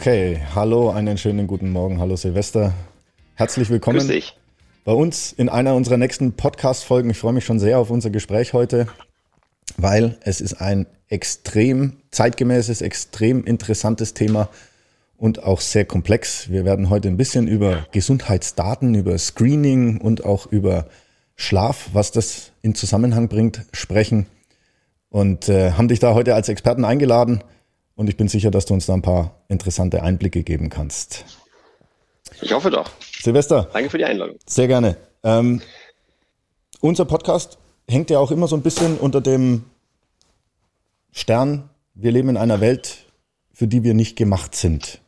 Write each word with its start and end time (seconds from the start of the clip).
Okay, 0.00 0.40
hallo, 0.54 0.88
einen 0.88 1.18
schönen 1.18 1.46
guten 1.46 1.72
Morgen. 1.72 2.00
Hallo 2.00 2.16
Silvester. 2.16 2.72
Herzlich 3.34 3.68
willkommen 3.68 3.98
Grüß 3.98 4.06
dich. 4.06 4.38
bei 4.82 4.92
uns 4.92 5.30
in 5.30 5.50
einer 5.50 5.74
unserer 5.74 5.98
nächsten 5.98 6.32
Podcast-Folgen. 6.32 7.10
Ich 7.10 7.18
freue 7.18 7.34
mich 7.34 7.44
schon 7.44 7.58
sehr 7.58 7.78
auf 7.78 7.90
unser 7.90 8.08
Gespräch 8.08 8.54
heute, 8.54 8.86
weil 9.76 10.16
es 10.22 10.40
ist 10.40 10.54
ein 10.54 10.86
extrem 11.08 11.98
zeitgemäßes, 12.12 12.80
extrem 12.80 13.44
interessantes 13.44 14.14
Thema 14.14 14.48
und 15.18 15.42
auch 15.42 15.60
sehr 15.60 15.84
komplex. 15.84 16.48
Wir 16.48 16.64
werden 16.64 16.88
heute 16.88 17.08
ein 17.08 17.18
bisschen 17.18 17.46
über 17.46 17.86
Gesundheitsdaten, 17.92 18.94
über 18.94 19.18
Screening 19.18 20.00
und 20.00 20.24
auch 20.24 20.46
über 20.46 20.86
Schlaf, 21.36 21.90
was 21.92 22.10
das 22.10 22.52
in 22.62 22.74
Zusammenhang 22.74 23.28
bringt, 23.28 23.66
sprechen 23.74 24.24
und 25.10 25.50
äh, 25.50 25.72
haben 25.72 25.88
dich 25.88 25.98
da 25.98 26.14
heute 26.14 26.34
als 26.34 26.48
Experten 26.48 26.86
eingeladen 26.86 27.44
und 28.00 28.08
ich 28.08 28.16
bin 28.16 28.28
sicher, 28.28 28.50
dass 28.50 28.64
du 28.64 28.72
uns 28.72 28.86
da 28.86 28.94
ein 28.94 29.02
paar 29.02 29.42
interessante 29.48 30.02
Einblicke 30.02 30.42
geben 30.42 30.70
kannst. 30.70 31.26
Ich 32.40 32.50
hoffe 32.50 32.70
doch. 32.70 32.90
Silvester. 33.20 33.68
Danke 33.74 33.90
für 33.90 33.98
die 33.98 34.06
Einladung. 34.06 34.36
Sehr 34.46 34.68
gerne. 34.68 34.96
Ähm, 35.22 35.60
unser 36.80 37.04
Podcast 37.04 37.58
hängt 37.86 38.08
ja 38.08 38.18
auch 38.18 38.30
immer 38.30 38.48
so 38.48 38.56
ein 38.56 38.62
bisschen 38.62 38.96
unter 38.96 39.20
dem 39.20 39.66
Stern, 41.12 41.68
wir 41.92 42.10
leben 42.10 42.30
in 42.30 42.38
einer 42.38 42.62
Welt, 42.62 43.04
für 43.52 43.66
die 43.66 43.84
wir 43.84 43.92
nicht 43.92 44.16
gemacht 44.16 44.54
sind. 44.54 45.02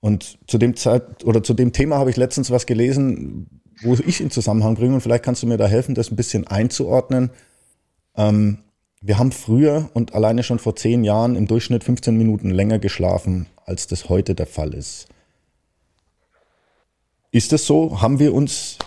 Und 0.00 0.36
zu 0.48 0.58
dem 0.58 0.74
Zeit 0.74 1.22
oder 1.22 1.44
zu 1.44 1.54
dem 1.54 1.72
Thema 1.72 1.98
habe 1.98 2.10
ich 2.10 2.16
letztens 2.16 2.50
was 2.50 2.66
gelesen, 2.66 3.60
wo 3.82 3.94
ich 3.94 4.20
in 4.20 4.32
Zusammenhang 4.32 4.74
bringe 4.74 4.94
und 4.94 5.00
vielleicht 5.00 5.22
kannst 5.22 5.44
du 5.44 5.46
mir 5.46 5.58
da 5.58 5.68
helfen, 5.68 5.94
das 5.94 6.10
ein 6.10 6.16
bisschen 6.16 6.44
einzuordnen. 6.44 7.30
Ähm, 8.16 8.64
wir 9.00 9.18
haben 9.18 9.32
früher 9.32 9.90
und 9.94 10.14
alleine 10.14 10.42
schon 10.42 10.58
vor 10.58 10.76
zehn 10.76 11.04
Jahren 11.04 11.36
im 11.36 11.46
Durchschnitt 11.46 11.84
15 11.84 12.16
Minuten 12.16 12.50
länger 12.50 12.78
geschlafen, 12.78 13.46
als 13.64 13.86
das 13.86 14.08
heute 14.08 14.34
der 14.34 14.46
Fall 14.46 14.74
ist. 14.74 15.06
Ist 17.30 17.52
das 17.52 17.66
so? 17.66 18.00
Haben 18.00 18.18
wir 18.18 18.34
uns 18.34 18.78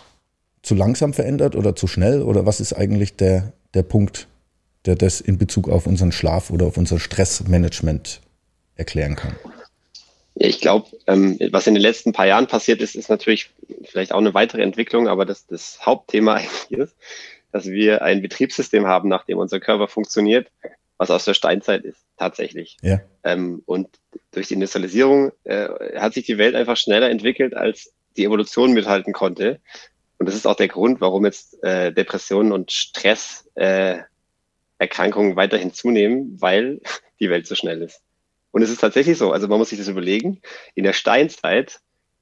zu 0.63 0.75
langsam 0.75 1.13
verändert 1.13 1.55
oder 1.55 1.75
zu 1.75 1.87
schnell? 1.87 2.21
Oder 2.23 2.45
was 2.45 2.59
ist 2.59 2.73
eigentlich 2.73 3.15
der, 3.15 3.53
der 3.73 3.83
Punkt, 3.83 4.27
der 4.85 4.95
das 4.95 5.21
in 5.21 5.37
Bezug 5.37 5.69
auf 5.69 5.87
unseren 5.87 6.11
Schlaf 6.11 6.49
oder 6.49 6.65
auf 6.65 6.77
unser 6.77 6.99
Stressmanagement 6.99 8.21
erklären 8.75 9.15
kann? 9.15 9.35
Ich 10.35 10.59
glaube, 10.59 10.87
ähm, 11.07 11.37
was 11.51 11.67
in 11.67 11.75
den 11.75 11.83
letzten 11.83 12.13
paar 12.13 12.25
Jahren 12.25 12.47
passiert 12.47 12.81
ist, 12.81 12.95
ist 12.95 13.09
natürlich 13.09 13.51
vielleicht 13.83 14.11
auch 14.11 14.19
eine 14.19 14.33
weitere 14.33 14.63
Entwicklung, 14.63 15.07
aber 15.07 15.25
das, 15.25 15.45
das 15.45 15.85
Hauptthema 15.85 16.33
eigentlich 16.35 16.71
ist, 16.71 16.95
dass 17.52 17.66
wir 17.66 18.02
ein 18.02 18.21
Betriebssystem 18.21 18.88
haben, 18.88 19.09
nach 19.09 19.25
dem 19.25 19.38
unser 19.38 19.59
Körper 19.59 19.88
funktioniert, 19.88 20.52
was 20.97 21.09
aus 21.09 21.25
der 21.25 21.33
Steinzeit 21.33 21.83
ist, 21.83 22.05
tatsächlich. 22.17 22.77
Ja. 22.81 23.02
Ähm, 23.23 23.63
und 23.66 23.89
durch 24.31 24.47
die 24.47 24.53
Industrialisierung 24.53 25.31
äh, 25.45 25.67
hat 25.99 26.13
sich 26.13 26.25
die 26.25 26.38
Welt 26.38 26.55
einfach 26.55 26.77
schneller 26.77 27.09
entwickelt, 27.09 27.55
als 27.55 27.94
die 28.17 28.25
Evolution 28.25 28.73
mithalten 28.73 29.13
konnte. 29.13 29.59
Und 30.19 30.27
das 30.27 30.35
ist 30.35 30.45
auch 30.45 30.55
der 30.55 30.67
Grund, 30.67 31.02
warum 31.02 31.25
jetzt 31.25 31.63
äh, 31.63 31.91
Depressionen 31.91 32.52
und 32.52 32.72
Stresserkrankungen 32.72 34.05
äh, 35.31 35.35
weiterhin 35.35 35.73
zunehmen, 35.73 36.38
weil 36.39 36.81
die 37.19 37.31
Welt 37.31 37.47
so 37.47 37.55
schnell 37.55 37.81
ist. 37.81 38.03
Und 38.52 38.61
es 38.61 38.69
ist 38.69 38.81
tatsächlich 38.81 39.17
so, 39.17 39.31
also 39.31 39.47
man 39.47 39.57
muss 39.57 39.69
sich 39.69 39.79
das 39.79 39.88
überlegen, 39.88 40.41
in 40.75 40.83
der 40.83 40.94
Steinzeit 40.94 41.79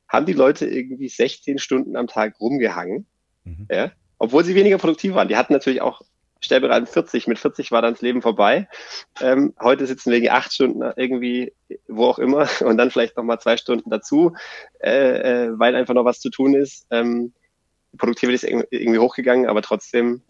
haben 0.07 0.25
die 0.25 0.33
Leute 0.33 0.65
irgendwie 0.67 1.09
16 1.09 1.59
Stunden 1.59 1.97
am 1.97 2.07
Tag 2.07 2.39
rumgehangen, 2.39 3.07
mhm. 3.43 3.67
ja, 3.69 3.91
obwohl 4.19 4.43
sie 4.43 4.55
weniger 4.55 4.77
produktiv 4.77 5.15
waren. 5.15 5.27
Die 5.27 5.37
hatten 5.37 5.53
natürlich 5.53 5.81
auch 5.81 6.01
stellbereit 6.41 6.87
40, 6.87 7.27
mit 7.27 7.39
40 7.39 7.71
war 7.71 7.81
dann 7.81 7.93
das 7.93 8.01
Leben 8.01 8.21
vorbei. 8.21 8.67
Ähm, 9.21 9.53
heute 9.61 9.85
sitzen 9.85 10.09
wir 10.09 10.17
irgendwie 10.17 10.31
acht 10.31 10.53
Stunden 10.53 10.81
irgendwie, 10.95 11.53
wo 11.87 12.05
auch 12.05 12.19
immer, 12.19 12.47
und 12.61 12.77
dann 12.77 12.91
vielleicht 12.91 13.17
nochmal 13.17 13.39
zwei 13.39 13.57
Stunden 13.57 13.89
dazu, 13.89 14.33
äh, 14.79 15.45
äh, 15.45 15.59
weil 15.59 15.75
einfach 15.75 15.93
noch 15.93 16.05
was 16.05 16.19
zu 16.19 16.29
tun 16.29 16.53
ist. 16.53 16.85
Ähm, 16.91 17.33
die 17.91 17.97
Produktivität 17.97 18.43
ist 18.43 18.65
irgendwie 18.69 18.99
hochgegangen, 18.99 19.47
aber 19.47 19.61
trotzdem 19.61 20.21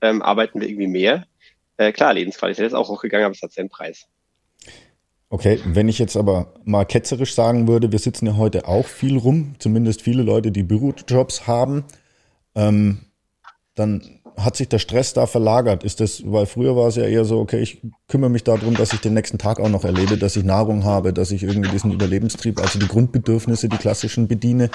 ähm, 0.00 0.20
arbeiten 0.20 0.60
wir 0.60 0.68
irgendwie 0.68 0.88
mehr. 0.88 1.24
Äh, 1.76 1.92
klar, 1.92 2.12
Lebensqualität 2.12 2.66
ist 2.66 2.74
auch 2.74 2.88
hochgegangen, 2.88 3.24
aber 3.24 3.34
es 3.34 3.42
hat 3.42 3.52
seinen 3.52 3.68
Preis. 3.68 4.06
Okay, 5.28 5.58
wenn 5.64 5.88
ich 5.88 5.98
jetzt 5.98 6.16
aber 6.16 6.54
mal 6.64 6.84
ketzerisch 6.84 7.34
sagen 7.34 7.66
würde, 7.66 7.90
wir 7.90 7.98
sitzen 7.98 8.26
ja 8.26 8.36
heute 8.36 8.68
auch 8.68 8.86
viel 8.86 9.16
rum, 9.16 9.54
zumindest 9.58 10.02
viele 10.02 10.22
Leute, 10.22 10.52
die 10.52 10.62
Bürojobs 10.62 11.46
haben. 11.46 11.84
Ähm, 12.54 13.06
dann 13.74 14.02
hat 14.36 14.56
sich 14.56 14.68
der 14.68 14.78
Stress 14.78 15.12
da 15.12 15.26
verlagert? 15.26 15.84
Ist 15.84 16.00
das, 16.00 16.22
weil 16.24 16.46
früher 16.46 16.76
war 16.76 16.88
es 16.88 16.96
ja 16.96 17.04
eher 17.04 17.24
so, 17.24 17.38
okay, 17.38 17.60
ich 17.60 17.82
kümmere 18.08 18.30
mich 18.30 18.42
darum, 18.42 18.74
dass 18.74 18.92
ich 18.92 19.00
den 19.00 19.14
nächsten 19.14 19.38
Tag 19.38 19.60
auch 19.60 19.68
noch 19.68 19.84
erlebe, 19.84 20.16
dass 20.16 20.36
ich 20.36 20.44
Nahrung 20.44 20.84
habe, 20.84 21.12
dass 21.12 21.30
ich 21.30 21.42
irgendwie 21.42 21.70
diesen 21.70 21.92
Überlebenstrieb, 21.92 22.60
also 22.60 22.78
die 22.78 22.88
Grundbedürfnisse, 22.88 23.68
die 23.68 23.76
klassischen 23.76 24.26
bediene. 24.26 24.70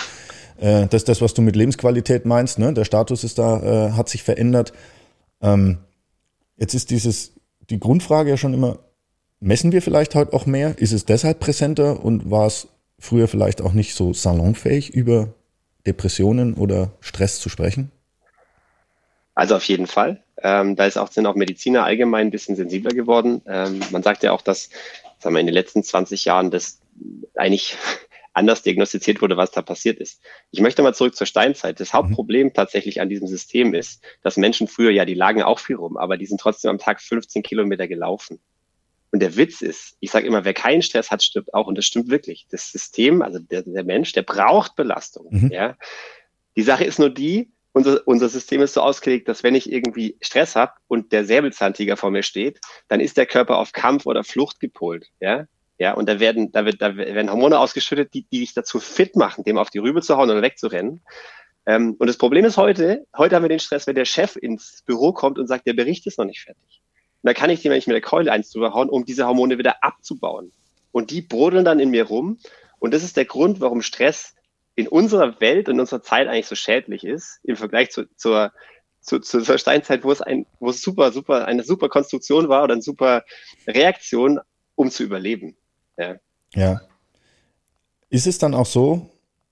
Äh, 0.58 0.88
das 0.88 1.02
ist 1.02 1.10
das, 1.10 1.22
was 1.22 1.34
du 1.34 1.42
mit 1.42 1.56
Lebensqualität 1.56 2.26
meinst, 2.26 2.60
ne? 2.60 2.74
Der 2.74 2.86
Status 2.86 3.24
ist 3.24 3.38
da, 3.38 3.62
äh, 3.62 3.92
hat 3.92 4.08
sich 4.10 4.24
verändert. 4.24 4.72
Ähm, 5.42 5.80
jetzt 6.58 6.74
ist 6.74 6.90
dieses, 6.90 7.34
die 7.70 7.80
Grundfrage 7.80 8.30
ja 8.30 8.38
schon 8.38 8.54
immer, 8.54 8.80
messen 9.42 9.72
wir 9.72 9.82
vielleicht 9.82 10.16
heute 10.16 10.34
auch 10.34 10.46
mehr? 10.46 10.78
Ist 10.78 10.94
es 10.94 11.06
deshalb 11.06 11.40
präsenter 11.40 12.04
und 12.04 12.30
war 12.32 12.48
es 12.48 12.68
früher 12.98 13.28
vielleicht 13.28 13.62
auch 13.62 13.74
nicht 13.74 13.96
so 13.96 14.14
salonfähig, 14.14 14.94
über 14.94 15.34
Depressionen 15.86 16.54
oder 16.54 16.92
Stress 17.00 17.40
zu 17.40 17.50
sprechen? 17.50 17.92
Also 19.40 19.56
auf 19.56 19.64
jeden 19.64 19.88
Fall. 19.88 20.22
Ähm, 20.44 20.76
da 20.76 20.86
ist 20.86 20.98
auch, 20.98 21.10
sind 21.10 21.26
auch 21.26 21.36
Mediziner 21.36 21.86
allgemein 21.86 22.28
ein 22.28 22.32
bisschen 22.32 22.58
sensibler 22.58 22.92
geworden. 22.92 23.42
Ähm, 23.48 23.80
man 23.90 24.04
sagt 24.04 24.22
ja 24.22 24.34
auch, 24.34 24.42
dass 24.42 24.70
sagen 25.18 25.34
wir, 25.34 25.40
in 25.40 25.46
den 25.46 25.54
letzten 25.54 25.82
20 25.82 26.26
Jahren 26.26 26.52
das 26.52 26.82
eigentlich 27.36 27.78
anders 28.34 28.64
diagnostiziert 28.64 29.22
wurde, 29.22 29.38
was 29.38 29.52
da 29.52 29.62
passiert 29.62 29.98
ist. 29.98 30.22
Ich 30.52 30.60
möchte 30.60 30.82
mal 30.82 30.94
zurück 30.94 31.16
zur 31.16 31.26
Steinzeit. 31.26 31.80
Das 31.80 31.94
Hauptproblem 31.94 32.48
mhm. 32.48 32.54
tatsächlich 32.54 33.00
an 33.00 33.08
diesem 33.08 33.28
System 33.30 33.74
ist, 33.74 34.04
dass 34.24 34.36
Menschen 34.36 34.68
früher, 34.68 34.92
ja, 34.92 35.06
die 35.06 35.14
lagen 35.14 35.42
auch 35.42 35.60
viel 35.60 35.78
rum, 35.78 35.96
aber 35.96 36.18
die 36.18 36.26
sind 36.26 36.42
trotzdem 36.42 36.72
am 36.72 36.78
Tag 36.78 37.00
15 37.00 37.42
Kilometer 37.42 37.88
gelaufen. 37.88 38.42
Und 39.14 39.22
der 39.22 39.38
Witz 39.38 39.62
ist, 39.62 39.96
ich 40.02 40.12
sage 40.12 40.28
immer, 40.28 40.44
wer 40.44 40.54
keinen 40.54 40.82
Stress 40.82 41.12
hat, 41.12 41.24
stirbt 41.24 41.54
auch. 41.54 41.68
Und 41.68 41.78
das 41.78 41.86
stimmt 41.86 42.10
wirklich. 42.10 42.46
Das 42.52 42.74
System, 42.74 43.22
also 43.22 43.40
der, 43.40 43.62
der 43.62 43.86
Mensch, 43.86 44.12
der 44.12 44.24
braucht 44.24 44.76
Belastung. 44.76 45.28
Mhm. 45.30 45.50
Ja. 45.50 45.78
Die 46.58 46.62
Sache 46.62 46.84
ist 46.84 47.00
nur 47.00 47.10
die, 47.10 47.54
unser, 47.72 48.02
unser 48.08 48.30
System 48.30 48.62
ist 48.62 48.74
so 48.74 48.82
ausgelegt, 48.82 49.28
dass 49.28 49.44
wenn 49.44 49.56
ich 49.56 49.72
irgendwie 49.72 50.18
Stress 50.22 50.56
habe 50.56 50.74
und 50.88 51.12
der 51.12 51.26
Säbelzahntiger 51.26 51.98
vor 51.98 52.12
mir 52.12 52.24
steht, 52.24 52.60
dann 52.88 53.00
ist 53.00 53.18
der 53.18 53.26
Körper 53.26 53.58
auf 53.58 53.72
Kampf 53.72 54.06
oder 54.06 54.24
Flucht 54.24 54.60
gepolt. 54.60 55.08
Ja, 55.20 55.46
ja, 55.80 55.94
und 55.94 56.10
da 56.10 56.20
werden, 56.20 56.52
da 56.52 56.66
wird, 56.66 56.82
da 56.82 56.98
werden 56.98 57.32
Hormone 57.32 57.58
ausgeschüttet, 57.58 58.14
die, 58.14 58.24
die 58.24 58.40
dich 58.40 58.54
dazu 58.54 58.80
fit 58.80 59.16
machen, 59.16 59.46
dem 59.46 59.58
auf 59.58 59.70
die 59.70 59.78
Rübe 59.78 60.02
zu 60.02 60.18
hauen 60.18 60.30
oder 60.30 60.42
wegzurennen. 60.42 61.02
Ähm, 61.66 61.96
und 61.98 62.08
das 62.08 62.18
Problem 62.18 62.44
ist 62.44 62.58
heute, 62.58 63.06
heute 63.18 63.36
haben 63.36 63.44
wir 63.44 63.50
den 63.50 63.60
Stress, 63.60 63.88
wenn 63.88 63.96
der 63.96 64.06
Chef 64.06 64.36
ins 64.36 64.84
Büro 64.86 65.14
kommt 65.14 65.40
und 65.40 65.48
sagt, 65.48 65.66
der 65.68 65.74
Bericht 65.74 66.06
ist 66.06 66.18
noch 66.18 66.26
nicht 66.26 66.42
fertig. 66.42 66.82
Und 67.22 67.28
da 67.28 67.34
kann 67.34 67.50
ich 67.50 67.62
dem, 67.62 67.72
wenn 67.72 67.78
ich 67.78 67.88
mit 67.88 67.94
der 67.94 68.02
Keule 68.02 68.32
eins 68.32 68.50
drüber 68.50 68.74
hauen, 68.74 68.90
um 68.90 69.06
diese 69.06 69.26
Hormone 69.26 69.58
wieder 69.58 69.82
abzubauen. 69.82 70.52
Und 70.92 71.12
die 71.12 71.22
brodeln 71.22 71.64
dann 71.64 71.80
in 71.80 71.92
mir 71.92 72.06
rum. 72.06 72.40
Und 72.80 72.94
das 72.94 73.04
ist 73.04 73.16
der 73.16 73.26
Grund, 73.26 73.62
warum 73.62 73.82
Stress 73.82 74.36
in 74.76 74.88
unserer 74.88 75.40
Welt 75.42 75.70
und 75.70 75.80
unserer 75.80 76.02
Zeit 76.02 76.28
eigentlich 76.28 76.48
so 76.48 76.56
schädlich 76.56 77.04
ist, 77.04 77.40
im 77.44 77.56
Vergleich 77.56 77.92
zu, 77.92 78.06
zur, 78.16 78.52
zu, 79.02 79.20
zu, 79.20 79.42
zur 79.42 79.58
Steinzeit, 79.58 80.04
wo 80.04 80.12
es 80.12 80.22
ein, 80.22 80.46
wo 80.60 80.70
es 80.70 80.82
super, 80.82 81.12
super, 81.12 81.46
eine 81.46 81.64
super 81.64 81.90
Konstruktion 81.90 82.50
war 82.50 82.64
oder 82.64 82.74
eine 82.74 82.82
super 82.82 83.24
Reaktion, 83.68 84.40
um 84.76 84.90
zu 84.90 85.04
überleben. 85.04 85.58
Ja. 85.98 86.16
ja. 86.54 86.82
Ist 88.10 88.28
es 88.28 88.38
dann 88.38 88.54
auch 88.54 88.66
so, 88.66 89.10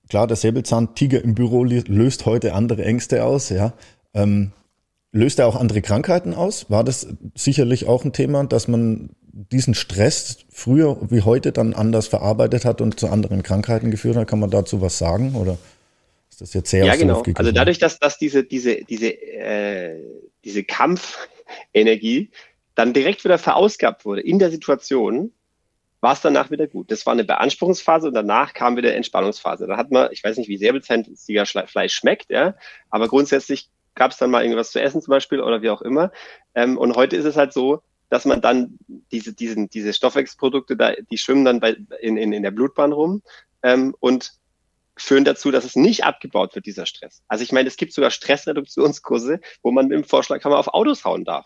klar, 0.09 0.27
der 0.27 0.37
Säbelzahntiger 0.37 1.21
im 1.23 1.35
Büro 1.35 1.63
löst 1.63 2.25
heute 2.25 2.53
andere 2.53 2.83
Ängste 2.83 3.23
aus, 3.23 3.49
ja. 3.49 3.73
Ähm, 4.13 4.53
löst 5.11 5.39
er 5.39 5.47
auch 5.47 5.55
andere 5.55 5.81
Krankheiten 5.81 6.33
aus? 6.33 6.69
War 6.69 6.83
das 6.83 7.07
sicherlich 7.35 7.87
auch 7.87 8.05
ein 8.05 8.13
Thema, 8.13 8.45
dass 8.45 8.67
man 8.67 9.11
diesen 9.37 9.75
Stress 9.75 10.39
früher 10.49 10.97
wie 11.11 11.21
heute 11.21 11.51
dann 11.51 11.73
anders 11.73 12.07
verarbeitet 12.07 12.65
hat 12.65 12.81
und 12.81 12.99
zu 12.99 13.07
anderen 13.07 13.43
Krankheiten 13.43 13.91
geführt 13.91 14.15
hat? 14.15 14.27
Kann 14.27 14.39
man 14.39 14.49
dazu 14.49 14.81
was 14.81 14.97
sagen 14.97 15.35
oder 15.35 15.57
ist 16.29 16.41
das 16.41 16.53
jetzt 16.53 16.71
sehr 16.71 16.85
Ja, 16.85 16.95
genau. 16.95 17.23
Also 17.35 17.51
dadurch, 17.51 17.77
dass, 17.77 17.99
dass 17.99 18.17
diese, 18.17 18.43
diese, 18.43 18.83
diese, 18.83 19.09
äh, 19.09 20.01
diese 20.43 20.63
Kampfenergie 20.63 22.31
dann 22.73 22.93
direkt 22.93 23.23
wieder 23.23 23.37
verausgabt 23.37 24.05
wurde 24.05 24.21
in 24.21 24.39
der 24.39 24.49
Situation, 24.49 25.31
war 26.01 26.13
es 26.13 26.21
danach 26.21 26.51
wieder 26.51 26.67
gut. 26.67 26.91
Das 26.91 27.05
war 27.05 27.13
eine 27.13 27.23
Beanspruchungsphase 27.23 28.07
und 28.07 28.13
danach 28.13 28.53
kam 28.53 28.77
wieder 28.77 28.95
Entspannungsphase. 28.95 29.67
Da 29.67 29.77
hat 29.77 29.91
man, 29.91 30.09
ich 30.11 30.23
weiß 30.23 30.37
nicht, 30.37 30.47
wie 30.47 30.57
sehr 30.57 31.45
Fleisch 31.45 31.93
schmeckt, 31.93 32.29
ja, 32.29 32.55
aber 32.89 33.07
grundsätzlich 33.07 33.69
gab 33.95 34.11
es 34.11 34.17
dann 34.17 34.29
mal 34.29 34.43
irgendwas 34.43 34.71
zu 34.71 34.79
essen 34.79 35.01
zum 35.01 35.11
Beispiel 35.11 35.41
oder 35.41 35.61
wie 35.61 35.69
auch 35.69 35.81
immer. 35.81 36.11
Ähm, 36.53 36.77
und 36.77 36.95
heute 36.95 37.15
ist 37.15 37.25
es 37.25 37.35
halt 37.35 37.51
so, 37.51 37.81
dass 38.09 38.25
man 38.25 38.41
dann 38.41 38.77
diese, 39.11 39.33
diesen, 39.33 39.69
diese 39.69 39.93
Stoffwechselprodukte, 39.93 40.77
da, 40.77 40.93
die 40.93 41.17
schwimmen 41.17 41.45
dann 41.45 41.59
bei, 41.59 41.75
in, 41.99 42.17
in, 42.17 42.33
in 42.33 42.43
der 42.43 42.51
Blutbahn 42.51 42.91
rum 42.91 43.21
ähm, 43.63 43.95
und 43.99 44.33
führen 44.95 45.25
dazu, 45.25 45.51
dass 45.51 45.65
es 45.65 45.75
nicht 45.75 46.03
abgebaut 46.03 46.55
wird, 46.55 46.65
dieser 46.65 46.85
Stress. 46.85 47.21
Also 47.27 47.43
ich 47.43 47.51
meine, 47.51 47.67
es 47.67 47.77
gibt 47.77 47.93
sogar 47.93 48.11
Stressreduktionskurse, 48.11 49.39
wo 49.61 49.71
man 49.71 49.87
mit 49.87 49.97
dem 49.97 50.03
Vorschlaghammer 50.03 50.57
auf 50.57 50.69
Autos 50.69 51.05
hauen 51.05 51.23
darf. 51.23 51.45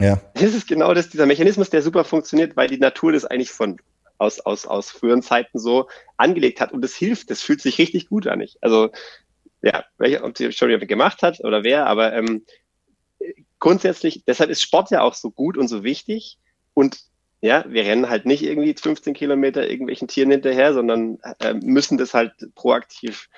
Ja. 0.00 0.20
Das 0.34 0.54
ist 0.54 0.68
genau 0.68 0.94
das, 0.94 1.08
dieser 1.08 1.26
Mechanismus, 1.26 1.70
der 1.70 1.82
super 1.82 2.04
funktioniert, 2.04 2.56
weil 2.56 2.68
die 2.68 2.78
Natur 2.78 3.12
das 3.12 3.24
eigentlich 3.24 3.50
von 3.50 3.78
aus, 4.18 4.40
aus, 4.40 4.66
aus 4.66 4.90
früheren 4.90 5.22
Zeiten 5.22 5.58
so 5.58 5.88
angelegt 6.16 6.60
hat 6.60 6.72
und 6.72 6.84
es 6.84 6.96
hilft, 6.96 7.30
das 7.30 7.40
fühlt 7.40 7.60
sich 7.60 7.78
richtig 7.78 8.08
gut 8.08 8.26
an. 8.26 8.40
Ich. 8.40 8.58
Also 8.60 8.90
ja, 9.62 9.84
welcher, 9.96 10.24
ob 10.24 10.36
sie 10.36 10.52
schon 10.52 10.76
gemacht 10.80 11.22
hat 11.22 11.40
oder 11.40 11.64
wer, 11.64 11.86
aber 11.86 12.12
ähm, 12.12 12.44
grundsätzlich, 13.58 14.24
deshalb 14.26 14.50
ist 14.50 14.62
Sport 14.62 14.90
ja 14.90 15.02
auch 15.02 15.14
so 15.14 15.30
gut 15.30 15.56
und 15.56 15.68
so 15.68 15.82
wichtig 15.84 16.38
und 16.74 16.98
ja, 17.40 17.64
wir 17.68 17.84
rennen 17.84 18.10
halt 18.10 18.26
nicht 18.26 18.42
irgendwie 18.42 18.74
15 18.74 19.14
Kilometer 19.14 19.68
irgendwelchen 19.68 20.08
Tieren 20.08 20.30
hinterher, 20.30 20.74
sondern 20.74 21.18
äh, 21.40 21.54
müssen 21.54 21.96
das 21.96 22.12
halt 22.12 22.32
proaktiv 22.54 23.28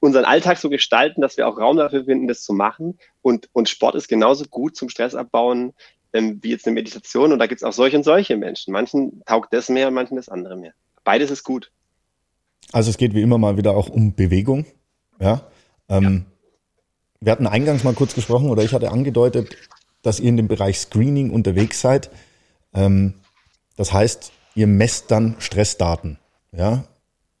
unseren 0.00 0.24
Alltag 0.24 0.58
so 0.58 0.70
gestalten, 0.70 1.20
dass 1.20 1.36
wir 1.36 1.46
auch 1.48 1.58
Raum 1.58 1.76
dafür 1.76 2.04
finden, 2.04 2.28
das 2.28 2.42
zu 2.42 2.52
machen. 2.52 2.98
Und, 3.20 3.48
und 3.52 3.68
Sport 3.68 3.96
ist 3.96 4.08
genauso 4.08 4.44
gut 4.44 4.76
zum 4.76 4.88
Stressabbauen 4.88 5.74
ähm, 6.12 6.38
wie 6.42 6.50
jetzt 6.50 6.66
eine 6.66 6.74
Meditation. 6.74 7.32
Und 7.32 7.38
da 7.38 7.46
gibt 7.46 7.60
es 7.60 7.64
auch 7.64 7.72
solche 7.72 7.96
und 7.96 8.04
solche 8.04 8.36
Menschen. 8.36 8.72
Manchen 8.72 9.22
taugt 9.26 9.52
das 9.52 9.68
mehr, 9.68 9.90
manchen 9.90 10.16
das 10.16 10.28
andere 10.28 10.56
mehr. 10.56 10.72
Beides 11.04 11.30
ist 11.30 11.44
gut. 11.44 11.70
Also 12.72 12.90
es 12.90 12.96
geht 12.96 13.14
wie 13.14 13.22
immer 13.22 13.38
mal 13.38 13.56
wieder 13.56 13.76
auch 13.76 13.88
um 13.88 14.14
Bewegung. 14.14 14.66
Ja. 15.20 15.42
Ähm, 15.88 16.26
ja. 16.30 16.37
Wir 17.20 17.32
hatten 17.32 17.46
eingangs 17.46 17.84
mal 17.84 17.94
kurz 17.94 18.14
gesprochen 18.14 18.50
oder 18.50 18.62
ich 18.62 18.72
hatte 18.72 18.90
angedeutet, 18.90 19.56
dass 20.02 20.20
ihr 20.20 20.28
in 20.28 20.36
dem 20.36 20.48
Bereich 20.48 20.78
Screening 20.78 21.30
unterwegs 21.30 21.80
seid. 21.80 22.10
Ähm, 22.72 23.14
das 23.76 23.92
heißt, 23.92 24.32
ihr 24.54 24.66
messt 24.66 25.10
dann 25.10 25.36
Stressdaten. 25.38 26.18
Ja, 26.52 26.84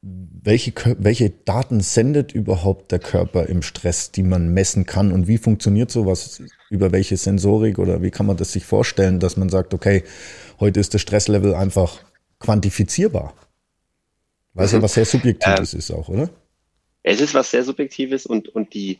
welche, 0.00 0.72
welche 0.98 1.30
Daten 1.30 1.80
sendet 1.80 2.32
überhaupt 2.32 2.92
der 2.92 3.00
Körper 3.00 3.46
im 3.46 3.62
Stress, 3.62 4.12
die 4.12 4.22
man 4.22 4.54
messen 4.54 4.86
kann 4.86 5.12
und 5.12 5.26
wie 5.26 5.38
funktioniert 5.38 5.90
sowas? 5.90 6.40
Über 6.70 6.92
welche 6.92 7.16
Sensorik 7.16 7.78
oder 7.78 8.02
wie 8.02 8.10
kann 8.10 8.26
man 8.26 8.36
das 8.36 8.52
sich 8.52 8.64
vorstellen, 8.64 9.18
dass 9.18 9.36
man 9.36 9.48
sagt, 9.48 9.74
okay, 9.74 10.04
heute 10.60 10.78
ist 10.78 10.94
das 10.94 11.00
Stresslevel 11.00 11.54
einfach 11.54 12.04
quantifizierbar? 12.38 13.34
Weil 14.54 14.66
es 14.66 14.72
mhm. 14.72 14.78
ja 14.78 14.82
was 14.82 14.94
sehr 14.94 15.04
Subjektives 15.04 15.72
ähm, 15.72 15.78
ist 15.78 15.90
auch, 15.90 16.08
oder? 16.08 16.30
Es 17.02 17.20
ist 17.20 17.34
was 17.34 17.50
sehr 17.50 17.64
Subjektives 17.64 18.26
und, 18.26 18.48
und 18.48 18.74
die, 18.74 18.98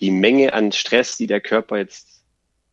die 0.00 0.10
Menge 0.10 0.52
an 0.52 0.72
Stress, 0.72 1.16
die 1.16 1.26
der 1.26 1.40
Körper 1.40 1.78
jetzt 1.78 2.22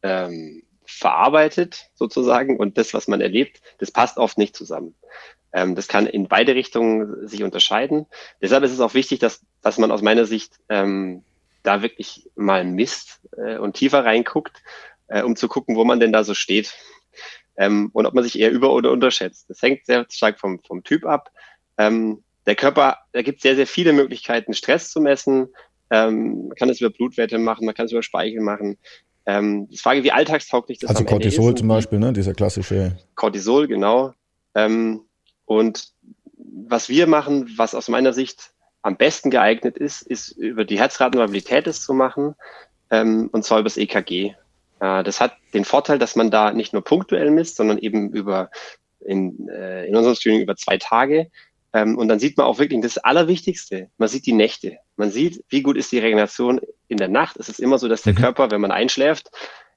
ähm, 0.03 0.63
verarbeitet, 0.85 1.89
sozusagen, 1.95 2.57
und 2.57 2.77
das, 2.77 2.93
was 2.93 3.07
man 3.07 3.21
erlebt, 3.21 3.61
das 3.79 3.91
passt 3.91 4.17
oft 4.17 4.37
nicht 4.37 4.55
zusammen. 4.55 4.95
Ähm, 5.53 5.75
das 5.75 5.87
kann 5.87 6.05
in 6.05 6.27
beide 6.27 6.53
Richtungen 6.53 7.27
sich 7.27 7.43
unterscheiden. 7.43 8.05
Deshalb 8.41 8.63
ist 8.63 8.71
es 8.71 8.79
auch 8.79 8.93
wichtig, 8.93 9.19
dass, 9.19 9.41
dass 9.61 9.77
man 9.77 9.91
aus 9.91 10.01
meiner 10.01 10.25
Sicht 10.25 10.59
ähm, 10.69 11.23
da 11.63 11.81
wirklich 11.81 12.29
mal 12.35 12.63
misst 12.63 13.21
äh, 13.37 13.57
und 13.57 13.73
tiefer 13.73 14.05
reinguckt, 14.05 14.61
äh, 15.07 15.23
um 15.23 15.35
zu 15.35 15.47
gucken, 15.47 15.75
wo 15.75 15.83
man 15.83 15.99
denn 15.99 16.13
da 16.13 16.23
so 16.23 16.33
steht. 16.33 16.73
Ähm, 17.57 17.89
und 17.93 18.05
ob 18.05 18.13
man 18.13 18.23
sich 18.23 18.37
eher 18.37 18.51
über- 18.51 18.73
oder 18.73 18.91
unterschätzt. 18.91 19.49
Das 19.49 19.61
hängt 19.61 19.85
sehr 19.85 20.05
stark 20.09 20.39
vom, 20.39 20.59
vom 20.67 20.83
Typ 20.83 21.05
ab. 21.05 21.31
Ähm, 21.77 22.23
der 22.45 22.55
Körper, 22.55 22.99
da 23.13 23.21
gibt 23.21 23.37
es 23.37 23.43
sehr, 23.43 23.55
sehr 23.55 23.65
viele 23.65 23.93
Möglichkeiten, 23.93 24.53
Stress 24.53 24.91
zu 24.91 24.99
messen. 24.99 25.47
Ähm, 25.89 26.47
man 26.47 26.55
kann 26.55 26.69
es 26.69 26.81
über 26.81 26.89
Blutwerte 26.89 27.37
machen, 27.37 27.65
man 27.65 27.75
kann 27.75 27.85
es 27.85 27.91
über 27.91 28.03
Speichel 28.03 28.41
machen. 28.41 28.77
Ähm, 29.25 29.67
die 29.69 29.77
Frage, 29.77 30.03
wie 30.03 30.11
alltagstauglich 30.11 30.79
das 30.79 30.89
also 30.91 31.03
Cortisol 31.03 31.53
ist. 31.53 31.59
zum 31.59 31.67
Beispiel, 31.67 31.99
ne? 31.99 32.13
dieser 32.13 32.33
klassische. 32.33 32.97
Cortisol, 33.15 33.67
genau. 33.67 34.13
Ähm, 34.53 35.01
und 35.45 35.89
was 36.37 36.89
wir 36.89 37.07
machen, 37.07 37.51
was 37.57 37.75
aus 37.75 37.87
meiner 37.87 38.13
Sicht 38.13 38.51
am 38.81 38.97
besten 38.97 39.31
geeignet 39.31 39.77
ist, 39.77 40.03
ist 40.03 40.29
über 40.31 40.63
die 40.63 40.77
Herzratenvariabilität 40.77 41.65
es 41.65 41.81
zu 41.81 41.93
machen, 41.93 42.35
ähm, 42.91 43.29
und 43.31 43.43
zwar 43.43 43.59
über 43.59 43.65
das 43.65 43.77
EKG. 43.77 44.35
Äh, 44.79 45.03
das 45.03 45.19
hat 45.19 45.33
den 45.53 45.65
Vorteil, 45.65 45.97
dass 45.97 46.15
man 46.15 46.29
da 46.29 46.51
nicht 46.51 46.73
nur 46.73 46.83
punktuell 46.83 47.31
misst, 47.31 47.55
sondern 47.55 47.79
eben 47.79 48.11
über 48.11 48.51
in, 48.99 49.49
äh, 49.49 49.85
in 49.85 49.95
unserem 49.95 50.15
Screening 50.15 50.41
über 50.41 50.55
zwei 50.55 50.77
Tage. 50.77 51.31
Ähm, 51.75 51.97
und 51.97 52.07
dann 52.07 52.19
sieht 52.19 52.37
man 52.37 52.47
auch 52.47 52.57
wirklich 52.57 52.79
das 52.79 52.97
Allerwichtigste. 52.97 53.89
Man 53.97 54.07
sieht 54.07 54.25
die 54.25 54.33
Nächte. 54.33 54.77
Man 54.95 55.11
sieht, 55.11 55.43
wie 55.49 55.61
gut 55.61 55.75
ist 55.75 55.91
die 55.91 55.99
Regeneration 55.99 56.61
in 56.87 56.95
der 56.95 57.09
Nacht. 57.09 57.35
Es 57.35 57.49
ist 57.49 57.59
immer 57.59 57.77
so, 57.77 57.89
dass 57.89 58.01
der 58.01 58.13
mhm. 58.13 58.19
Körper, 58.19 58.49
wenn 58.49 58.61
man 58.61 58.71
einschläft, 58.71 59.29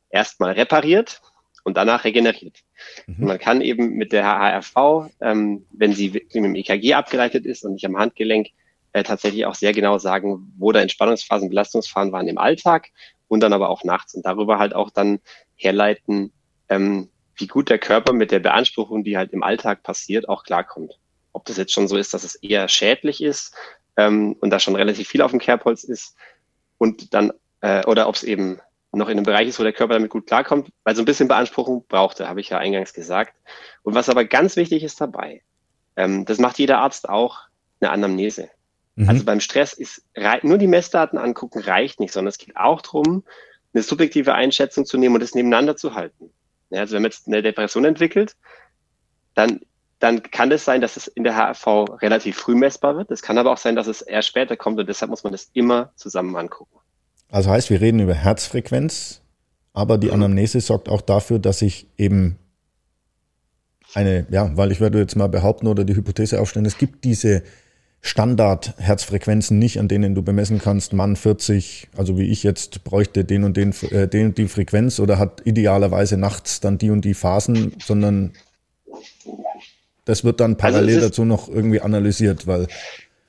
erstmal 0.09 0.53
repariert 0.53 1.21
und 1.65 1.77
danach 1.77 2.05
regeneriert. 2.05 2.61
Mhm. 3.09 3.27
man 3.27 3.39
kann 3.41 3.61
eben 3.61 3.95
mit 3.95 4.13
der 4.13 4.25
HRV, 4.25 5.11
ähm, 5.21 5.67
wenn 5.73 5.93
sie 5.93 6.11
mit 6.11 6.33
dem 6.33 6.55
EKG 6.55 6.95
abgeleitet 6.95 7.45
ist 7.45 7.65
und 7.65 7.73
nicht 7.73 7.85
am 7.85 7.99
Handgelenk, 7.99 8.47
äh, 8.93 9.03
tatsächlich 9.03 9.45
auch 9.47 9.57
sehr 9.57 9.73
genau 9.73 9.99
sagen, 9.99 10.53
wo 10.57 10.71
da 10.71 10.81
Entspannungsphasen, 10.81 11.49
Belastungsphasen 11.49 12.13
waren 12.13 12.29
im 12.29 12.39
Alltag 12.39 12.91
und 13.27 13.41
dann 13.41 13.53
aber 13.53 13.71
auch 13.71 13.83
nachts 13.83 14.15
und 14.15 14.25
darüber 14.25 14.61
halt 14.61 14.73
auch 14.73 14.91
dann 14.91 15.19
herleiten, 15.57 16.33
ähm, 16.69 17.11
wie 17.35 17.49
gut 17.49 17.69
der 17.71 17.79
Körper 17.79 18.13
mit 18.13 18.31
der 18.31 18.39
Beanspruchung, 18.39 19.03
die 19.03 19.17
halt 19.17 19.33
im 19.33 19.43
Alltag 19.43 19.83
passiert, 19.83 20.29
auch 20.29 20.45
klarkommt. 20.45 21.01
Ob 21.33 21.45
das 21.45 21.57
jetzt 21.57 21.73
schon 21.73 21.89
so 21.89 21.97
ist, 21.97 22.15
dass 22.15 22.25
es 22.25 22.35
eher 22.37 22.69
schädlich 22.69 23.23
ist 23.23 23.55
ähm, 23.97 24.37
und 24.41 24.51
da 24.51 24.59
schon 24.59 24.77
relativ 24.77 25.09
viel 25.09 25.23
auf 25.23 25.31
dem 25.31 25.41
Kerbholz 25.41 25.85
ist 25.85 26.17
und 26.79 27.15
dann 27.15 27.33
äh, 27.61 27.85
oder 27.87 28.09
ob 28.09 28.15
es 28.15 28.23
eben 28.23 28.61
noch 28.93 29.09
in 29.09 29.19
einem 29.19 29.25
Bereich 29.25 29.49
ist, 29.49 29.59
wo 29.59 29.63
der 29.63 29.73
Körper 29.73 29.95
damit 29.95 30.11
gut 30.11 30.27
klarkommt, 30.27 30.71
weil 30.85 30.97
so 30.97 31.03
ein 31.03 31.05
bisschen 31.05 31.29
Beanspruchung 31.29 31.85
braucht 31.89 32.21
er, 32.21 32.29
habe 32.29 32.41
ich 32.41 32.49
ja 32.49 32.59
eingangs 32.59 32.95
gesagt. 32.95 33.35
Und 33.83 33.95
was 33.95 34.09
aber 34.09 34.25
ganz 34.25 34.57
wichtig 34.57 34.83
ist 34.83 35.01
dabei, 35.01 35.43
ähm, 35.97 36.25
das 36.25 36.39
macht 36.39 36.59
jeder 36.59 36.79
Arzt 36.79 37.09
auch, 37.09 37.41
eine 37.81 37.91
Anamnese. 37.91 38.49
Mhm. 38.97 39.09
Also 39.09 39.25
beim 39.25 39.41
Stress 39.41 39.73
ist 39.73 40.03
nur 40.43 40.59
die 40.59 40.67
Messdaten 40.67 41.19
angucken 41.19 41.61
reicht 41.61 42.01
nicht, 42.01 42.13
sondern 42.13 42.31
es 42.31 42.39
geht 42.39 42.57
auch 42.57 42.81
darum, 42.83 43.25
eine 43.73 43.83
subjektive 43.83 44.35
Einschätzung 44.35 44.87
zu 44.87 44.97
nehmen 44.97 45.15
und 45.15 45.23
es 45.23 45.35
nebeneinander 45.35 45.77
zu 45.77 45.95
halten. 45.95 46.31
Ja, 46.71 46.81
also 46.81 46.95
wenn 46.95 47.03
man 47.03 47.11
jetzt 47.11 47.27
eine 47.27 47.43
Depression 47.43 47.85
entwickelt, 47.85 48.37
dann, 49.35 49.61
dann 49.99 50.23
kann 50.23 50.53
es 50.53 50.65
sein, 50.65 50.81
dass 50.81 50.97
es 50.97 51.09
in 51.09 51.25
der 51.25 51.35
HRV 51.35 52.01
relativ 52.01 52.37
früh 52.37 52.55
messbar 52.55 52.97
wird. 52.97 53.11
Es 53.11 53.23
kann 53.23 53.37
aber 53.39 53.53
auch 53.53 53.59
sein, 53.59 53.75
dass 53.75 53.87
es 53.87 54.03
eher 54.03 54.23
später 54.23 54.57
kommt 54.57 54.79
und 54.79 54.89
deshalb 54.89 55.11
muss 55.11 55.25
man 55.25 55.33
das 55.33 55.51
immer 55.55 55.93
zusammen 55.97 56.37
angucken. 56.37 56.79
Also 57.31 57.51
heißt, 57.51 57.71
wir 57.71 57.81
reden 57.81 58.01
über 58.01 58.15
Herzfrequenz, 58.15 59.21
aber 59.73 59.99
die 59.99 60.13
Anamnese 60.13 60.61
sorgt 60.61 60.89
auch 60.89 61.01
dafür, 61.01 61.39
dass 61.39 61.63
ich 61.63 61.89
eben 61.99 62.39
eine, 63.95 64.27
ja, 64.31 64.57
weil 64.57 64.73
ich 64.73 64.81
würde 64.81 64.99
jetzt 64.99 65.17
mal 65.17 65.29
behaupten 65.29 65.67
oder 65.67 65.85
die 65.85 65.97
Hypothese 65.97 66.41
aufstellen, 66.41 66.67
es 66.67 66.79
gibt 66.79 67.05
diese 67.05 67.43
Standard-Herzfrequenzen 68.01 69.59
nicht, 69.59 69.81
an 69.81 69.89
denen 69.89 70.15
du 70.15 70.23
bemessen 70.23 70.61
kannst, 70.61 70.93
Mann 70.93 71.17
40, 71.17 71.89
also 71.97 72.17
wie 72.17 72.31
ich 72.31 72.45
jetzt 72.45 72.85
bräuchte 72.85 73.25
den 73.25 73.45
und 73.45 73.57
den, 73.57 73.75
äh, 73.91 74.07
den 74.07 74.27
und 74.27 74.39
die 74.39 74.47
Frequenz 74.47 75.01
oder 75.01 75.19
hat 75.19 75.43
idealerweise 75.45 76.17
nachts 76.17 76.61
dann 76.61 76.79
die 76.79 76.91
und 76.91 77.05
die 77.05 77.15
Phasen, 77.15 77.75
sondern 77.85 78.33
das 80.09 80.25
wird 80.25 80.41
dann 80.41 80.57
parallel 80.57 80.97
also 80.97 81.09
dazu 81.09 81.25
noch 81.27 81.49
irgendwie 81.51 81.83
analysiert, 81.83 82.47
weil. 82.47 82.67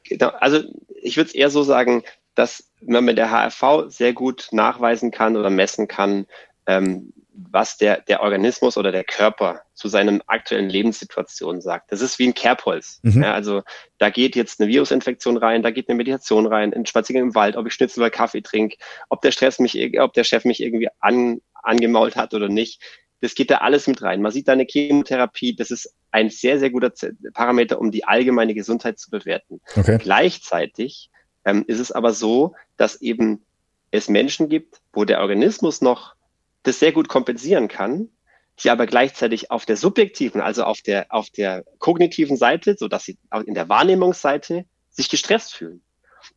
Genau, 0.05 0.29
also 0.39 0.62
ich 1.01 1.17
würde 1.17 1.27
es 1.27 1.36
eher 1.36 1.50
so 1.50 1.63
sagen, 1.63 2.03
dass 2.36 2.71
man 2.81 3.03
mit 3.03 3.17
der 3.17 3.31
HRV 3.31 3.89
sehr 3.89 4.13
gut 4.13 4.48
nachweisen 4.51 5.12
kann 5.12 5.36
oder 5.36 5.50
messen 5.50 5.89
kann, 5.89 6.25
ähm, 6.67 7.12
was 7.33 7.77
der, 7.77 8.00
der 8.00 8.21
Organismus 8.21 8.77
oder 8.77 8.93
der 8.93 9.03
Körper 9.03 9.63
zu 9.74 9.89
seinen 9.89 10.21
aktuellen 10.27 10.69
Lebenssituationen 10.69 11.62
sagt. 11.62 11.91
Das 11.91 12.00
ist 12.00 12.17
wie 12.17 12.27
ein 12.27 12.33
Kerbholz. 12.33 13.01
Mhm. 13.03 13.24
Ja, 13.24 13.33
also 13.33 13.63
da 13.98 14.09
geht 14.09 14.38
jetzt 14.38 14.62
eine 14.62 14.69
Virusinfektion 14.69 15.36
rein, 15.36 15.62
da 15.62 15.71
geht 15.71 15.89
eine 15.89 15.98
Meditation 15.98 16.48
rein, 16.48 16.74
ein 16.74 16.86
Spaziergang 16.86 17.27
im 17.27 17.36
Wald, 17.36 17.57
ob 17.57 17.67
ich 17.67 17.74
Schnitzel 17.74 18.00
oder 18.00 18.09
Kaffee 18.09 18.41
trinke, 18.41 18.77
ob 19.09 19.21
der 19.21 19.31
Stress 19.31 19.59
mich, 19.59 20.00
ob 20.00 20.13
der 20.13 20.24
Chef 20.24 20.45
mich 20.45 20.63
irgendwie 20.63 20.88
an, 21.01 21.41
angemault 21.62 22.15
hat 22.15 22.33
oder 22.33 22.48
nicht. 22.48 22.81
Das 23.21 23.35
geht 23.35 23.51
da 23.51 23.57
alles 23.57 23.88
mit 23.88 24.01
rein. 24.01 24.21
Man 24.21 24.31
sieht 24.31 24.47
da 24.47 24.53
eine 24.53 24.65
Chemotherapie, 24.65 25.55
das 25.55 25.71
ist 25.71 25.93
ein 26.11 26.29
sehr, 26.29 26.59
sehr 26.59 26.69
guter 26.69 26.91
Parameter, 27.33 27.79
um 27.79 27.91
die 27.91 28.05
allgemeine 28.05 28.53
Gesundheit 28.53 28.97
zu 28.97 29.09
bewerten. 29.09 29.61
Okay. 29.75 29.97
Gleichzeitig 30.01 31.09
ähm, 31.45 31.65
ist 31.67 31.79
es 31.79 31.91
aber 31.91 32.13
so, 32.13 32.55
dass 32.77 33.01
eben 33.01 33.45
es 33.91 34.07
Menschen 34.07 34.49
gibt, 34.49 34.79
wo 34.93 35.05
der 35.05 35.19
Organismus 35.21 35.81
noch 35.81 36.15
das 36.63 36.79
sehr 36.79 36.91
gut 36.91 37.07
kompensieren 37.07 37.67
kann, 37.67 38.09
die 38.63 38.69
aber 38.69 38.85
gleichzeitig 38.85 39.51
auf 39.51 39.65
der 39.65 39.77
subjektiven, 39.77 40.41
also 40.41 40.63
auf 40.63 40.81
der, 40.81 41.07
auf 41.09 41.29
der 41.29 41.63
kognitiven 41.79 42.38
Seite, 42.38 42.75
so 42.77 42.88
dass 42.88 43.05
sie 43.05 43.17
in 43.45 43.53
der 43.53 43.69
Wahrnehmungsseite 43.69 44.65
sich 44.89 45.09
gestresst 45.09 45.53
fühlen. 45.53 45.81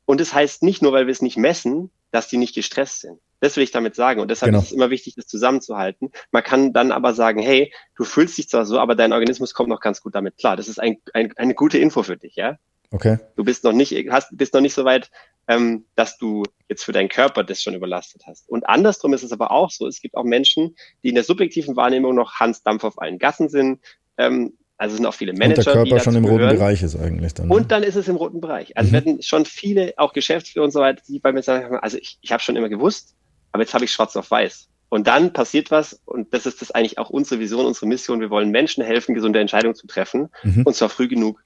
Und 0.05 0.21
das 0.21 0.33
heißt 0.33 0.63
nicht 0.63 0.83
nur, 0.83 0.93
weil 0.93 1.07
wir 1.07 1.13
es 1.13 1.23
nicht 1.23 1.37
messen, 1.37 1.91
dass 2.11 2.29
die 2.29 2.37
nicht 2.37 2.55
gestresst 2.55 3.01
sind. 3.01 3.19
Das 3.43 3.57
will 3.57 3.65
ich 3.65 3.73
damit 3.73 3.97
sagen. 3.97 4.21
Und 4.21 4.31
deshalb 4.31 4.51
genau. 4.51 4.63
ist 4.63 4.69
es 4.69 4.73
immer 4.73 4.91
wichtig, 4.91 5.17
das 5.17 5.27
zusammenzuhalten. 5.27 6.13
Man 6.31 6.45
kann 6.45 6.73
dann 6.73 6.93
aber 6.93 7.13
sagen, 7.13 7.43
hey, 7.43 7.73
du 7.97 8.05
fühlst 8.05 8.39
dich 8.39 8.49
zwar 8.49 8.65
so, 8.65 8.79
aber 8.79 8.95
dein 8.95 9.13
Organismus 9.13 9.53
kommt 9.53 9.69
noch 9.69 9.81
ganz 9.81 10.01
gut 10.01 10.15
damit 10.15 10.39
klar. 10.39 10.57
Das 10.57 10.69
ist 10.69 10.79
ein, 10.79 10.99
ein, 11.13 11.33
eine 11.37 11.55
gute 11.55 11.77
Info 11.79 12.05
für 12.05 12.17
dich, 12.17 12.37
ja. 12.37 12.57
Okay. 12.93 13.19
Du 13.35 13.43
bist 13.43 13.65
noch 13.65 13.73
nicht, 13.73 13.93
hast, 14.11 14.29
bist 14.37 14.55
noch 14.55 14.61
nicht 14.61 14.75
so 14.75 14.85
weit, 14.85 15.11
ähm, 15.49 15.87
dass 15.97 16.19
du 16.19 16.45
jetzt 16.69 16.85
für 16.85 16.93
deinen 16.93 17.09
Körper 17.09 17.43
das 17.43 17.61
schon 17.61 17.75
überlastet 17.75 18.23
hast. 18.27 18.49
Und 18.49 18.69
andersrum 18.69 19.13
ist 19.13 19.25
es 19.25 19.33
aber 19.33 19.51
auch 19.51 19.73
so. 19.73 19.89
Es 19.89 20.01
gibt 20.01 20.15
auch 20.15 20.25
Menschen, 20.25 20.77
die 21.03 21.09
in 21.09 21.17
der 21.17 21.25
subjektiven 21.25 21.75
Wahrnehmung 21.75 22.15
noch 22.15 22.35
Hans 22.35 22.63
Dampf 22.63 22.85
auf 22.85 23.03
allen 23.03 23.19
Gassen 23.19 23.49
sind. 23.49 23.81
Ähm, 24.19 24.57
also 24.77 24.97
sind 24.97 25.07
auch 25.07 25.15
viele 25.15 25.33
Manager, 25.33 25.59
und 25.59 25.67
der 25.67 25.75
Körper 25.75 26.01
schon 26.01 26.15
im 26.17 26.25
roten 26.25 26.49
Bereich 26.49 26.83
ist 26.83 26.97
eigentlich 26.97 27.35
dann. 27.35 27.49
Ne? 27.49 27.55
Und 27.55 27.73
dann 27.73 27.83
ist 27.83 27.97
es 27.97 28.07
im 28.07 28.17
roten 28.17 28.41
Bereich. 28.41 28.77
Also 28.77 28.91
mhm. 28.91 28.93
werden 28.93 29.23
schon 29.23 29.47
viele, 29.47 29.95
auch 29.97 30.13
Geschäftsführer 30.13 30.65
und 30.65 30.71
so 30.71 30.81
weiter, 30.81 31.03
die 31.09 31.19
bei 31.19 31.33
mir 31.33 31.43
sagen, 31.43 31.77
also 31.77 31.99
ich, 31.99 32.19
ich 32.21 32.33
habe 32.33 32.43
schon 32.43 32.57
immer 32.57 32.69
gewusst, 32.69 33.15
aber 33.53 33.63
jetzt 33.63 33.75
habe 33.75 33.85
ich 33.85 33.93
schwarz 33.93 34.17
auf 34.17 34.31
weiß. 34.31 34.69
Und 34.89 35.07
dann 35.07 35.33
passiert 35.33 35.71
was, 35.71 36.01
und 36.05 36.35
das 36.35 36.45
ist 36.45 36.61
das 36.61 36.71
eigentlich 36.71 36.99
auch 36.99 37.09
unsere 37.09 37.41
Vision, 37.41 37.65
unsere 37.65 37.87
Mission. 37.87 38.21
Wir 38.21 38.29
wollen 38.29 38.51
Menschen 38.51 38.85
helfen, 38.85 39.15
gesunde 39.15 39.41
Entscheidungen 39.41 39.75
zu 39.75 39.87
treffen, 39.87 40.29
mhm. 40.43 40.65
und 40.65 40.75
zwar 40.75 40.91
früh 40.91 41.09
genug, 41.09 41.43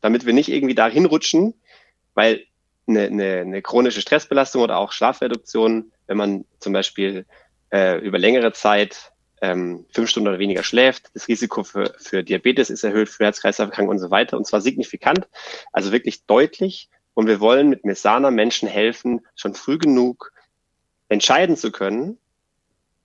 damit 0.00 0.26
wir 0.26 0.32
nicht 0.32 0.48
irgendwie 0.48 0.74
dahin 0.74 1.06
rutschen, 1.06 1.54
weil 2.14 2.44
eine, 2.88 3.04
eine, 3.04 3.38
eine 3.40 3.62
chronische 3.62 4.00
Stressbelastung 4.00 4.62
oder 4.62 4.78
auch 4.78 4.92
Schlafreduktion, 4.92 5.92
wenn 6.06 6.16
man 6.16 6.44
zum 6.58 6.72
Beispiel 6.72 7.26
äh, 7.72 7.98
über 8.00 8.18
längere 8.18 8.52
Zeit 8.52 9.12
ähm, 9.40 9.86
fünf 9.92 10.10
Stunden 10.10 10.28
oder 10.28 10.38
weniger 10.38 10.62
schläft, 10.62 11.10
das 11.14 11.28
Risiko 11.28 11.62
für, 11.62 11.94
für 11.98 12.22
Diabetes 12.22 12.70
ist 12.70 12.82
erhöht, 12.82 13.08
für 13.08 13.24
Herz-Kreislauf-Erkrankungen 13.24 13.98
und 13.98 14.02
so 14.02 14.10
weiter, 14.10 14.36
und 14.36 14.46
zwar 14.46 14.60
signifikant, 14.60 15.28
also 15.72 15.92
wirklich 15.92 16.26
deutlich. 16.26 16.88
Und 17.14 17.28
wir 17.28 17.38
wollen 17.38 17.68
mit 17.68 17.84
Mesana 17.84 18.32
Menschen 18.32 18.68
helfen, 18.68 19.24
schon 19.36 19.54
früh 19.54 19.78
genug 19.78 20.32
entscheiden 21.14 21.56
zu 21.56 21.72
können, 21.72 22.18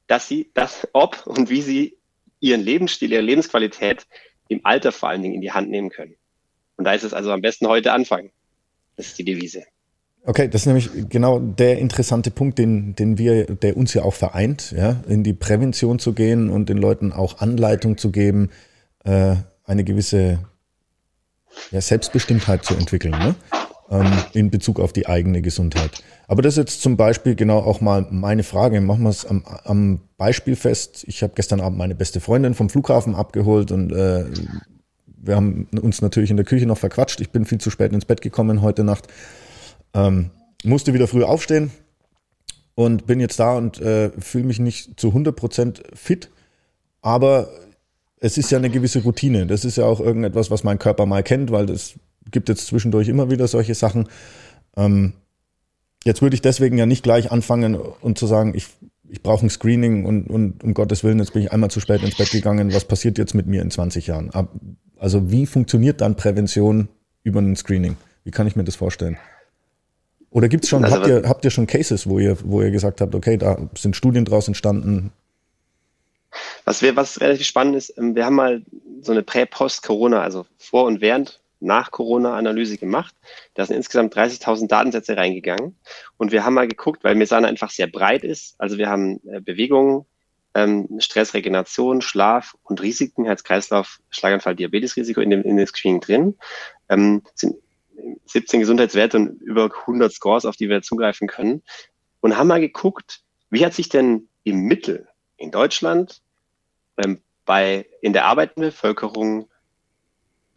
dass 0.08 0.28
sie 0.28 0.51
das, 0.54 0.88
ob 0.94 1.25
und 1.25 1.50
wie 1.50 1.62
sie 1.62 1.98
ihren 2.39 2.62
Lebensstil, 2.62 3.12
ihre 3.12 3.22
Lebensqualität 3.22 4.06
im 4.48 4.62
Alter 4.66 4.92
vor 4.92 5.10
allen 5.10 5.22
Dingen 5.22 5.36
in 5.36 5.42
die 5.42 5.51
Hand 5.51 5.70
nehmen 5.70 5.89
können. 5.89 6.16
Und 6.75 6.86
da 6.86 6.94
ist 6.94 7.04
es 7.04 7.13
also 7.13 7.32
am 7.32 7.42
besten 7.42 7.68
heute 7.68 7.94
anfangen. 7.94 8.32
Das 8.98 9.08
ist 9.08 9.20
die 9.20 9.24
Devise. 9.24 9.63
Okay, 10.25 10.48
das 10.50 10.62
ist 10.62 10.66
nämlich 10.66 10.89
genau 11.10 11.39
der 11.39 11.78
interessante 11.78 12.32
Punkt, 12.32 12.58
den, 12.58 12.96
den 12.96 13.18
wir, 13.18 13.46
der 13.46 13.78
uns 13.78 13.94
ja 13.94 14.04
auch 14.04 14.13
vereint, 14.13 14.74
ja, 14.75 15.01
in 15.08 15.24
die 15.24 15.34
Prävention 15.34 16.00
zu 16.00 16.13
gehen 16.13 16.50
und 16.50 16.68
den 16.68 16.78
Leuten 16.78 17.13
auch 17.13 17.39
Anleitung 17.39 17.98
zu 17.98 18.12
geben, 18.12 18.50
äh, 19.06 19.36
eine 19.63 19.84
gewisse 19.84 20.39
ja, 21.72 21.80
Selbstbestimmtheit 21.80 22.66
zu 22.66 22.74
entwickeln. 22.74 23.18
Ne? 23.18 23.36
Ähm, 23.89 24.12
in 24.34 24.50
Bezug 24.50 24.79
auf 24.79 24.93
die 24.93 25.08
eigene 25.08 25.41
Gesundheit. 25.41 26.03
Aber 26.27 26.41
das 26.41 26.53
ist 26.53 26.58
jetzt 26.58 26.81
zum 26.81 26.98
Beispiel 26.98 27.36
genau 27.36 27.60
auch 27.60 27.81
mal 27.81 28.05
meine 28.12 28.43
Frage. 28.43 28.81
Machen 28.81 29.03
wir 29.03 29.10
es 29.10 29.25
am, 29.25 29.43
am 29.63 30.00
Beispiel 30.17 30.55
fest. 30.55 31.03
Ich 31.08 31.24
habe 31.24 31.34
gestern 31.36 31.60
Abend 31.60 31.77
meine 31.77 31.96
beste 31.96 32.19
Freundin 32.19 32.53
vom 32.53 32.69
Flughafen 32.69 33.15
abgeholt 33.15 33.72
und 33.72 33.91
äh, 33.91 34.25
wir 35.22 35.36
haben 35.36 35.67
uns 35.81 36.01
natürlich 36.01 36.29
in 36.29 36.38
der 36.38 36.46
Küche 36.46 36.65
noch 36.65 36.77
verquatscht. 36.77 37.19
Ich 37.19 37.31
bin 37.31 37.46
viel 37.46 37.60
zu 37.60 37.69
spät 37.69 37.91
ins 37.91 38.05
Bett 38.05 38.22
gekommen 38.22 38.62
heute 38.62 38.84
Nacht. 38.84 39.08
Ähm, 39.93 40.29
musste 40.63 40.93
wieder 40.93 41.08
früh 41.08 41.24
aufstehen 41.24 41.72
und 42.75 43.08
bin 43.08 43.19
jetzt 43.19 43.39
da 43.39 43.58
und 43.58 43.81
äh, 43.81 44.12
fühle 44.19 44.46
mich 44.46 44.60
nicht 44.60 45.00
zu 45.00 45.10
100% 45.10 45.96
fit. 45.96 46.29
Aber 47.01 47.50
es 48.19 48.38
ist 48.38 48.51
ja 48.51 48.58
eine 48.58 48.69
gewisse 48.69 49.03
Routine. 49.03 49.48
Das 49.48 49.65
ist 49.65 49.77
ja 49.77 49.86
auch 49.86 50.00
irgendetwas, 50.00 50.51
was 50.51 50.63
mein 50.63 50.79
Körper 50.79 51.05
mal 51.05 51.24
kennt, 51.24 51.51
weil 51.51 51.65
das 51.65 51.96
gibt 52.32 52.50
jetzt 52.50 52.68
zwischendurch 52.68 53.08
immer 53.08 53.30
wieder 53.30 53.48
solche 53.48 53.76
Sachen. 53.76 54.08
Ähm, 54.76 55.14
jetzt 56.04 56.22
würde 56.22 56.36
ich 56.36 56.42
deswegen 56.42 56.78
ja 56.78 56.86
nicht 56.86 57.04
gleich 57.04 57.32
anfangen 57.32 57.76
und 57.76 58.18
zu 58.18 58.28
sagen, 58.28 58.54
ich, 58.56 58.68
ich 59.10 59.22
brauche 59.22 59.46
ein 59.46 59.50
Screening 59.50 60.06
und, 60.06 60.28
und 60.28 60.64
um 60.64 60.74
Gottes 60.74 61.04
Willen, 61.04 61.20
jetzt 61.20 61.34
bin 61.34 61.44
ich 61.44 61.52
einmal 61.52 61.72
zu 61.72 61.80
spät 61.80 62.04
ins 62.04 62.18
Bett 62.18 62.32
gegangen, 62.32 62.74
was 62.74 62.86
passiert 62.86 63.18
jetzt 63.18 63.34
mit 63.34 63.48
mir 63.48 63.62
in 63.62 63.72
20 63.72 64.08
Jahren? 64.08 64.32
Also 64.98 65.32
wie 65.32 65.46
funktioniert 65.46 66.02
dann 66.02 66.16
Prävention 66.16 66.90
über 67.24 67.40
ein 67.40 67.56
Screening? 67.56 67.98
Wie 68.24 68.32
kann 68.32 68.48
ich 68.48 68.56
mir 68.56 68.64
das 68.64 68.76
vorstellen? 68.76 69.18
Oder 70.32 70.48
gibt's 70.48 70.70
schon, 70.70 70.84
also, 70.84 70.98
habt, 70.98 71.08
ihr, 71.08 71.24
habt 71.28 71.46
ihr 71.46 71.52
schon 71.52 71.66
Cases, 71.66 72.08
wo 72.08 72.20
ihr, 72.20 72.38
wo 72.44 72.62
ihr 72.62 72.70
gesagt 72.70 73.02
habt, 73.02 73.16
okay, 73.16 73.38
da 73.38 73.58
sind 73.76 73.96
Studien 73.96 74.26
draus 74.26 74.48
entstanden? 74.48 75.12
Was 76.66 76.84
wir, 76.84 76.96
was 76.96 77.20
relativ 77.20 77.48
spannend 77.48 77.76
ist, 77.76 77.98
ähm, 77.98 78.16
wir 78.16 78.26
haben 78.26 78.36
mal 78.36 78.62
so 79.02 79.12
eine 79.12 79.24
Prä-Post-Corona, 79.24 80.22
also 80.22 80.46
vor 80.58 80.86
und 80.86 81.02
während 81.02 81.40
nach 81.60 81.92
Corona-Analyse 81.92 82.78
gemacht. 82.78 83.16
Da 83.54 83.66
sind 83.66 83.75
insgesamt 83.75 84.16
30.000 84.16 84.68
Datensätze 84.68 85.18
reingegangen. 85.18 85.75
Und 86.18 86.32
wir 86.32 86.46
haben 86.46 86.54
mal 86.54 86.68
geguckt, 86.68 87.04
weil 87.04 87.16
Mesana 87.16 87.48
einfach 87.48 87.72
sehr 87.72 87.88
breit 87.88 88.24
ist. 88.24 88.56
Also 88.58 88.78
wir 88.78 88.89
haben 88.89 89.20
äh, 89.28 89.42
Bewegungen, 89.42 90.06
ähm, 90.56 90.88
Stress, 91.00 91.34
Regeneration, 91.34 92.01
Schlaf 92.01 92.56
und 92.63 92.82
Risiken, 92.82 93.25
Herz-Kreislauf, 93.25 94.00
Schlaganfall, 94.10 94.56
Diabetesrisiko 94.56 95.22
in 95.22 95.30
dem, 95.30 95.44
in 95.44 95.58
dem 95.58 95.68
Screening 95.68 96.01
drin. 96.01 96.36
Ähm, 96.89 97.24
sind 97.36 97.56
17 98.25 98.62
Gesundheitswerte 98.62 99.18
und 99.18 99.42
über 99.42 99.66
100 99.66 100.12
Scores, 100.12 100.46
auf 100.46 100.56
die 100.56 100.70
wir 100.70 100.82
zugreifen 100.82 101.28
können. 101.28 101.63
Und 102.22 102.38
haben 102.38 102.48
mal 102.48 102.62
geguckt, 102.62 103.22
wie 103.50 103.66
hat 103.66 103.74
sich 103.74 103.89
denn 103.89 104.30
im 104.44 104.62
Mittel 104.62 105.08
in 105.38 105.51
Deutschland 105.51 106.22
ähm, 106.98 107.22
bei, 107.46 107.88
in 108.01 108.13
der 108.13 108.25
arbeitenden 108.25 108.72
Bevölkerung 108.72 109.50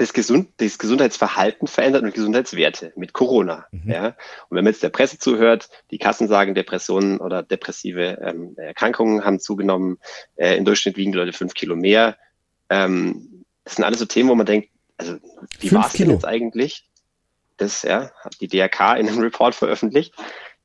das, 0.02 0.12
Gesund, 0.12 0.48
das 0.56 0.78
Gesundheitsverhalten 0.78 1.68
verändert 1.68 2.02
und 2.02 2.12
Gesundheitswerte 2.12 2.92
mit 2.96 3.12
Corona. 3.12 3.66
Mhm. 3.70 3.90
Ja? 3.90 4.06
Und 4.48 4.56
wenn 4.56 4.64
man 4.64 4.72
jetzt 4.72 4.82
der 4.82 4.88
Presse 4.88 5.18
zuhört, 5.18 5.68
die 5.92 5.98
Kassen 5.98 6.26
sagen, 6.26 6.56
Depressionen 6.56 7.18
oder 7.18 7.44
depressive 7.44 8.18
ähm, 8.20 8.54
Erkrankungen 8.56 9.24
haben 9.24 9.38
zugenommen, 9.38 9.98
äh, 10.34 10.56
im 10.56 10.64
Durchschnitt 10.64 10.96
wiegen 10.96 11.12
die 11.12 11.18
Leute 11.18 11.32
fünf 11.32 11.54
Kilo 11.54 11.76
mehr. 11.76 12.16
Ähm, 12.68 13.44
das 13.62 13.76
sind 13.76 13.84
alles 13.84 14.00
so 14.00 14.06
Themen, 14.06 14.28
wo 14.28 14.34
man 14.34 14.44
denkt, 14.44 14.70
also 14.96 15.18
wie 15.60 15.70
war 15.70 15.86
es 15.86 15.92
denn 15.92 16.10
jetzt 16.10 16.26
eigentlich? 16.26 16.88
Das 17.56 17.82
ja, 17.82 18.10
hat 18.24 18.40
die 18.40 18.48
DRK 18.48 18.96
in 18.96 19.08
einem 19.08 19.20
Report 19.20 19.54
veröffentlicht. 19.54 20.14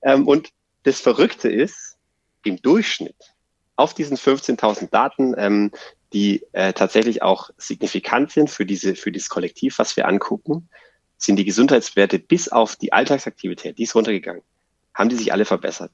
Ähm, 0.01 0.27
und 0.27 0.49
das 0.81 0.99
Verrückte 0.99 1.49
ist, 1.49 1.97
im 2.43 2.59
Durchschnitt 2.59 3.35
auf 3.75 3.93
diesen 3.93 4.17
15.000 4.17 4.89
Daten 4.89 5.35
ähm, 5.37 5.71
die 6.13 6.45
äh, 6.53 6.73
tatsächlich 6.73 7.21
auch 7.21 7.49
signifikant 7.57 8.31
sind 8.31 8.49
für 8.49 8.65
diese, 8.65 8.95
für 8.95 9.11
dieses 9.11 9.29
Kollektiv, 9.29 9.79
was 9.79 9.97
wir 9.97 10.07
angucken, 10.07 10.69
sind 11.17 11.37
die 11.37 11.45
Gesundheitswerte 11.45 12.19
bis 12.19 12.49
auf 12.49 12.75
die 12.75 12.93
Alltagsaktivität, 12.93 13.77
die 13.77 13.83
ist 13.83 13.95
runtergegangen, 13.95 14.43
haben 14.93 15.09
die 15.09 15.15
sich 15.15 15.33
alle 15.33 15.45
verbessert. 15.45 15.91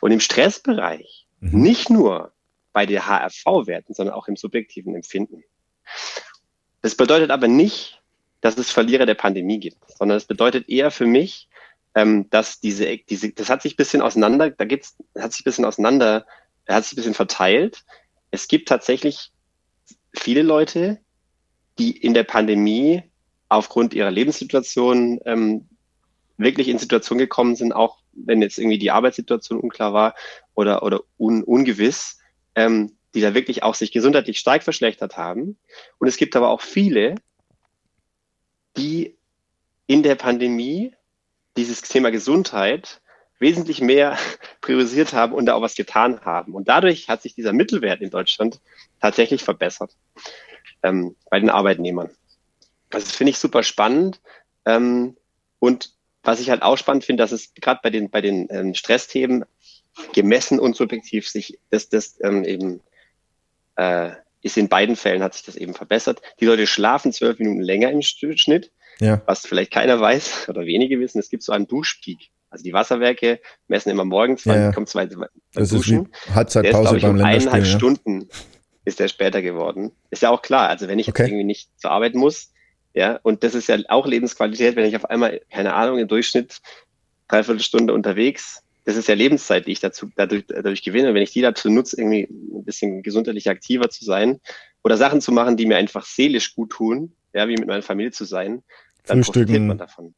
Und 0.00 0.12
im 0.12 0.20
Stressbereich, 0.20 1.26
mhm. 1.40 1.60
nicht 1.60 1.90
nur 1.90 2.32
bei 2.72 2.86
den 2.86 3.06
HRV-Werten, 3.06 3.94
sondern 3.94 4.14
auch 4.14 4.28
im 4.28 4.36
subjektiven 4.36 4.94
Empfinden. 4.94 5.44
Das 6.82 6.94
bedeutet 6.94 7.30
aber 7.30 7.48
nicht, 7.48 8.02
dass 8.40 8.58
es 8.58 8.70
Verlierer 8.70 9.06
der 9.06 9.14
Pandemie 9.14 9.58
gibt, 9.58 9.78
sondern 9.96 10.18
es 10.18 10.26
bedeutet 10.26 10.68
eher 10.68 10.90
für 10.90 11.06
mich, 11.06 11.48
ähm, 11.94 12.28
dass 12.30 12.60
diese, 12.60 12.98
diese, 12.98 13.32
das 13.32 13.48
hat 13.48 13.62
sich 13.62 13.74
ein 13.74 13.76
bisschen 13.76 14.02
auseinander, 14.02 14.50
da 14.50 14.64
gibt's, 14.64 14.96
hat 15.18 15.32
sich 15.32 15.42
ein 15.42 15.44
bisschen 15.44 15.64
auseinander, 15.64 16.26
hat 16.68 16.84
sich 16.84 16.92
ein 16.92 16.96
bisschen 16.96 17.14
verteilt. 17.14 17.84
Es 18.30 18.48
gibt 18.48 18.68
tatsächlich 18.68 19.32
viele 20.14 20.42
Leute, 20.42 21.00
die 21.78 21.96
in 21.96 22.14
der 22.14 22.24
Pandemie 22.24 23.02
aufgrund 23.48 23.94
ihrer 23.94 24.10
Lebenssituation 24.10 25.20
ähm, 25.24 25.68
wirklich 26.36 26.68
in 26.68 26.78
Situationen 26.78 27.20
gekommen 27.20 27.56
sind, 27.56 27.72
auch 27.72 27.98
wenn 28.12 28.42
jetzt 28.42 28.58
irgendwie 28.58 28.78
die 28.78 28.90
Arbeitssituation 28.90 29.60
unklar 29.60 29.92
war 29.92 30.14
oder, 30.54 30.82
oder 30.82 31.00
un, 31.18 31.42
ungewiss, 31.42 32.18
ähm, 32.54 32.92
die 33.14 33.20
da 33.20 33.34
wirklich 33.34 33.62
auch 33.62 33.74
sich 33.74 33.92
gesundheitlich 33.92 34.38
stark 34.38 34.62
verschlechtert 34.62 35.16
haben. 35.16 35.56
Und 35.98 36.08
es 36.08 36.16
gibt 36.16 36.36
aber 36.36 36.48
auch 36.48 36.60
viele, 36.60 37.14
die 38.76 39.16
in 39.86 40.02
der 40.02 40.14
Pandemie 40.16 40.92
dieses 41.56 41.82
Thema 41.82 42.10
Gesundheit 42.10 43.00
wesentlich 43.38 43.80
mehr 43.80 44.16
priorisiert 44.60 45.12
haben 45.12 45.32
und 45.32 45.46
da 45.46 45.54
auch 45.54 45.62
was 45.62 45.74
getan 45.76 46.20
haben. 46.24 46.54
Und 46.54 46.68
dadurch 46.68 47.08
hat 47.08 47.22
sich 47.22 47.34
dieser 47.34 47.52
Mittelwert 47.52 48.00
in 48.00 48.10
Deutschland 48.10 48.60
tatsächlich 49.04 49.44
verbessert 49.44 49.94
ähm, 50.82 51.14
bei 51.28 51.38
den 51.38 51.50
Arbeitnehmern. 51.50 52.08
Also 52.90 53.06
das 53.06 53.14
finde 53.14 53.32
ich 53.32 53.38
super 53.38 53.62
spannend. 53.62 54.22
Ähm, 54.64 55.18
und 55.58 55.90
was 56.22 56.40
ich 56.40 56.48
halt 56.48 56.62
auch 56.62 56.78
spannend 56.78 57.04
finde, 57.04 57.22
dass 57.22 57.30
es 57.30 57.52
gerade 57.52 57.80
bei 57.82 57.90
den, 57.90 58.08
bei 58.08 58.22
den 58.22 58.48
ähm, 58.48 58.72
Stressthemen 58.72 59.44
gemessen 60.14 60.58
und 60.58 60.74
subjektiv 60.74 61.28
sich 61.28 61.58
das, 61.68 61.90
das 61.90 62.18
ähm, 62.22 62.44
eben 62.44 62.80
äh, 63.76 64.12
ist 64.40 64.56
in 64.56 64.70
beiden 64.70 64.96
Fällen 64.96 65.22
hat 65.22 65.34
sich 65.34 65.44
das 65.44 65.56
eben 65.56 65.74
verbessert. 65.74 66.22
Die 66.40 66.46
Leute 66.46 66.66
schlafen 66.66 67.12
zwölf 67.12 67.38
Minuten 67.38 67.60
länger 67.60 67.90
im 67.90 68.00
Schnitt, 68.00 68.72
ja. 69.00 69.20
was 69.26 69.46
vielleicht 69.46 69.70
keiner 69.70 70.00
weiß 70.00 70.46
oder 70.48 70.64
wenige 70.64 70.98
wissen. 70.98 71.18
Es 71.18 71.28
gibt 71.28 71.42
so 71.42 71.52
einen 71.52 71.66
Duschpeak. 71.66 72.30
Also 72.48 72.62
die 72.62 72.72
Wasserwerke 72.72 73.40
messen 73.68 73.90
immer 73.90 74.06
morgens, 74.06 74.46
wann 74.46 74.60
ja, 74.60 74.72
kommt 74.72 74.88
zwei 74.88 75.06
das 75.06 75.68
Duschen. 75.68 76.06
Ist 76.06 76.34
Halbzeitpause 76.34 76.88
der 76.88 76.96
ist, 76.96 77.02
beim 77.02 77.16
ich, 77.16 77.20
um 77.20 77.26
eineinhalb 77.26 77.64
ja. 77.64 77.70
Stunden 77.70 78.28
ist 78.84 79.00
der 79.00 79.08
später 79.08 79.42
geworden. 79.42 79.92
Ist 80.10 80.22
ja 80.22 80.30
auch 80.30 80.42
klar. 80.42 80.68
Also 80.68 80.88
wenn 80.88 80.98
ich 80.98 81.08
okay. 81.08 81.22
jetzt 81.22 81.30
irgendwie 81.30 81.44
nicht 81.44 81.70
zur 81.80 81.90
Arbeit 81.90 82.14
muss, 82.14 82.52
ja, 82.94 83.18
und 83.22 83.42
das 83.42 83.54
ist 83.54 83.68
ja 83.68 83.78
auch 83.88 84.06
Lebensqualität, 84.06 84.76
wenn 84.76 84.84
ich 84.84 84.96
auf 84.96 85.06
einmal, 85.06 85.40
keine 85.50 85.74
Ahnung, 85.74 85.98
im 85.98 86.06
Durchschnitt 86.06 86.60
dreiviertel 87.28 87.62
Stunde 87.62 87.92
unterwegs, 87.92 88.62
das 88.84 88.96
ist 88.96 89.08
ja 89.08 89.14
Lebenszeit, 89.14 89.66
die 89.66 89.72
ich 89.72 89.80
dazu, 89.80 90.10
dadurch, 90.14 90.44
dadurch 90.46 90.82
gewinne. 90.82 91.14
wenn 91.14 91.22
ich 91.22 91.32
die 91.32 91.40
dazu 91.40 91.70
nutze, 91.70 91.96
irgendwie 91.96 92.28
ein 92.30 92.64
bisschen 92.64 93.02
gesundheitlich 93.02 93.48
aktiver 93.48 93.88
zu 93.88 94.04
sein 94.04 94.40
oder 94.82 94.96
Sachen 94.96 95.20
zu 95.20 95.32
machen, 95.32 95.56
die 95.56 95.66
mir 95.66 95.76
einfach 95.76 96.04
seelisch 96.04 96.54
gut 96.54 96.70
tun, 96.70 97.12
ja, 97.32 97.48
wie 97.48 97.56
mit 97.56 97.66
meiner 97.66 97.82
Familie 97.82 98.12
zu 98.12 98.24
sein, 98.24 98.62
dann 99.06 99.22
profitiert 99.22 99.62
man 99.62 99.78
davon. 99.78 100.14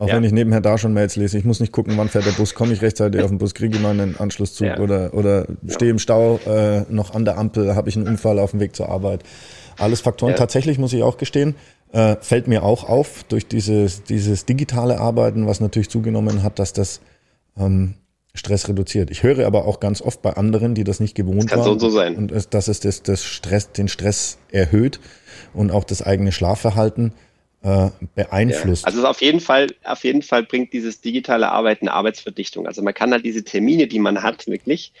Auch 0.00 0.08
ja. 0.08 0.16
wenn 0.16 0.24
ich 0.24 0.32
nebenher 0.32 0.62
da 0.62 0.78
schon 0.78 0.94
Mails 0.94 1.16
lese. 1.16 1.36
Ich 1.36 1.44
muss 1.44 1.60
nicht 1.60 1.72
gucken, 1.72 1.98
wann 1.98 2.08
fährt 2.08 2.24
der 2.24 2.32
Bus, 2.32 2.54
komme 2.54 2.72
ich 2.72 2.80
rechtzeitig 2.80 3.20
auf 3.20 3.28
den 3.28 3.36
Bus, 3.36 3.52
kriege 3.52 3.76
ich 3.76 3.82
mal 3.82 3.90
einen 3.90 4.16
Anschlusszug 4.16 4.66
ja. 4.66 4.78
oder, 4.78 5.12
oder 5.12 5.46
stehe 5.68 5.90
im 5.90 5.98
Stau 5.98 6.40
äh, 6.46 6.84
noch 6.88 7.12
an 7.14 7.26
der 7.26 7.36
Ampel, 7.36 7.74
habe 7.74 7.90
ich 7.90 7.96
einen 7.96 8.08
Unfall 8.08 8.38
auf 8.38 8.52
dem 8.52 8.60
Weg 8.60 8.74
zur 8.74 8.88
Arbeit. 8.88 9.24
Alles 9.76 10.00
Faktoren. 10.00 10.32
Ja. 10.32 10.38
Tatsächlich 10.38 10.78
muss 10.78 10.94
ich 10.94 11.02
auch 11.02 11.18
gestehen, 11.18 11.54
äh, 11.92 12.16
fällt 12.22 12.48
mir 12.48 12.62
auch 12.62 12.88
auf 12.88 13.24
durch 13.24 13.46
dieses, 13.46 14.02
dieses 14.02 14.46
digitale 14.46 14.98
Arbeiten, 14.98 15.46
was 15.46 15.60
natürlich 15.60 15.90
zugenommen 15.90 16.42
hat, 16.42 16.58
dass 16.58 16.72
das 16.72 17.02
ähm, 17.58 17.92
Stress 18.32 18.70
reduziert. 18.70 19.10
Ich 19.10 19.22
höre 19.22 19.46
aber 19.46 19.66
auch 19.66 19.80
ganz 19.80 20.00
oft 20.00 20.22
bei 20.22 20.32
anderen, 20.32 20.74
die 20.74 20.84
das 20.84 21.00
nicht 21.00 21.14
gewohnt 21.14 21.44
das 21.44 21.50
kann 21.50 21.58
waren. 21.58 21.78
So, 21.78 21.90
so 21.90 21.90
sein. 21.90 22.16
Und 22.16 22.54
dass 22.54 22.68
es 22.68 22.80
das, 22.80 23.02
das 23.02 23.22
Stress, 23.22 23.72
den 23.72 23.88
Stress 23.88 24.38
erhöht 24.50 24.98
und 25.52 25.70
auch 25.70 25.84
das 25.84 26.00
eigene 26.00 26.32
Schlafverhalten 26.32 27.12
äh, 27.62 27.90
beeinflusst. 28.14 28.82
Ja, 28.82 28.86
also 28.86 29.06
auf 29.06 29.20
jeden 29.20 29.40
Fall, 29.40 29.68
auf 29.84 30.04
jeden 30.04 30.22
Fall 30.22 30.44
bringt 30.44 30.72
dieses 30.72 31.00
digitale 31.00 31.50
Arbeiten 31.50 31.88
Arbeitsverdichtung. 31.88 32.66
Also 32.66 32.82
man 32.82 32.94
kann 32.94 33.12
halt 33.12 33.24
diese 33.24 33.44
Termine, 33.44 33.86
die 33.86 33.98
man 33.98 34.22
hat, 34.22 34.46
wirklich, 34.46 34.92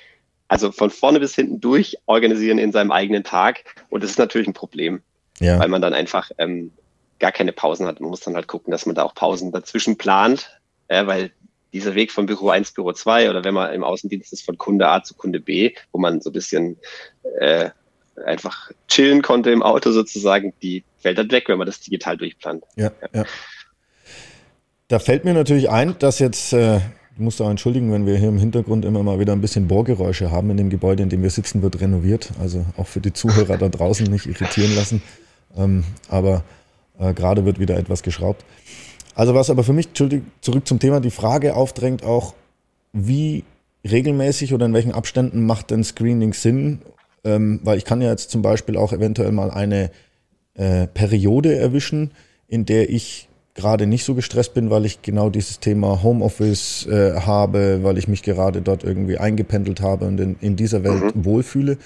also 0.48 0.72
von 0.72 0.90
vorne 0.90 1.20
bis 1.20 1.34
hinten 1.34 1.60
durch 1.60 1.96
organisieren 2.06 2.58
in 2.58 2.72
seinem 2.72 2.90
eigenen 2.90 3.24
Tag. 3.24 3.64
Und 3.88 4.02
das 4.02 4.10
ist 4.10 4.18
natürlich 4.18 4.48
ein 4.48 4.54
Problem, 4.54 5.02
ja. 5.38 5.58
weil 5.58 5.68
man 5.68 5.80
dann 5.80 5.94
einfach 5.94 6.30
ähm, 6.38 6.72
gar 7.18 7.32
keine 7.32 7.52
Pausen 7.52 7.86
hat. 7.86 8.00
Man 8.00 8.10
muss 8.10 8.20
dann 8.20 8.34
halt 8.34 8.48
gucken, 8.48 8.70
dass 8.72 8.86
man 8.86 8.94
da 8.94 9.04
auch 9.04 9.14
Pausen 9.14 9.52
dazwischen 9.52 9.96
plant, 9.96 10.60
äh, 10.88 11.06
weil 11.06 11.32
dieser 11.72 11.94
Weg 11.94 12.10
von 12.10 12.26
Büro 12.26 12.50
1, 12.50 12.72
Büro 12.72 12.92
2 12.92 13.30
oder 13.30 13.44
wenn 13.44 13.54
man 13.54 13.72
im 13.72 13.84
Außendienst 13.84 14.32
ist 14.32 14.44
von 14.44 14.58
Kunde 14.58 14.88
A 14.88 15.02
zu 15.02 15.14
Kunde 15.14 15.40
B, 15.40 15.74
wo 15.92 15.98
man 15.98 16.20
so 16.20 16.30
ein 16.30 16.32
bisschen 16.32 16.78
äh, 17.38 17.70
einfach 18.24 18.70
chillen 18.88 19.22
konnte 19.22 19.50
im 19.50 19.62
Auto 19.62 19.92
sozusagen, 19.92 20.52
die 20.62 20.84
fällt 20.98 21.18
dann 21.18 21.30
weg, 21.30 21.44
wenn 21.48 21.58
man 21.58 21.66
das 21.66 21.80
digital 21.80 22.16
durchplant. 22.16 22.64
Ja, 22.76 22.90
ja. 23.14 23.24
Da 24.88 24.98
fällt 24.98 25.24
mir 25.24 25.34
natürlich 25.34 25.70
ein, 25.70 25.96
dass 25.98 26.18
jetzt, 26.18 26.52
äh, 26.52 26.76
ich 26.76 27.18
muss 27.18 27.40
auch 27.40 27.48
entschuldigen, 27.48 27.92
wenn 27.92 28.06
wir 28.06 28.16
hier 28.16 28.28
im 28.28 28.38
Hintergrund 28.38 28.84
immer 28.84 29.02
mal 29.02 29.20
wieder 29.20 29.32
ein 29.32 29.40
bisschen 29.40 29.68
Bohrgeräusche 29.68 30.30
haben 30.30 30.50
in 30.50 30.56
dem 30.56 30.70
Gebäude, 30.70 31.02
in 31.02 31.08
dem 31.08 31.22
wir 31.22 31.30
sitzen, 31.30 31.62
wird 31.62 31.80
renoviert. 31.80 32.30
Also 32.40 32.64
auch 32.76 32.86
für 32.86 33.00
die 33.00 33.12
Zuhörer 33.12 33.56
da 33.56 33.68
draußen 33.68 34.06
nicht 34.06 34.26
irritieren 34.26 34.74
lassen. 34.74 35.02
Ähm, 35.56 35.84
aber 36.08 36.42
äh, 36.98 37.14
gerade 37.14 37.44
wird 37.44 37.58
wieder 37.58 37.76
etwas 37.76 38.02
geschraubt. 38.02 38.44
Also 39.14 39.34
was 39.34 39.50
aber 39.50 39.64
für 39.64 39.72
mich, 39.72 39.92
zurück 39.94 40.66
zum 40.66 40.78
Thema, 40.78 41.00
die 41.00 41.10
Frage 41.10 41.54
aufdrängt 41.54 42.04
auch, 42.04 42.34
wie 42.92 43.44
regelmäßig 43.88 44.54
oder 44.54 44.66
in 44.66 44.74
welchen 44.74 44.92
Abständen 44.92 45.46
macht 45.46 45.70
denn 45.70 45.84
Screening 45.84 46.32
Sinn? 46.32 46.80
Ähm, 47.24 47.60
weil 47.64 47.78
ich 47.78 47.84
kann 47.84 48.00
ja 48.00 48.10
jetzt 48.10 48.30
zum 48.30 48.42
Beispiel 48.42 48.76
auch 48.76 48.92
eventuell 48.92 49.32
mal 49.32 49.50
eine 49.50 49.90
äh, 50.54 50.86
Periode 50.86 51.56
erwischen, 51.56 52.12
in 52.48 52.66
der 52.66 52.90
ich 52.90 53.28
gerade 53.54 53.86
nicht 53.86 54.04
so 54.04 54.14
gestresst 54.14 54.54
bin, 54.54 54.70
weil 54.70 54.86
ich 54.86 55.02
genau 55.02 55.28
dieses 55.30 55.60
Thema 55.60 56.02
Homeoffice 56.02 56.86
äh, 56.86 57.20
habe, 57.20 57.80
weil 57.82 57.98
ich 57.98 58.08
mich 58.08 58.22
gerade 58.22 58.62
dort 58.62 58.82
irgendwie 58.84 59.18
eingependelt 59.18 59.80
habe 59.80 60.06
und 60.06 60.20
in, 60.20 60.36
in 60.40 60.56
dieser 60.56 60.84
Welt 60.84 61.14
mhm. 61.14 61.24
wohlfühle. 61.24 61.78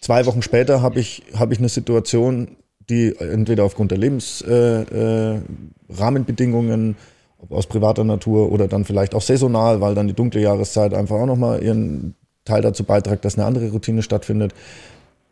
Zwei 0.00 0.26
Wochen 0.26 0.42
später 0.42 0.82
habe 0.82 1.00
ich, 1.00 1.22
hab 1.38 1.52
ich 1.52 1.58
eine 1.58 1.68
Situation, 1.68 2.56
die 2.90 3.14
entweder 3.18 3.64
aufgrund 3.64 3.92
der 3.92 3.98
Lebensrahmenbedingungen, 3.98 6.88
äh, 6.88 6.90
äh, 6.90 6.94
ob 7.38 7.52
aus 7.52 7.66
privater 7.66 8.04
Natur 8.04 8.52
oder 8.52 8.68
dann 8.68 8.84
vielleicht 8.84 9.14
auch 9.14 9.22
saisonal, 9.22 9.80
weil 9.80 9.94
dann 9.94 10.08
die 10.08 10.14
dunkle 10.14 10.40
Jahreszeit 10.40 10.94
einfach 10.94 11.16
auch 11.16 11.26
nochmal 11.26 11.62
ihren 11.62 12.14
Teil 12.44 12.62
dazu 12.62 12.84
beiträgt, 12.84 13.24
dass 13.24 13.36
eine 13.36 13.46
andere 13.46 13.70
Routine 13.70 14.02
stattfindet. 14.02 14.54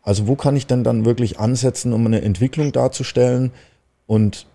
Also 0.01 0.27
wo 0.27 0.35
kann 0.35 0.55
ich 0.55 0.67
denn 0.67 0.83
dann 0.83 1.05
wirklich 1.05 1.39
ansetzen, 1.39 1.93
um 1.93 2.05
eine 2.05 2.21
Entwicklung 2.21 2.71
darzustellen 2.71 3.51
und 4.07 4.45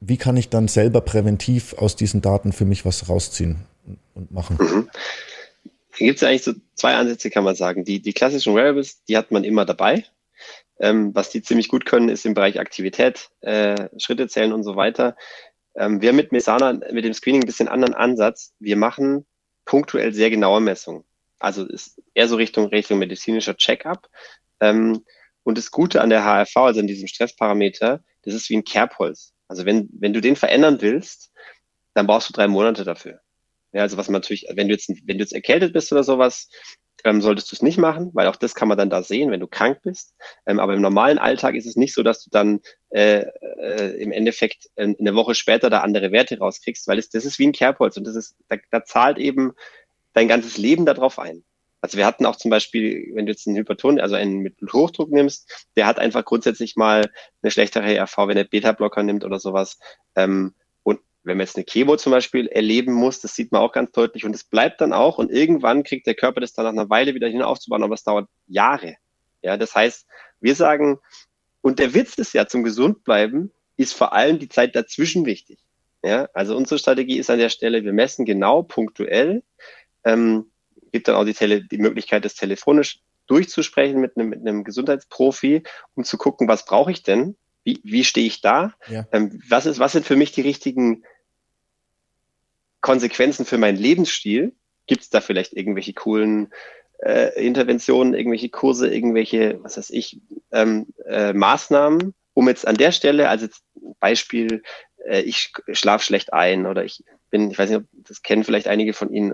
wie 0.00 0.16
kann 0.18 0.36
ich 0.36 0.50
dann 0.50 0.68
selber 0.68 1.00
präventiv 1.00 1.74
aus 1.74 1.96
diesen 1.96 2.20
Daten 2.20 2.52
für 2.52 2.64
mich 2.64 2.84
was 2.84 3.08
rausziehen 3.08 3.60
und 4.14 4.30
machen? 4.30 4.58
Mhm. 4.60 4.90
Gibt 5.96 6.16
es 6.16 6.22
eigentlich 6.24 6.42
so 6.42 6.52
zwei 6.74 6.94
Ansätze, 6.94 7.30
kann 7.30 7.44
man 7.44 7.54
sagen. 7.54 7.84
Die, 7.84 8.00
die 8.00 8.12
klassischen 8.12 8.54
Wearables, 8.54 9.04
die 9.04 9.16
hat 9.16 9.30
man 9.30 9.44
immer 9.44 9.64
dabei. 9.64 10.04
Ähm, 10.80 11.14
was 11.14 11.30
die 11.30 11.40
ziemlich 11.40 11.68
gut 11.68 11.86
können, 11.86 12.08
ist 12.08 12.26
im 12.26 12.34
Bereich 12.34 12.58
Aktivität, 12.58 13.30
äh, 13.40 13.88
Schritte 13.96 14.26
zählen 14.26 14.52
und 14.52 14.64
so 14.64 14.74
weiter. 14.74 15.16
Ähm, 15.76 16.02
wir 16.02 16.12
mit 16.12 16.32
Mesana, 16.32 16.72
mit 16.92 17.04
dem 17.04 17.14
Screening 17.14 17.42
ein 17.42 17.46
bisschen 17.46 17.68
anderen 17.68 17.94
Ansatz. 17.94 18.52
Wir 18.58 18.76
machen 18.76 19.24
punktuell 19.64 20.12
sehr 20.12 20.30
genaue 20.30 20.60
Messungen. 20.60 21.04
Also 21.44 21.66
ist 21.66 22.00
eher 22.14 22.28
so 22.28 22.36
Richtung, 22.36 22.66
Richtung 22.66 22.98
medizinischer 22.98 23.56
Check-up. 23.56 24.08
Ähm, 24.60 25.04
und 25.42 25.58
das 25.58 25.70
Gute 25.70 26.00
an 26.00 26.10
der 26.10 26.24
HRV, 26.24 26.56
also 26.56 26.80
an 26.80 26.86
diesem 26.86 27.06
Stressparameter, 27.06 28.02
das 28.22 28.34
ist 28.34 28.48
wie 28.48 28.56
ein 28.56 28.64
Kerbholz. 28.64 29.34
Also 29.46 29.66
wenn, 29.66 29.88
wenn 29.92 30.12
du 30.12 30.20
den 30.20 30.36
verändern 30.36 30.80
willst, 30.80 31.30
dann 31.92 32.06
brauchst 32.06 32.28
du 32.28 32.32
drei 32.32 32.48
Monate 32.48 32.84
dafür. 32.84 33.20
Ja, 33.72 33.82
also 33.82 33.96
was 33.96 34.08
man 34.08 34.20
natürlich, 34.20 34.46
wenn 34.54 34.68
du 34.68 34.74
jetzt, 34.74 34.88
wenn 34.88 35.18
du 35.18 35.24
jetzt 35.24 35.34
erkältet 35.34 35.72
bist 35.72 35.92
oder 35.92 36.04
sowas, 36.04 36.48
ähm, 37.04 37.20
solltest 37.20 37.52
du 37.52 37.56
es 37.56 37.62
nicht 37.62 37.76
machen, 37.76 38.10
weil 38.14 38.28
auch 38.28 38.36
das 38.36 38.54
kann 38.54 38.68
man 38.68 38.78
dann 38.78 38.88
da 38.88 39.02
sehen, 39.02 39.30
wenn 39.30 39.40
du 39.40 39.46
krank 39.46 39.80
bist. 39.82 40.14
Ähm, 40.46 40.58
aber 40.58 40.74
im 40.74 40.80
normalen 40.80 41.18
Alltag 41.18 41.54
ist 41.54 41.66
es 41.66 41.76
nicht 41.76 41.92
so, 41.92 42.02
dass 42.02 42.24
du 42.24 42.30
dann 42.30 42.60
äh, 42.90 43.26
äh, 43.60 44.00
im 44.00 44.12
Endeffekt 44.12 44.70
äh, 44.76 44.94
eine 44.98 45.14
Woche 45.14 45.34
später 45.34 45.68
da 45.68 45.80
andere 45.80 46.12
Werte 46.12 46.38
rauskriegst, 46.38 46.88
weil 46.88 46.98
es, 46.98 47.10
das 47.10 47.26
ist 47.26 47.38
wie 47.38 47.46
ein 47.46 47.52
Kerbholz 47.52 47.96
und 47.98 48.06
das 48.06 48.16
ist, 48.16 48.36
da, 48.48 48.56
da 48.70 48.84
zahlt 48.84 49.18
eben 49.18 49.52
dein 50.14 50.28
ganzes 50.28 50.56
Leben 50.56 50.86
darauf 50.86 51.18
ein. 51.18 51.44
Also 51.80 51.98
wir 51.98 52.06
hatten 52.06 52.24
auch 52.24 52.36
zum 52.36 52.50
Beispiel, 52.50 53.10
wenn 53.14 53.26
du 53.26 53.32
jetzt 53.32 53.46
einen 53.46 53.58
Hyperton, 53.58 54.00
also 54.00 54.14
einen 54.14 54.38
mit 54.38 54.56
Hochdruck 54.72 55.10
nimmst, 55.10 55.68
der 55.76 55.86
hat 55.86 55.98
einfach 55.98 56.24
grundsätzlich 56.24 56.76
mal 56.76 57.10
eine 57.42 57.50
schlechtere 57.50 57.94
ERV, 57.94 58.16
wenn 58.26 58.38
er 58.38 58.44
Beta-Blocker 58.44 59.02
nimmt 59.02 59.22
oder 59.22 59.38
sowas. 59.38 59.78
Ähm, 60.16 60.54
wenn 61.24 61.38
man 61.38 61.46
jetzt 61.46 61.56
eine 61.56 61.64
Chemo 61.64 61.96
zum 61.96 62.12
Beispiel 62.12 62.46
erleben 62.48 62.92
muss, 62.92 63.20
das 63.20 63.34
sieht 63.34 63.50
man 63.50 63.62
auch 63.62 63.72
ganz 63.72 63.90
deutlich 63.92 64.24
und 64.24 64.34
es 64.34 64.44
bleibt 64.44 64.80
dann 64.80 64.92
auch 64.92 65.18
und 65.18 65.30
irgendwann 65.30 65.82
kriegt 65.82 66.06
der 66.06 66.14
Körper 66.14 66.40
das 66.40 66.52
dann 66.52 66.66
nach 66.66 66.72
einer 66.72 66.90
Weile 66.90 67.14
wieder 67.14 67.28
hin 67.28 67.42
aufzubauen, 67.42 67.82
aber 67.82 67.94
es 67.94 68.04
dauert 68.04 68.28
Jahre. 68.46 68.96
Ja, 69.42 69.56
das 69.56 69.74
heißt, 69.74 70.06
wir 70.40 70.54
sagen, 70.54 71.00
und 71.62 71.78
der 71.78 71.94
Witz 71.94 72.18
ist 72.18 72.34
ja 72.34 72.46
zum 72.46 72.62
Gesundbleiben, 72.62 73.50
ist 73.76 73.94
vor 73.94 74.12
allem 74.12 74.38
die 74.38 74.48
Zeit 74.48 74.76
dazwischen 74.76 75.24
wichtig. 75.24 75.58
Ja, 76.02 76.28
also 76.34 76.54
unsere 76.54 76.78
Strategie 76.78 77.18
ist 77.18 77.30
an 77.30 77.38
der 77.38 77.48
Stelle, 77.48 77.82
wir 77.82 77.94
messen 77.94 78.26
genau 78.26 78.62
punktuell, 78.62 79.42
ähm, 80.04 80.46
gibt 80.92 81.08
dann 81.08 81.16
auch 81.16 81.24
die, 81.24 81.34
Tele 81.34 81.64
die 81.64 81.78
Möglichkeit, 81.78 82.24
das 82.24 82.34
telefonisch 82.34 83.00
durchzusprechen 83.26 84.00
mit 84.00 84.16
einem, 84.16 84.28
mit 84.28 84.40
einem 84.40 84.64
Gesundheitsprofi, 84.64 85.62
um 85.94 86.04
zu 86.04 86.18
gucken, 86.18 86.48
was 86.48 86.64
brauche 86.64 86.92
ich 86.92 87.02
denn? 87.02 87.36
Wie, 87.64 87.80
wie 87.82 88.04
stehe 88.04 88.26
ich 88.26 88.42
da? 88.42 88.74
Ja. 88.88 89.06
Ähm, 89.12 89.40
was, 89.48 89.66
ist, 89.66 89.78
was 89.78 89.92
sind 89.92 90.06
für 90.06 90.16
mich 90.16 90.32
die 90.32 90.42
richtigen 90.42 91.04
Konsequenzen 92.80 93.46
für 93.46 93.58
meinen 93.58 93.78
Lebensstil? 93.78 94.52
Gibt 94.86 95.02
es 95.02 95.10
da 95.10 95.22
vielleicht 95.22 95.54
irgendwelche 95.54 95.94
coolen 95.94 96.52
äh, 96.98 97.30
Interventionen, 97.42 98.14
irgendwelche 98.14 98.50
Kurse, 98.50 98.92
irgendwelche, 98.92 99.58
was 99.62 99.78
weiß 99.78 99.90
ich, 99.90 100.20
ähm, 100.52 100.86
äh, 101.06 101.32
Maßnahmen, 101.32 102.14
um 102.34 102.48
jetzt 102.48 102.66
an 102.66 102.76
der 102.76 102.92
Stelle, 102.92 103.30
also 103.30 103.46
jetzt 103.46 103.62
Beispiel, 104.00 104.62
äh, 105.06 105.20
ich 105.22 105.52
schlafe 105.72 106.04
schlecht 106.04 106.32
ein 106.32 106.66
oder 106.66 106.84
ich 106.84 107.02
bin, 107.30 107.50
ich 107.50 107.58
weiß 107.58 107.70
nicht, 107.70 107.78
ob 107.78 107.86
das 108.06 108.22
kennen 108.22 108.44
vielleicht 108.44 108.68
einige 108.68 108.92
von 108.92 109.12
Ihnen, 109.12 109.32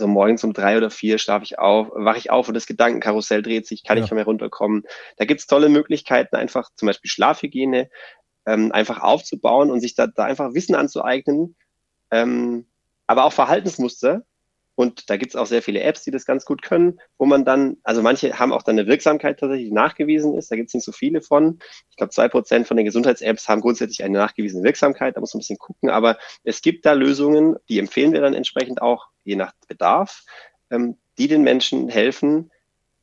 so 0.00 0.08
morgens 0.08 0.42
um 0.42 0.52
drei 0.52 0.76
oder 0.76 0.90
vier 0.90 1.18
schlafe 1.18 1.44
ich 1.44 1.58
auf, 1.58 1.88
wache 1.92 2.18
ich 2.18 2.30
auf 2.30 2.48
und 2.48 2.54
das 2.54 2.66
Gedankenkarussell 2.66 3.42
dreht 3.42 3.66
sich, 3.66 3.84
kann 3.84 3.96
ja. 3.96 4.04
ich 4.04 4.10
nicht 4.10 4.16
mehr 4.16 4.24
runterkommen. 4.24 4.82
Da 5.16 5.24
gibt 5.24 5.40
es 5.40 5.46
tolle 5.46 5.68
Möglichkeiten, 5.68 6.36
einfach 6.36 6.70
zum 6.74 6.86
Beispiel 6.86 7.10
Schlafhygiene 7.10 7.88
ähm, 8.46 8.72
einfach 8.72 9.02
aufzubauen 9.02 9.70
und 9.70 9.80
sich 9.80 9.94
da, 9.94 10.06
da 10.06 10.24
einfach 10.24 10.54
Wissen 10.54 10.74
anzueignen, 10.74 11.56
ähm, 12.10 12.66
aber 13.06 13.24
auch 13.24 13.32
Verhaltensmuster. 13.32 14.22
Und 14.80 15.10
da 15.10 15.18
gibt 15.18 15.32
es 15.32 15.36
auch 15.36 15.44
sehr 15.44 15.60
viele 15.60 15.82
Apps, 15.82 16.04
die 16.04 16.10
das 16.10 16.24
ganz 16.24 16.46
gut 16.46 16.62
können, 16.62 17.00
wo 17.18 17.26
man 17.26 17.44
dann, 17.44 17.76
also 17.82 18.00
manche 18.00 18.38
haben 18.38 18.50
auch 18.50 18.62
dann 18.62 18.78
eine 18.78 18.88
Wirksamkeit 18.88 19.38
tatsächlich 19.38 19.70
nachgewiesen 19.72 20.34
ist. 20.38 20.50
Da 20.50 20.56
gibt 20.56 20.68
es 20.68 20.74
nicht 20.74 20.86
so 20.86 20.92
viele 20.92 21.20
von. 21.20 21.58
Ich 21.90 21.98
glaube, 21.98 22.12
zwei 22.12 22.28
Prozent 22.28 22.66
von 22.66 22.78
den 22.78 22.86
Gesundheits-Apps 22.86 23.46
haben 23.46 23.60
grundsätzlich 23.60 24.02
eine 24.02 24.16
nachgewiesene 24.16 24.64
Wirksamkeit. 24.64 25.14
Da 25.14 25.20
muss 25.20 25.34
man 25.34 25.40
ein 25.40 25.42
bisschen 25.42 25.58
gucken. 25.58 25.90
Aber 25.90 26.16
es 26.44 26.62
gibt 26.62 26.86
da 26.86 26.94
Lösungen, 26.94 27.56
die 27.68 27.78
empfehlen 27.78 28.14
wir 28.14 28.22
dann 28.22 28.32
entsprechend 28.32 28.80
auch, 28.80 29.08
je 29.22 29.36
nach 29.36 29.52
Bedarf, 29.68 30.24
ähm, 30.70 30.96
die 31.18 31.28
den 31.28 31.42
Menschen 31.42 31.90
helfen, 31.90 32.50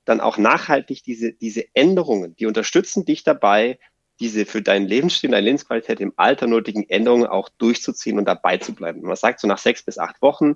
dann 0.03 0.19
auch 0.19 0.39
nachhaltig 0.39 1.03
diese, 1.03 1.33
diese 1.33 1.63
Änderungen, 1.75 2.35
die 2.37 2.47
unterstützen 2.47 3.05
dich 3.05 3.23
dabei, 3.23 3.77
diese 4.19 4.47
für 4.47 4.63
deinen 4.63 4.87
Lebensstil, 4.87 5.29
deine 5.29 5.45
Lebensqualität 5.45 5.99
im 5.99 6.13
Alter 6.15 6.47
nötigen 6.47 6.89
Änderungen 6.89 7.27
auch 7.27 7.49
durchzuziehen 7.59 8.17
und 8.17 8.25
dabei 8.25 8.57
zu 8.57 8.73
bleiben. 8.73 9.01
Man 9.01 9.15
sagt 9.15 9.41
so 9.41 9.47
nach 9.47 9.59
sechs 9.59 9.83
bis 9.83 9.99
acht 9.99 10.23
Wochen 10.23 10.55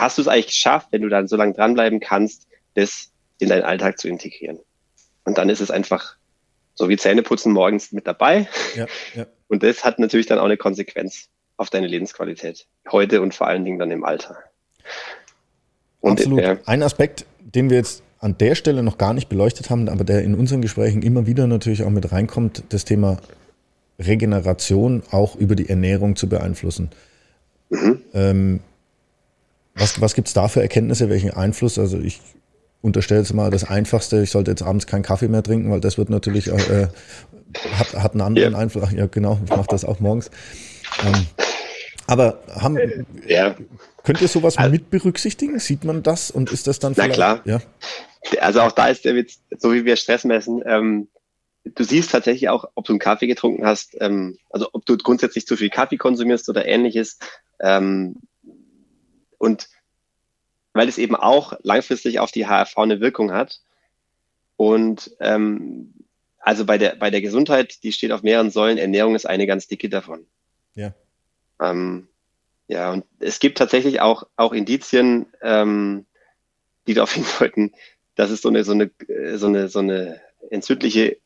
hast 0.00 0.18
du 0.18 0.22
es 0.22 0.28
eigentlich 0.28 0.48
geschafft, 0.48 0.88
wenn 0.90 1.02
du 1.02 1.08
dann 1.08 1.28
so 1.28 1.36
lange 1.36 1.54
dranbleiben 1.54 2.00
kannst, 2.00 2.46
das 2.74 3.10
in 3.38 3.48
deinen 3.48 3.64
Alltag 3.64 3.98
zu 3.98 4.08
integrieren. 4.08 4.58
Und 5.24 5.38
dann 5.38 5.48
ist 5.48 5.60
es 5.60 5.70
einfach 5.70 6.16
so 6.74 6.88
wie 6.88 6.96
Zähneputzen 6.96 7.52
morgens 7.52 7.92
mit 7.92 8.06
dabei. 8.06 8.48
Ja, 8.74 8.86
ja. 9.14 9.26
Und 9.48 9.62
das 9.62 9.84
hat 9.84 9.98
natürlich 9.98 10.26
dann 10.26 10.38
auch 10.38 10.44
eine 10.44 10.58
Konsequenz 10.58 11.28
auf 11.56 11.70
deine 11.70 11.86
Lebensqualität. 11.86 12.66
Heute 12.90 13.22
und 13.22 13.34
vor 13.34 13.46
allen 13.46 13.64
Dingen 13.64 13.78
dann 13.78 13.90
im 13.90 14.04
Alter. 14.04 14.36
Und 16.00 16.20
Absolut. 16.20 16.40
Äh, 16.40 16.58
Ein 16.66 16.82
Aspekt, 16.82 17.24
den 17.40 17.70
wir 17.70 17.78
jetzt 17.78 18.02
an 18.20 18.36
der 18.38 18.54
Stelle 18.54 18.82
noch 18.82 18.98
gar 18.98 19.14
nicht 19.14 19.28
beleuchtet 19.28 19.70
haben, 19.70 19.88
aber 19.88 20.04
der 20.04 20.22
in 20.22 20.34
unseren 20.34 20.60
Gesprächen 20.60 21.02
immer 21.02 21.26
wieder 21.26 21.46
natürlich 21.46 21.82
auch 21.82 21.90
mit 21.90 22.12
reinkommt, 22.12 22.62
das 22.68 22.84
Thema 22.84 23.16
Regeneration 23.98 25.02
auch 25.10 25.34
über 25.34 25.56
die 25.56 25.68
Ernährung 25.68 26.14
zu 26.14 26.28
beeinflussen. 26.28 26.90
Mhm. 27.70 28.02
Ähm, 28.12 28.60
was 29.78 30.00
was 30.00 30.14
gibt 30.14 30.28
es 30.28 30.34
da 30.34 30.48
für 30.48 30.60
Erkenntnisse, 30.60 31.08
welchen 31.08 31.30
Einfluss? 31.30 31.78
Also 31.78 31.98
ich 31.98 32.20
unterstelle 32.82 33.20
jetzt 33.20 33.34
mal 33.34 33.50
das 33.50 33.64
Einfachste, 33.64 34.22
ich 34.22 34.30
sollte 34.30 34.50
jetzt 34.50 34.62
abends 34.62 34.86
keinen 34.86 35.02
Kaffee 35.02 35.28
mehr 35.28 35.42
trinken, 35.42 35.70
weil 35.70 35.80
das 35.80 35.98
wird 35.98 36.10
natürlich 36.10 36.48
äh, 36.48 36.88
hat, 37.72 37.94
hat 37.94 38.12
einen 38.12 38.20
anderen 38.20 38.52
ja. 38.52 38.58
Einfluss. 38.58 38.92
Ja, 38.92 39.06
genau, 39.06 39.38
ich 39.44 39.50
mache 39.50 39.66
das 39.68 39.84
auch 39.84 40.00
morgens. 40.00 40.30
Ähm, 41.04 41.26
Aber 42.06 42.40
haben, 42.48 43.06
ja. 43.26 43.54
könnt 44.04 44.20
ihr 44.20 44.28
sowas 44.28 44.56
also, 44.56 44.70
mit 44.70 44.90
berücksichtigen? 44.90 45.58
Sieht 45.58 45.84
man 45.84 46.02
das 46.02 46.30
und 46.30 46.50
ist 46.50 46.66
das 46.66 46.78
dann 46.78 46.94
vielleicht? 46.94 47.18
Na 47.18 47.38
klar. 47.38 47.42
Ja. 47.44 47.60
Also 48.40 48.60
auch 48.60 48.72
da 48.72 48.88
ist 48.88 49.04
der 49.04 49.14
Witz, 49.14 49.40
so 49.58 49.72
wie 49.72 49.84
wir 49.84 49.96
Stress 49.96 50.24
messen, 50.24 50.62
ähm, 50.66 51.08
du 51.64 51.84
siehst 51.84 52.10
tatsächlich 52.10 52.48
auch, 52.48 52.64
ob 52.74 52.84
du 52.84 52.92
einen 52.92 53.00
Kaffee 53.00 53.26
getrunken 53.26 53.66
hast, 53.66 53.96
ähm, 54.00 54.38
also 54.50 54.68
ob 54.72 54.86
du 54.86 54.96
grundsätzlich 54.96 55.46
zu 55.46 55.56
viel 55.56 55.70
Kaffee 55.70 55.96
konsumierst 55.96 56.48
oder 56.48 56.66
ähnliches. 56.66 57.18
Ähm, 57.60 58.16
und 59.38 59.68
weil 60.72 60.88
es 60.88 60.98
eben 60.98 61.16
auch 61.16 61.54
langfristig 61.62 62.20
auf 62.20 62.30
die 62.30 62.46
HRV 62.46 62.76
eine 62.78 63.00
Wirkung 63.00 63.32
hat. 63.32 63.60
Und 64.56 65.16
ähm, 65.20 65.94
also 66.38 66.64
bei 66.64 66.78
der, 66.78 66.96
bei 66.96 67.10
der 67.10 67.20
Gesundheit, 67.20 67.82
die 67.82 67.92
steht 67.92 68.12
auf 68.12 68.22
mehreren 68.22 68.50
Säulen, 68.50 68.78
Ernährung 68.78 69.14
ist 69.14 69.26
eine 69.26 69.46
ganz 69.46 69.66
dicke 69.66 69.88
davon. 69.88 70.26
Ja. 70.74 70.94
Ähm, 71.60 72.08
ja, 72.68 72.92
und 72.92 73.04
es 73.18 73.40
gibt 73.40 73.58
tatsächlich 73.58 74.00
auch, 74.00 74.26
auch 74.36 74.52
Indizien, 74.52 75.26
ähm, 75.42 76.06
die 76.86 76.94
darauf 76.94 77.12
hindeuten, 77.12 77.72
dass 78.14 78.30
es 78.30 78.42
so 78.42 78.48
eine, 78.48 78.64
so 78.64 78.72
eine, 78.72 78.90
so 79.36 79.46
eine, 79.46 79.68
so 79.68 79.78
eine 79.78 80.20
entzündliche 80.50 81.18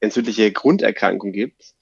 entzündliche 0.00 0.50
Grunderkrankung 0.50 1.32
gibt. 1.32 1.74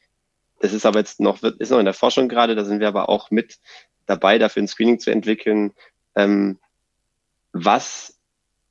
Das 0.61 0.73
ist 0.73 0.85
aber 0.85 0.99
jetzt 0.99 1.21
noch, 1.21 1.43
ist 1.43 1.71
noch 1.71 1.79
in 1.79 1.85
der 1.85 1.95
Forschung 1.95 2.29
gerade, 2.29 2.55
da 2.55 2.65
sind 2.65 2.81
wir 2.81 2.89
aber 2.89 3.09
auch 3.09 3.31
mit 3.31 3.59
dabei, 4.09 4.39
dafür 4.39 4.63
ein 4.63 4.69
Screening 4.69 4.99
zu 4.99 5.11
entwickeln, 5.11 5.73
ähm, 6.17 6.59
was, 7.53 8.19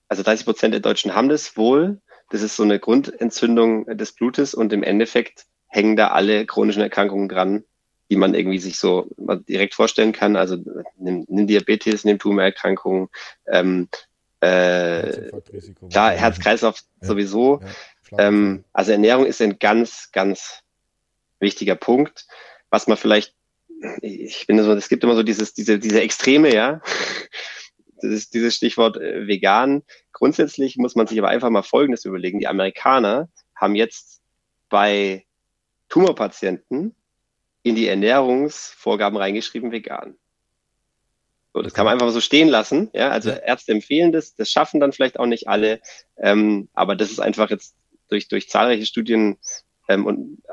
also 0.07 0.23
30 0.23 0.45
Prozent 0.45 0.73
der 0.73 0.81
Deutschen 0.81 1.15
haben 1.15 1.29
das 1.29 1.55
wohl. 1.55 2.01
Das 2.29 2.41
ist 2.41 2.55
so 2.55 2.63
eine 2.63 2.79
Grundentzündung 2.79 3.85
des 3.97 4.11
Blutes 4.11 4.53
und 4.53 4.73
im 4.73 4.83
Endeffekt 4.83 5.45
hängen 5.67 5.95
da 5.95 6.09
alle 6.09 6.45
chronischen 6.45 6.81
Erkrankungen 6.81 7.29
dran, 7.29 7.63
die 8.09 8.15
man 8.15 8.33
irgendwie 8.33 8.59
sich 8.59 8.79
so 8.79 9.07
direkt 9.47 9.75
vorstellen 9.75 10.11
kann. 10.11 10.35
Also 10.35 10.57
nimm, 10.97 11.25
nimm 11.29 11.47
Diabetes, 11.47 12.03
nimm 12.03 12.19
Tumorerkrankungen, 12.19 13.09
ähm, 13.47 13.87
äh, 14.39 15.31
klar, 15.89 16.11
Herz-Kreislauf 16.11 16.83
ja. 17.01 17.07
sowieso. 17.07 17.61
Ja. 18.11 18.27
Ähm, 18.27 18.63
also 18.71 18.91
Ernährung 18.91 19.25
ist 19.25 19.41
ein 19.41 19.59
ganz, 19.59 20.11
ganz 20.11 20.61
wichtiger 21.39 21.75
Punkt, 21.75 22.27
was 22.69 22.87
man 22.87 22.97
vielleicht, 22.97 23.33
ich 24.01 24.45
finde 24.45 24.63
so, 24.63 24.73
es 24.73 24.89
gibt 24.89 25.03
immer 25.03 25.15
so 25.15 25.23
dieses, 25.23 25.53
diese, 25.53 25.79
diese 25.79 26.01
Extreme, 26.01 26.53
ja. 26.53 26.81
Das 28.01 28.11
ist 28.11 28.33
dieses 28.33 28.55
Stichwort 28.55 28.97
äh, 28.97 29.27
vegan. 29.27 29.83
Grundsätzlich 30.11 30.77
muss 30.77 30.95
man 30.95 31.07
sich 31.07 31.17
aber 31.19 31.29
einfach 31.29 31.49
mal 31.49 31.63
Folgendes 31.63 32.05
überlegen. 32.05 32.39
Die 32.39 32.47
Amerikaner 32.47 33.29
haben 33.55 33.75
jetzt 33.75 34.21
bei 34.69 35.25
Tumorpatienten 35.89 36.95
in 37.63 37.75
die 37.75 37.87
Ernährungsvorgaben 37.87 39.17
reingeschrieben 39.17 39.71
vegan. 39.71 40.15
So, 41.53 41.61
das 41.61 41.73
kann 41.73 41.85
man 41.85 41.93
einfach 41.93 42.11
so 42.11 42.21
stehen 42.21 42.49
lassen. 42.49 42.89
Ja, 42.93 43.09
also 43.09 43.31
Ärzte 43.31 43.71
empfehlen 43.71 44.11
das, 44.11 44.35
das 44.35 44.51
schaffen 44.51 44.79
dann 44.79 44.91
vielleicht 44.91 45.19
auch 45.19 45.25
nicht 45.25 45.47
alle, 45.47 45.81
ähm, 46.17 46.69
aber 46.73 46.95
das 46.95 47.09
ist 47.09 47.19
einfach 47.19 47.49
jetzt 47.49 47.75
durch, 48.09 48.27
durch 48.27 48.49
zahlreiche 48.49 48.85
Studien 48.85 49.37
ähm, 49.87 50.05
und 50.05 50.43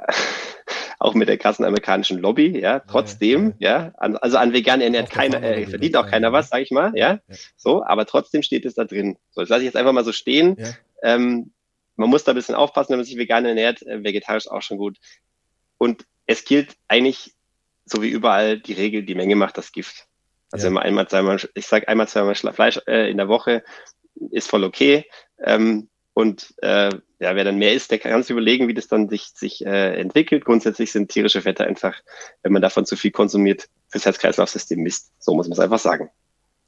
auch 1.05 1.13
mit 1.13 1.29
der 1.29 1.37
krassen 1.37 1.67
amerikanischen 1.67 2.19
Lobby, 2.19 2.59
ja, 2.59 2.81
trotzdem, 2.81 3.53
ja, 3.59 3.71
ja 3.71 3.93
an, 3.99 4.17
also 4.17 4.39
an 4.39 4.55
vegan 4.55 4.81
ernährt 4.81 5.11
keiner, 5.11 5.43
äh, 5.43 5.67
verdient 5.67 5.99
auch 5.99 6.07
keiner 6.07 6.33
was, 6.33 6.49
sag 6.49 6.63
ich 6.63 6.71
mal, 6.71 6.93
ja, 6.97 7.21
ja, 7.29 7.37
so, 7.57 7.85
aber 7.85 8.07
trotzdem 8.07 8.43
steht 8.43 8.65
es 8.65 8.75
da 8.75 8.85
drin. 8.85 9.19
So, 9.31 9.43
das 9.43 9.51
lasse 9.51 9.61
ich 9.61 9.67
jetzt 9.67 9.77
einfach 9.77 9.93
mal 9.93 10.05
so 10.05 10.13
stehen. 10.13 10.57
Ja. 10.59 10.73
Ähm, 11.03 11.53
man 11.97 12.09
muss 12.09 12.25
da 12.25 12.33
ein 12.33 12.37
bisschen 12.37 12.55
aufpassen, 12.55 12.93
wenn 12.93 13.01
man 13.01 13.05
sich 13.05 13.19
vegan 13.19 13.45
ernährt, 13.45 13.83
äh, 13.83 14.03
vegetarisch 14.03 14.49
auch 14.49 14.63
schon 14.63 14.79
gut. 14.79 14.97
Und 15.77 16.07
es 16.25 16.47
gilt 16.47 16.75
eigentlich, 16.89 17.35
so 17.85 18.01
wie 18.01 18.09
überall, 18.09 18.59
die 18.59 18.73
Regel, 18.73 19.03
die 19.03 19.15
Menge 19.15 19.37
macht 19.37 19.59
das 19.59 19.73
Gift. 19.73 20.07
Also 20.53 20.67
wenn 20.67 20.73
man 20.73 20.85
einmal, 20.85 21.07
zweimal, 21.07 21.39
ich 21.53 21.67
sage 21.67 21.87
einmal, 21.87 22.09
zweimal 22.09 22.35
Fleisch 22.35 22.81
äh, 22.87 23.11
in 23.11 23.19
der 23.19 23.29
Woche, 23.29 23.63
ist 24.31 24.49
voll 24.49 24.65
okay. 24.65 25.05
Ähm, 25.45 25.91
und 26.15 26.55
äh, 26.63 26.89
ja, 27.25 27.35
wer 27.35 27.45
dann 27.45 27.57
mehr 27.57 27.73
isst, 27.73 27.91
der 27.91 27.99
kann 27.99 28.23
sich 28.23 28.31
überlegen, 28.31 28.69
wie 28.69 28.75
das 28.75 28.87
dann 28.87 29.09
sich, 29.09 29.29
sich 29.35 29.65
äh, 29.65 29.99
entwickelt. 29.99 30.45
Grundsätzlich 30.45 30.93
sind 30.93 31.11
tierische 31.11 31.41
Fette 31.41 31.65
einfach, 31.65 31.95
wenn 32.43 32.53
man 32.53 32.61
davon 32.61 32.85
zu 32.85 32.97
viel 32.97 33.13
konsumiert, 33.13 33.69
fürs 33.89 34.05
Herz-Kreislauf-System 34.05 34.79
Mist. 34.81 35.11
So 35.19 35.35
muss 35.35 35.49
man 35.49 35.55
es 35.55 35.59
einfach 35.59 35.79
sagen. 35.79 36.11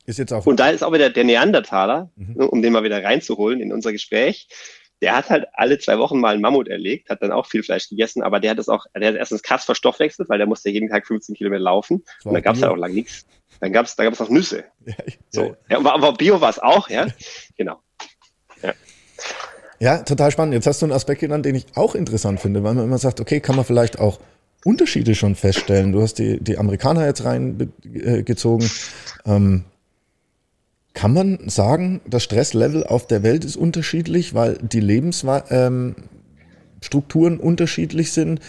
Ist 0.07 0.19
jetzt 0.19 0.33
auch 0.33 0.47
und 0.47 0.59
da 0.59 0.71
ist 0.71 0.83
auch 0.83 0.95
wieder 0.95 1.11
der 1.11 1.25
Neandertaler, 1.25 2.11
mhm. 2.17 2.35
Ne, 2.37 2.49
um 2.49 2.63
den 2.63 2.73
mal 2.73 2.85
wieder 2.85 3.05
reinzuholen 3.05 3.61
in 3.61 3.71
unser 3.71 3.93
Gespräch. 3.93 4.49
Der 5.03 5.15
hat 5.15 5.29
halt 5.29 5.45
alle 5.53 5.79
zwei 5.79 5.99
Wochen 5.99 6.21
mal 6.21 6.33
einen 6.33 6.41
Mammut 6.41 6.69
erlegt, 6.69 7.11
hat 7.11 7.21
dann 7.21 7.33
auch 7.33 7.45
viel 7.45 7.63
Fleisch 7.63 7.91
gegessen, 7.91 8.23
aber 8.23 8.41
der 8.41 8.53
hat 8.53 8.59
das 8.59 8.71
auch, 8.71 8.87
der 8.99 9.09
hat 9.09 9.17
erstens 9.17 9.43
krass 9.43 9.67
verstoffwechselt, 9.67 10.31
weil 10.31 10.39
der 10.39 10.47
musste 10.47 10.71
jeden 10.71 10.89
Tag 10.89 11.07
15 11.07 11.35
Kilometer 11.35 11.61
laufen. 11.61 12.03
Und 12.25 12.33
da 12.33 12.41
gab 12.41 12.57
es 12.57 12.63
halt 12.63 12.73
auch 12.73 12.79
lang 12.79 12.95
nichts. 12.95 13.27
Dann 13.61 13.75
gab 13.75 13.85
es 13.85 13.95
da 13.95 14.05
gab's 14.05 14.23
auch 14.23 14.31
Nüsse. 14.31 14.65
Ja, 14.87 14.95
ja, 15.07 15.15
so. 15.29 15.57
Ja, 15.69 15.85
aber 15.85 16.15
Bio 16.15 16.41
war 16.41 16.49
es 16.49 16.59
auch, 16.59 16.89
ja. 16.89 17.09
Genau. 17.59 17.79
Ja. 19.79 19.99
Total 19.99 20.31
spannend. 20.31 20.55
Jetzt 20.55 20.67
hast 20.67 20.83
du 20.83 20.87
einen 20.87 20.93
Aspekt 20.93 21.21
genannt, 21.21 21.47
den 21.47 21.55
ich 21.55 21.67
auch 21.75 21.95
interessant 21.95 22.41
finde, 22.41 22.63
weil 22.65 22.75
man 22.75 22.85
immer 22.85 22.99
sagt, 22.99 23.21
okay, 23.21 23.41
kann 23.41 23.57
man 23.57 23.65
vielleicht 23.65 23.99
auch 23.99 24.19
Unterschiede 24.65 25.15
schon 25.15 25.35
feststellen. 25.35 25.93
Du 25.93 26.03
hast 26.03 26.15
die, 26.15 26.43
die 26.43 26.59
Amerikaner 26.59 27.07
jetzt 27.07 27.25
reingezogen. 27.25 28.69
Ähm, 29.25 29.65
kann 30.93 31.13
man 31.13 31.39
sagen, 31.47 32.01
das 32.09 32.25
Stresslevel 32.25 32.85
auf 32.85 33.07
der 33.07 33.23
Welt 33.23 33.45
ist 33.45 33.57
unterschiedlich, 33.57 34.35
weil 34.35 34.57
die 34.57 34.81
Lebensstrukturen 34.81 35.95
ähm, 37.35 37.41
unterschiedlich 37.41 38.13
sind? 38.13 38.41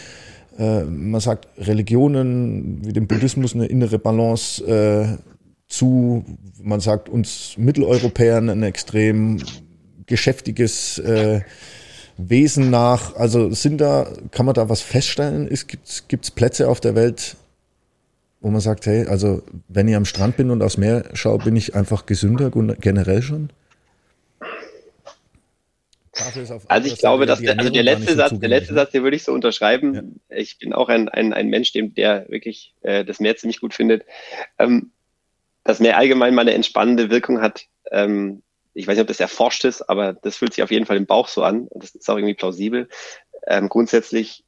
Äh, 0.58 0.86
man 0.86 1.20
sagt, 1.22 1.48
Religionen 1.58 2.86
wie 2.86 2.94
dem 2.94 3.08
Buddhismus 3.08 3.54
eine 3.54 3.66
innere 3.68 4.00
Balance 4.00 4.64
äh, 4.66 5.18
zu. 5.68 6.24
Man 6.64 6.80
sagt 6.80 7.10
uns 7.10 7.56
Mitteleuropäern 7.58 8.50
ein 8.50 8.64
extrem 8.64 9.40
geschäftiges 10.08 10.98
äh, 11.00 11.42
Wesen 12.18 12.70
nach? 12.70 13.16
Also 13.16 13.52
sind 13.52 13.80
da, 13.80 14.12
kann 14.32 14.46
man 14.46 14.56
da 14.56 14.70
was 14.70 14.82
feststellen? 14.82 15.48
Gibt 16.08 16.24
es 16.26 16.32
Plätze 16.32 16.68
auf 16.68 16.80
der 16.80 16.96
Welt, 16.96 17.38
wo 18.42 18.50
man 18.50 18.62
sagt, 18.62 18.86
hey, 18.88 19.06
also 19.06 19.44
wenn 19.68 19.88
ich 19.88 19.96
am 19.96 20.06
Strand 20.06 20.38
bin 20.38 20.50
und 20.50 20.62
aufs 20.64 20.78
Meer 20.78 21.06
schaue, 21.14 21.40
bin 21.40 21.56
ich 21.56 21.76
einfach 21.76 22.06
gesünder 22.06 22.50
generell 22.80 23.22
schon? 23.22 23.50
Also 26.68 26.88
ich 26.88 26.98
glaube, 26.98 27.26
dass 27.26 27.40
der, 27.40 27.58
also 27.60 27.70
der 27.70 27.84
letzte 27.84 28.16
Satz, 28.16 28.32
so 28.32 28.38
der 28.38 28.50
letzte 28.50 28.74
Satz, 28.74 28.92
den 28.92 29.04
würde 29.04 29.16
ich 29.16 29.24
so 29.24 29.34
unterschreiben. 29.34 29.94
Ja. 30.30 30.38
Ich 30.38 30.58
bin 30.58 30.74
auch 30.74 30.90
ein, 30.90 31.10
ein, 31.10 31.34
ein 31.34 31.50
Mensch, 31.50 31.72
dem, 31.74 31.94
der 31.94 32.28
wirklich 32.30 32.74
äh, 32.82 33.06
das 33.06 33.20
Meer 33.20 33.38
ziemlich 33.38 33.60
gut 33.60 33.74
findet. 33.74 34.04
Ähm, 34.58 34.92
das 35.64 35.80
Meer 35.80 35.98
allgemein 35.98 36.34
mal 36.34 36.42
eine 36.42 36.54
entspannende 36.54 37.10
Wirkung 37.10 37.42
hat. 37.42 37.68
Ähm, 37.92 38.42
ich 38.78 38.88
weiß 38.88 38.96
nicht, 38.96 39.02
ob 39.02 39.08
das 39.08 39.20
erforscht 39.20 39.66
ist, 39.66 39.82
aber 39.90 40.14
das 40.14 40.38
fühlt 40.38 40.54
sich 40.54 40.64
auf 40.64 40.72
jeden 40.72 40.86
Fall 40.86 40.98
im 40.98 41.08
Bauch 41.08 41.28
so 41.28 41.44
an 41.44 41.68
und 41.68 41.84
das 41.84 41.96
ist 41.96 42.10
auch 42.10 42.18
irgendwie 42.18 42.36
plausibel. 42.36 42.88
Ähm, 43.48 43.70
grundsätzlich 43.70 44.44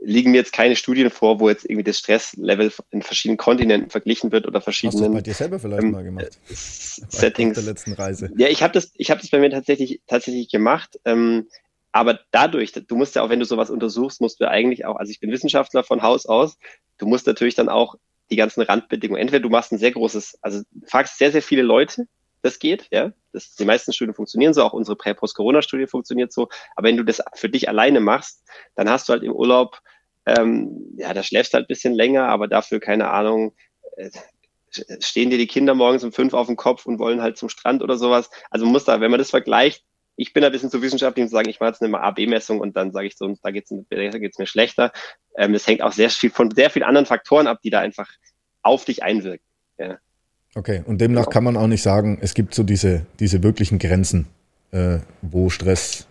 liegen 0.00 0.30
mir 0.30 0.38
jetzt 0.38 0.52
keine 0.52 0.76
Studien 0.76 1.10
vor, 1.10 1.40
wo 1.40 1.48
jetzt 1.48 1.64
irgendwie 1.64 1.84
das 1.84 1.98
Stresslevel 1.98 2.72
in 2.90 3.02
verschiedenen 3.02 3.36
Kontinenten 3.36 3.90
verglichen 3.90 4.32
wird 4.32 4.46
oder 4.46 4.60
verschiedenen. 4.60 5.02
Hast 5.02 5.08
du 5.08 5.14
bei 5.14 5.20
dir 5.20 5.34
selber 5.34 5.58
vielleicht 5.58 5.82
ähm, 5.82 5.90
mal 5.92 6.04
gemacht? 6.04 6.38
Settings. 6.48 7.54
der 7.54 7.64
letzten 7.64 7.92
Reise. 7.92 8.30
Ja, 8.36 8.48
ich 8.48 8.62
habe 8.62 8.72
das, 8.72 8.92
ich 8.94 9.10
habe 9.10 9.20
das 9.20 9.30
bei 9.30 9.38
mir 9.38 9.50
tatsächlich 9.50 10.00
tatsächlich 10.06 10.50
gemacht. 10.50 10.98
Ähm, 11.04 11.48
aber 11.90 12.20
dadurch, 12.30 12.72
du 12.72 12.96
musst 12.96 13.16
ja 13.16 13.22
auch, 13.22 13.30
wenn 13.30 13.40
du 13.40 13.46
sowas 13.46 13.70
untersuchst, 13.70 14.20
musst 14.20 14.40
du 14.40 14.48
eigentlich 14.48 14.86
auch, 14.86 14.96
also 14.96 15.10
ich 15.10 15.20
bin 15.20 15.32
Wissenschaftler 15.32 15.82
von 15.82 16.02
Haus 16.02 16.26
aus, 16.26 16.58
du 16.98 17.06
musst 17.06 17.26
natürlich 17.26 17.54
dann 17.54 17.68
auch 17.68 17.96
die 18.30 18.36
ganzen 18.36 18.62
Randbedingungen. 18.62 19.20
Entweder 19.20 19.40
du 19.40 19.48
machst 19.48 19.72
ein 19.72 19.78
sehr 19.78 19.92
großes, 19.92 20.38
also 20.42 20.62
fragst 20.86 21.18
sehr, 21.18 21.32
sehr 21.32 21.42
viele 21.42 21.62
Leute, 21.62 22.06
das 22.42 22.58
geht, 22.58 22.88
ja. 22.90 23.12
Das, 23.32 23.54
die 23.54 23.64
meisten 23.64 23.92
Studien 23.92 24.14
funktionieren 24.14 24.54
so, 24.54 24.62
auch 24.62 24.72
unsere 24.72 24.96
Prä-Post-Corona-Studie 24.96 25.86
funktioniert 25.86 26.32
so. 26.32 26.48
Aber 26.76 26.88
wenn 26.88 26.96
du 26.96 27.04
das 27.04 27.22
für 27.34 27.48
dich 27.48 27.68
alleine 27.68 28.00
machst, 28.00 28.44
dann 28.74 28.88
hast 28.88 29.08
du 29.08 29.12
halt 29.12 29.22
im 29.22 29.32
Urlaub, 29.32 29.80
ähm, 30.26 30.94
ja, 30.96 31.14
da 31.14 31.22
schläfst 31.22 31.54
halt 31.54 31.64
ein 31.64 31.68
bisschen 31.68 31.94
länger, 31.94 32.28
aber 32.28 32.48
dafür, 32.48 32.80
keine 32.80 33.10
Ahnung, 33.10 33.54
äh, 33.96 34.10
stehen 35.00 35.30
dir 35.30 35.38
die 35.38 35.46
Kinder 35.46 35.74
morgens 35.74 36.04
um 36.04 36.12
fünf 36.12 36.34
auf 36.34 36.46
dem 36.46 36.56
Kopf 36.56 36.86
und 36.86 36.98
wollen 36.98 37.22
halt 37.22 37.38
zum 37.38 37.48
Strand 37.48 37.82
oder 37.82 37.96
sowas. 37.96 38.30
Also 38.50 38.66
man 38.66 38.72
muss 38.72 38.84
da, 38.84 39.00
wenn 39.00 39.10
man 39.10 39.18
das 39.18 39.30
vergleicht, 39.30 39.84
ich 40.16 40.32
bin 40.32 40.42
ein 40.42 40.50
bisschen 40.50 40.70
zu 40.70 40.82
wissenschaftlich 40.82 41.22
und 41.22 41.28
sage, 41.28 41.48
ich 41.48 41.60
mache 41.60 41.70
jetzt 41.70 41.82
eine 41.82 42.00
AB-Messung 42.00 42.58
und 42.58 42.76
dann 42.76 42.90
sage 42.90 43.06
ich 43.06 43.16
so, 43.16 43.32
da 43.40 43.50
geht's 43.52 43.72
da 43.88 44.08
geht's 44.18 44.38
mir 44.38 44.46
schlechter. 44.46 44.92
Ähm, 45.36 45.52
das 45.52 45.66
hängt 45.66 45.80
auch 45.80 45.92
sehr 45.92 46.10
viel 46.10 46.30
von 46.30 46.50
sehr 46.50 46.70
vielen 46.70 46.84
anderen 46.84 47.06
Faktoren 47.06 47.46
ab, 47.46 47.60
die 47.62 47.70
da 47.70 47.78
einfach 47.78 48.10
auf 48.62 48.84
dich 48.84 49.04
einwirken. 49.04 49.46
Ja. 49.78 49.98
Okay, 50.54 50.82
und 50.86 51.00
demnach 51.00 51.24
genau. 51.24 51.30
kann 51.30 51.44
man 51.44 51.56
auch 51.56 51.66
nicht 51.66 51.82
sagen, 51.82 52.18
es 52.20 52.34
gibt 52.34 52.54
so 52.54 52.62
diese, 52.62 53.06
diese 53.20 53.42
wirklichen 53.42 53.78
Grenzen, 53.78 54.26
äh, 54.72 54.98
wo 55.22 55.50
Stress, 55.50 56.06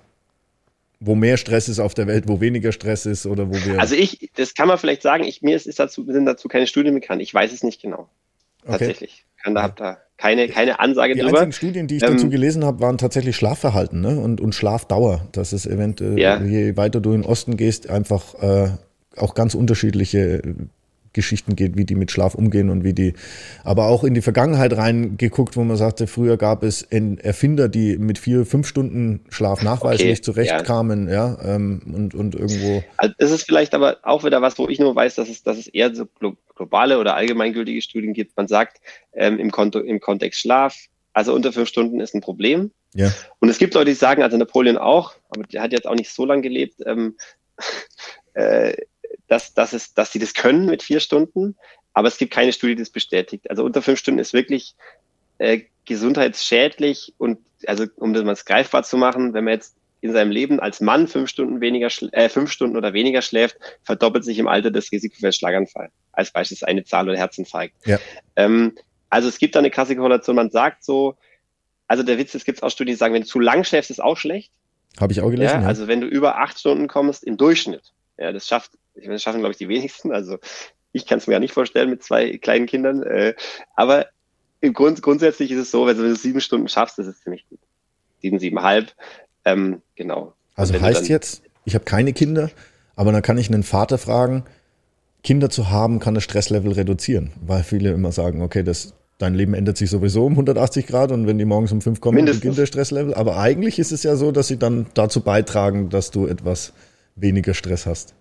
wo 0.99 1.15
mehr 1.15 1.37
Stress 1.37 1.69
ist 1.69 1.79
auf 1.79 1.93
der 1.93 2.07
Welt, 2.07 2.25
wo 2.27 2.39
weniger 2.39 2.71
Stress 2.71 3.05
ist 3.05 3.25
oder 3.25 3.49
wo 3.49 3.53
wir. 3.53 3.79
Also 3.79 3.95
ich, 3.95 4.31
das 4.35 4.53
kann 4.53 4.67
man 4.67 4.77
vielleicht 4.77 5.01
sagen, 5.01 5.23
ich, 5.23 5.41
mir 5.41 5.55
ist, 5.55 5.67
ist 5.67 5.79
dazu, 5.79 6.05
sind 6.05 6.25
dazu 6.25 6.47
keine 6.47 6.67
Studien 6.67 6.93
bekannt. 6.93 7.21
Ich 7.21 7.33
weiß 7.33 7.51
es 7.51 7.63
nicht 7.63 7.81
genau. 7.81 8.09
Tatsächlich. 8.65 9.25
Okay. 9.25 9.43
Kann 9.43 9.55
da, 9.55 9.63
hab 9.63 9.75
da 9.75 9.97
keine, 10.17 10.47
keine 10.47 10.79
Ansage 10.79 11.13
die 11.13 11.19
drüber. 11.19 11.31
Die 11.31 11.37
einzigen 11.37 11.51
Studien, 11.53 11.87
die 11.87 11.97
ich 11.97 12.03
ähm, 12.03 12.13
dazu 12.13 12.29
gelesen 12.29 12.65
habe, 12.65 12.81
waren 12.81 12.97
tatsächlich 12.97 13.35
Schlafverhalten 13.35 14.01
ne? 14.01 14.19
und, 14.19 14.41
und 14.41 14.55
Schlafdauer. 14.55 15.27
Dass 15.31 15.53
es 15.53 15.65
eventuell, 15.65 16.19
ja. 16.19 16.41
je 16.41 16.75
weiter 16.75 16.99
du 16.99 17.13
in 17.13 17.21
den 17.21 17.29
Osten 17.29 17.55
gehst, 17.55 17.89
einfach 17.89 18.35
äh, 18.41 18.71
auch 19.15 19.35
ganz 19.35 19.53
unterschiedliche 19.53 20.41
Geschichten 21.17 21.55
geht, 21.55 21.75
wie 21.75 21.83
die 21.83 21.95
mit 21.95 22.11
Schlaf 22.11 22.35
umgehen 22.35 22.69
und 22.69 22.83
wie 22.83 22.93
die, 22.93 23.13
aber 23.63 23.87
auch 23.87 24.03
in 24.03 24.13
die 24.13 24.21
Vergangenheit 24.21 24.77
reingeguckt, 24.77 25.57
wo 25.57 25.63
man 25.63 25.75
sagte, 25.75 26.07
früher 26.07 26.37
gab 26.37 26.63
es 26.63 26.83
Erfinder, 26.83 27.67
die 27.67 27.97
mit 27.97 28.19
vier, 28.19 28.45
fünf 28.45 28.67
Stunden 28.67 29.25
Schlaf 29.29 29.63
nachweislich 29.63 30.11
okay, 30.11 30.21
zurechtkamen, 30.21 31.09
ja, 31.09 31.37
ja 31.41 31.55
ähm, 31.55 31.81
und, 31.93 32.13
und 32.13 32.35
irgendwo. 32.35 32.83
Also 32.97 33.15
das 33.17 33.31
ist 33.31 33.43
vielleicht 33.43 33.73
aber 33.73 33.97
auch 34.03 34.23
wieder 34.23 34.41
was, 34.41 34.57
wo 34.59 34.69
ich 34.69 34.79
nur 34.79 34.95
weiß, 34.95 35.15
dass 35.15 35.27
es, 35.27 35.41
dass 35.43 35.57
es 35.57 35.67
eher 35.67 35.93
so 35.93 36.05
globale 36.55 36.99
oder 36.99 37.15
allgemeingültige 37.15 37.81
Studien 37.81 38.13
gibt. 38.13 38.37
Man 38.37 38.47
sagt 38.47 38.77
ähm, 39.13 39.39
im, 39.39 39.51
Konto, 39.51 39.79
im 39.79 39.99
Kontext 39.99 40.39
Schlaf, 40.39 40.77
also 41.13 41.33
unter 41.33 41.51
fünf 41.51 41.67
Stunden 41.67 41.99
ist 41.99 42.13
ein 42.13 42.21
Problem. 42.21 42.71
Ja. 42.93 43.11
Und 43.39 43.49
es 43.49 43.57
gibt 43.57 43.73
Leute, 43.73 43.89
die 43.89 43.95
sagen, 43.95 44.21
also 44.21 44.37
Napoleon 44.37 44.77
auch, 44.77 45.15
aber 45.29 45.43
der 45.43 45.63
hat 45.63 45.71
jetzt 45.71 45.87
auch 45.87 45.95
nicht 45.95 46.11
so 46.11 46.25
lange 46.25 46.43
gelebt, 46.43 46.75
ähm, 46.85 47.17
äh, 48.33 48.73
dass, 49.27 49.53
dass, 49.53 49.73
es, 49.73 49.93
dass 49.93 50.11
sie 50.11 50.19
das 50.19 50.33
können 50.33 50.65
mit 50.65 50.83
vier 50.83 50.99
Stunden. 50.99 51.55
Aber 51.93 52.07
es 52.07 52.17
gibt 52.17 52.33
keine 52.33 52.53
Studie, 52.53 52.75
die 52.75 52.81
das 52.81 52.89
bestätigt. 52.89 53.49
Also 53.49 53.63
unter 53.63 53.81
fünf 53.81 53.99
Stunden 53.99 54.19
ist 54.19 54.33
wirklich 54.33 54.75
äh, 55.39 55.61
gesundheitsschädlich 55.85 57.13
und 57.17 57.39
also 57.65 57.85
um 57.95 58.13
das 58.13 58.23
mal 58.23 58.35
greifbar 58.35 58.83
zu 58.83 58.97
machen, 58.97 59.33
wenn 59.33 59.45
man 59.45 59.53
jetzt 59.53 59.75
in 60.01 60.13
seinem 60.13 60.31
Leben 60.31 60.59
als 60.59 60.79
Mann 60.79 61.07
fünf 61.07 61.29
Stunden 61.29 61.59
weniger, 61.59 61.89
äh, 62.11 62.29
fünf 62.29 62.51
Stunden 62.51 62.77
oder 62.77 62.93
weniger 62.93 63.21
schläft, 63.21 63.57
verdoppelt 63.83 64.23
sich 64.23 64.37
im 64.37 64.47
Alter 64.47 64.69
das 64.69 64.91
Risiko 64.91 65.15
für 65.19 65.31
Schlaganfall. 65.31 65.89
Als 66.11 66.31
Beispiel 66.31 66.57
eine 66.61 66.83
Zahl 66.83 67.09
oder 67.09 67.17
Herzinfarkt. 67.17 67.73
Ja. 67.85 67.97
Ähm, 68.35 68.75
also 69.09 69.27
es 69.27 69.39
gibt 69.39 69.55
da 69.55 69.59
eine 69.59 69.71
krasse 69.71 69.95
Korrelation. 69.95 70.35
Man 70.35 70.51
sagt 70.51 70.83
so, 70.83 71.17
also 71.87 72.03
der 72.03 72.17
Witz, 72.17 72.35
es 72.35 72.45
gibt 72.45 72.61
auch 72.61 72.69
Studien, 72.69 72.93
die 72.93 72.97
sagen, 72.97 73.13
wenn 73.13 73.23
du 73.23 73.27
zu 73.27 73.39
lang 73.39 73.63
schläfst, 73.63 73.89
ist 73.89 74.03
auch 74.03 74.17
schlecht. 74.17 74.51
Habe 74.99 75.13
ich 75.13 75.21
auch 75.21 75.29
gelesen. 75.29 75.55
Ja, 75.55 75.61
ja. 75.61 75.67
Also 75.67 75.87
wenn 75.87 76.01
du 76.01 76.07
über 76.07 76.37
acht 76.37 76.59
Stunden 76.59 76.87
kommst 76.87 77.23
im 77.23 77.37
Durchschnitt, 77.37 77.93
ja, 78.17 78.31
das 78.31 78.47
schafft, 78.47 78.71
das 79.05 79.21
schaffen 79.21 79.39
glaube 79.39 79.51
ich 79.51 79.57
die 79.57 79.69
wenigsten. 79.69 80.11
Also 80.11 80.37
ich 80.91 81.05
kann 81.05 81.19
es 81.19 81.27
mir 81.27 81.33
ja 81.33 81.39
nicht 81.39 81.53
vorstellen 81.53 81.89
mit 81.89 82.03
zwei 82.03 82.37
kleinen 82.37 82.65
Kindern. 82.65 83.03
Äh, 83.03 83.35
aber 83.75 84.07
im 84.61 84.73
Grund, 84.73 85.01
grundsätzlich 85.01 85.51
ist 85.51 85.59
es 85.59 85.71
so, 85.71 85.85
wenn 85.85 85.97
du 85.97 86.15
sieben 86.15 86.41
Stunden 86.41 86.67
schaffst, 86.67 86.97
das 86.97 87.07
ist 87.07 87.23
ziemlich 87.23 87.47
gut. 87.49 87.59
Sieben, 88.21 88.39
siebenhalb, 88.39 88.93
ähm, 89.45 89.81
genau. 89.95 90.33
Also 90.55 90.79
heißt 90.79 91.07
jetzt, 91.07 91.43
ich 91.65 91.75
habe 91.75 91.85
keine 91.85 92.13
Kinder, 92.13 92.49
aber 92.95 93.11
dann 93.11 93.21
kann 93.21 93.37
ich 93.37 93.51
einen 93.51 93.63
Vater 93.63 93.99
fragen, 93.99 94.43
Kinder 95.23 95.49
zu 95.49 95.69
haben, 95.69 95.99
kann 95.99 96.15
das 96.15 96.23
Stresslevel 96.23 96.71
reduzieren, 96.71 97.31
weil 97.45 97.63
viele 97.63 97.91
immer 97.91 98.11
sagen, 98.11 98.41
okay, 98.41 98.63
das, 98.63 98.93
dein 99.19 99.35
Leben 99.35 99.53
ändert 99.53 99.77
sich 99.77 99.89
sowieso 99.89 100.25
um 100.25 100.33
180 100.33 100.87
Grad 100.87 101.11
und 101.11 101.27
wenn 101.27 101.37
die 101.37 101.45
morgens 101.45 101.71
um 101.71 101.81
fünf 101.81 102.01
kommen, 102.01 102.15
Mindestens. 102.15 102.41
beginnt 102.41 102.57
der 102.57 102.65
Stresslevel. 102.65 103.13
Aber 103.13 103.37
eigentlich 103.37 103.77
ist 103.77 103.91
es 103.91 104.03
ja 104.03 104.15
so, 104.15 104.31
dass 104.31 104.47
sie 104.47 104.57
dann 104.57 104.87
dazu 104.93 105.21
beitragen, 105.21 105.89
dass 105.89 106.09
du 106.11 106.27
etwas 106.27 106.73
weniger 107.15 107.53
Stress 107.53 107.85
hast. 107.85 108.15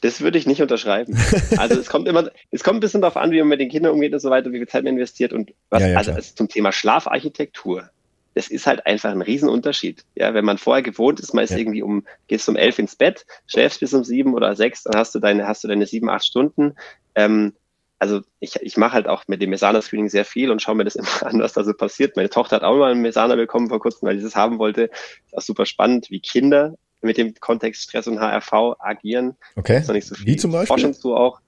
Das 0.00 0.20
würde 0.20 0.38
ich 0.38 0.46
nicht 0.46 0.62
unterschreiben. 0.62 1.16
Also 1.56 1.78
es 1.78 1.88
kommt 1.88 2.08
immer, 2.08 2.30
es 2.50 2.62
kommt 2.64 2.78
ein 2.78 2.80
bisschen 2.80 3.00
darauf 3.00 3.16
an, 3.16 3.30
wie 3.30 3.38
man 3.38 3.48
mit 3.48 3.60
den 3.60 3.68
Kindern 3.68 3.92
umgeht 3.92 4.12
und 4.12 4.20
so 4.20 4.30
weiter, 4.30 4.52
wie 4.52 4.58
viel 4.58 4.68
Zeit 4.68 4.84
man 4.84 4.94
investiert 4.94 5.32
und 5.32 5.52
was, 5.68 5.82
ja, 5.82 5.88
ja, 5.88 5.98
also, 5.98 6.12
zum 6.34 6.48
Thema 6.48 6.72
Schlafarchitektur. 6.72 7.90
Das 8.34 8.48
ist 8.48 8.66
halt 8.66 8.86
einfach 8.86 9.10
ein 9.10 9.22
Riesenunterschied. 9.22 10.04
Ja, 10.14 10.34
wenn 10.34 10.44
man 10.44 10.58
vorher 10.58 10.82
gewohnt 10.82 11.20
ist, 11.20 11.34
man 11.34 11.44
ist 11.44 11.50
ja. 11.50 11.58
irgendwie 11.58 11.82
um, 11.82 12.04
gehst 12.28 12.48
um 12.48 12.56
elf 12.56 12.78
ins 12.78 12.96
Bett, 12.96 13.26
schläfst 13.46 13.80
bis 13.80 13.92
um 13.92 14.04
sieben 14.04 14.34
oder 14.34 14.54
sechs, 14.54 14.84
dann 14.84 14.98
hast 14.98 15.14
du 15.14 15.18
deine, 15.18 15.46
hast 15.46 15.64
du 15.64 15.68
deine 15.68 15.86
sieben, 15.86 16.08
acht 16.08 16.24
Stunden. 16.24 16.76
Ähm, 17.14 17.54
also 17.98 18.22
ich, 18.40 18.56
ich 18.62 18.76
mache 18.76 18.92
halt 18.92 19.08
auch 19.08 19.24
mit 19.28 19.42
dem 19.42 19.50
Mesana-Screening 19.50 20.08
sehr 20.08 20.24
viel 20.24 20.50
und 20.50 20.62
schaue 20.62 20.74
mir 20.74 20.84
das 20.84 20.96
immer 20.96 21.22
an, 21.22 21.40
was 21.40 21.52
da 21.52 21.64
so 21.64 21.74
passiert. 21.74 22.16
Meine 22.16 22.30
Tochter 22.30 22.56
hat 22.56 22.62
auch 22.62 22.76
mal 22.76 22.92
einen 22.92 23.02
Mesana 23.02 23.36
bekommen 23.36 23.68
vor 23.68 23.80
kurzem, 23.80 24.08
weil 24.08 24.16
sie 24.16 24.24
das 24.24 24.36
haben 24.36 24.58
wollte. 24.58 24.90
Ist 25.26 25.36
auch 25.36 25.42
super 25.42 25.66
spannend, 25.66 26.10
wie 26.10 26.20
Kinder 26.20 26.74
mit 27.02 27.16
dem 27.16 27.34
Kontext 27.34 27.82
Stress 27.82 28.06
und 28.06 28.20
HRV 28.20 28.76
agieren. 28.78 29.36
Okay. 29.56 29.74
Das 29.74 29.82
ist 29.82 29.88
noch 29.88 29.94
nicht 29.94 30.06
so 30.06 30.14
viel. 30.14 30.26
Wie 30.26 30.36
zum 30.36 30.52
Beispiel? 30.52 30.82
Forschst 30.82 31.04
du 31.04 31.16
auch. 31.16 31.40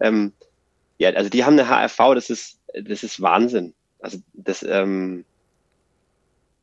Ähm, 0.00 0.32
ja, 0.98 1.10
also 1.10 1.30
die 1.30 1.44
haben 1.44 1.58
eine 1.58 1.68
HRV, 1.68 2.14
das 2.14 2.30
ist, 2.30 2.58
das 2.74 3.02
ist 3.02 3.20
Wahnsinn. 3.20 3.74
Also 4.00 4.18
das, 4.34 4.62
ähm, 4.62 5.24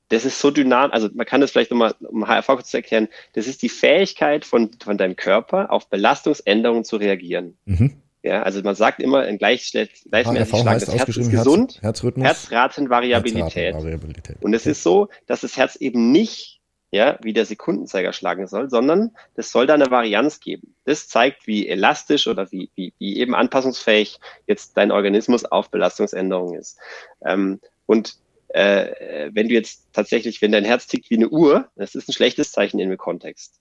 das 0.10 0.26
ist 0.26 0.40
so 0.40 0.52
dynamisch, 0.52 0.94
also 0.94 1.10
man 1.14 1.26
kann 1.26 1.42
das 1.42 1.52
vielleicht 1.52 1.72
nochmal, 1.72 1.94
um 2.00 2.28
HRV 2.28 2.48
kurz 2.48 2.72
zu 2.72 2.78
erklären, 2.78 3.10
das 3.34 3.48
ist 3.48 3.62
die 3.62 3.70
Fähigkeit 3.70 4.46
von, 4.46 4.72
von 4.82 4.98
deinem 4.98 5.16
Körper 5.16 5.72
auf 5.72 5.90
Belastungsänderungen 5.90 6.86
zu 6.86 6.98
reagieren. 6.98 7.58
Mhm. 7.66 8.02
Ja, 8.24 8.44
also 8.44 8.62
man 8.62 8.76
sagt 8.76 9.00
immer 9.00 9.22
ein 9.22 9.38
gleich, 9.38 9.72
gleichmäßig 9.72 10.60
schlagendes 10.60 10.94
Herz 10.94 11.18
ist 11.18 11.32
gesund, 11.32 11.80
Herz, 11.82 12.04
Herzratenvariabilität. 12.04 13.56
Herzratenvariabilität. 13.56 14.38
Und 14.42 14.54
es 14.54 14.64
okay. 14.64 14.72
ist 14.72 14.84
so, 14.84 15.10
dass 15.28 15.42
das 15.42 15.56
Herz 15.56 15.76
eben 15.78 16.12
nicht 16.12 16.57
ja, 16.92 17.18
wie 17.22 17.34
der 17.34 17.46
Sekundenzeiger 17.46 18.14
schlagen 18.14 18.48
soll, 18.48 18.70
sondern 18.70 19.12
das 19.36 19.52
soll 19.52 19.68
da 19.68 19.74
eine 19.74 19.92
Varianz 19.92 20.40
geben. 20.40 20.76
Das 20.86 21.08
zeigt, 21.08 21.46
wie 21.46 21.68
elastisch 21.68 22.28
oder 22.28 22.52
wie, 22.52 22.70
wie, 22.76 22.94
wie 22.98 23.18
eben 23.18 23.36
anpassungsfähig 23.36 24.20
jetzt 24.48 24.78
dein 24.78 24.92
Organismus 24.92 25.44
auf 25.46 25.70
Belastungsänderungen 25.70 26.60
ist. 26.60 26.80
Ähm, 27.26 27.60
und 27.86 28.18
äh, 28.50 29.30
wenn 29.34 29.50
du 29.50 29.54
jetzt 29.54 29.88
tatsächlich, 29.92 30.42
wenn 30.42 30.54
dein 30.54 30.64
Herz 30.64 30.88
tickt 30.88 31.10
wie 31.10 31.16
eine 31.16 31.30
Uhr, 31.30 31.70
das 31.76 31.96
ist 31.96 32.08
ein 32.08 32.14
schlechtes 32.14 32.52
Zeichen 32.52 32.80
in 32.80 32.90
dem 32.90 32.98
Kontext. 32.98 33.60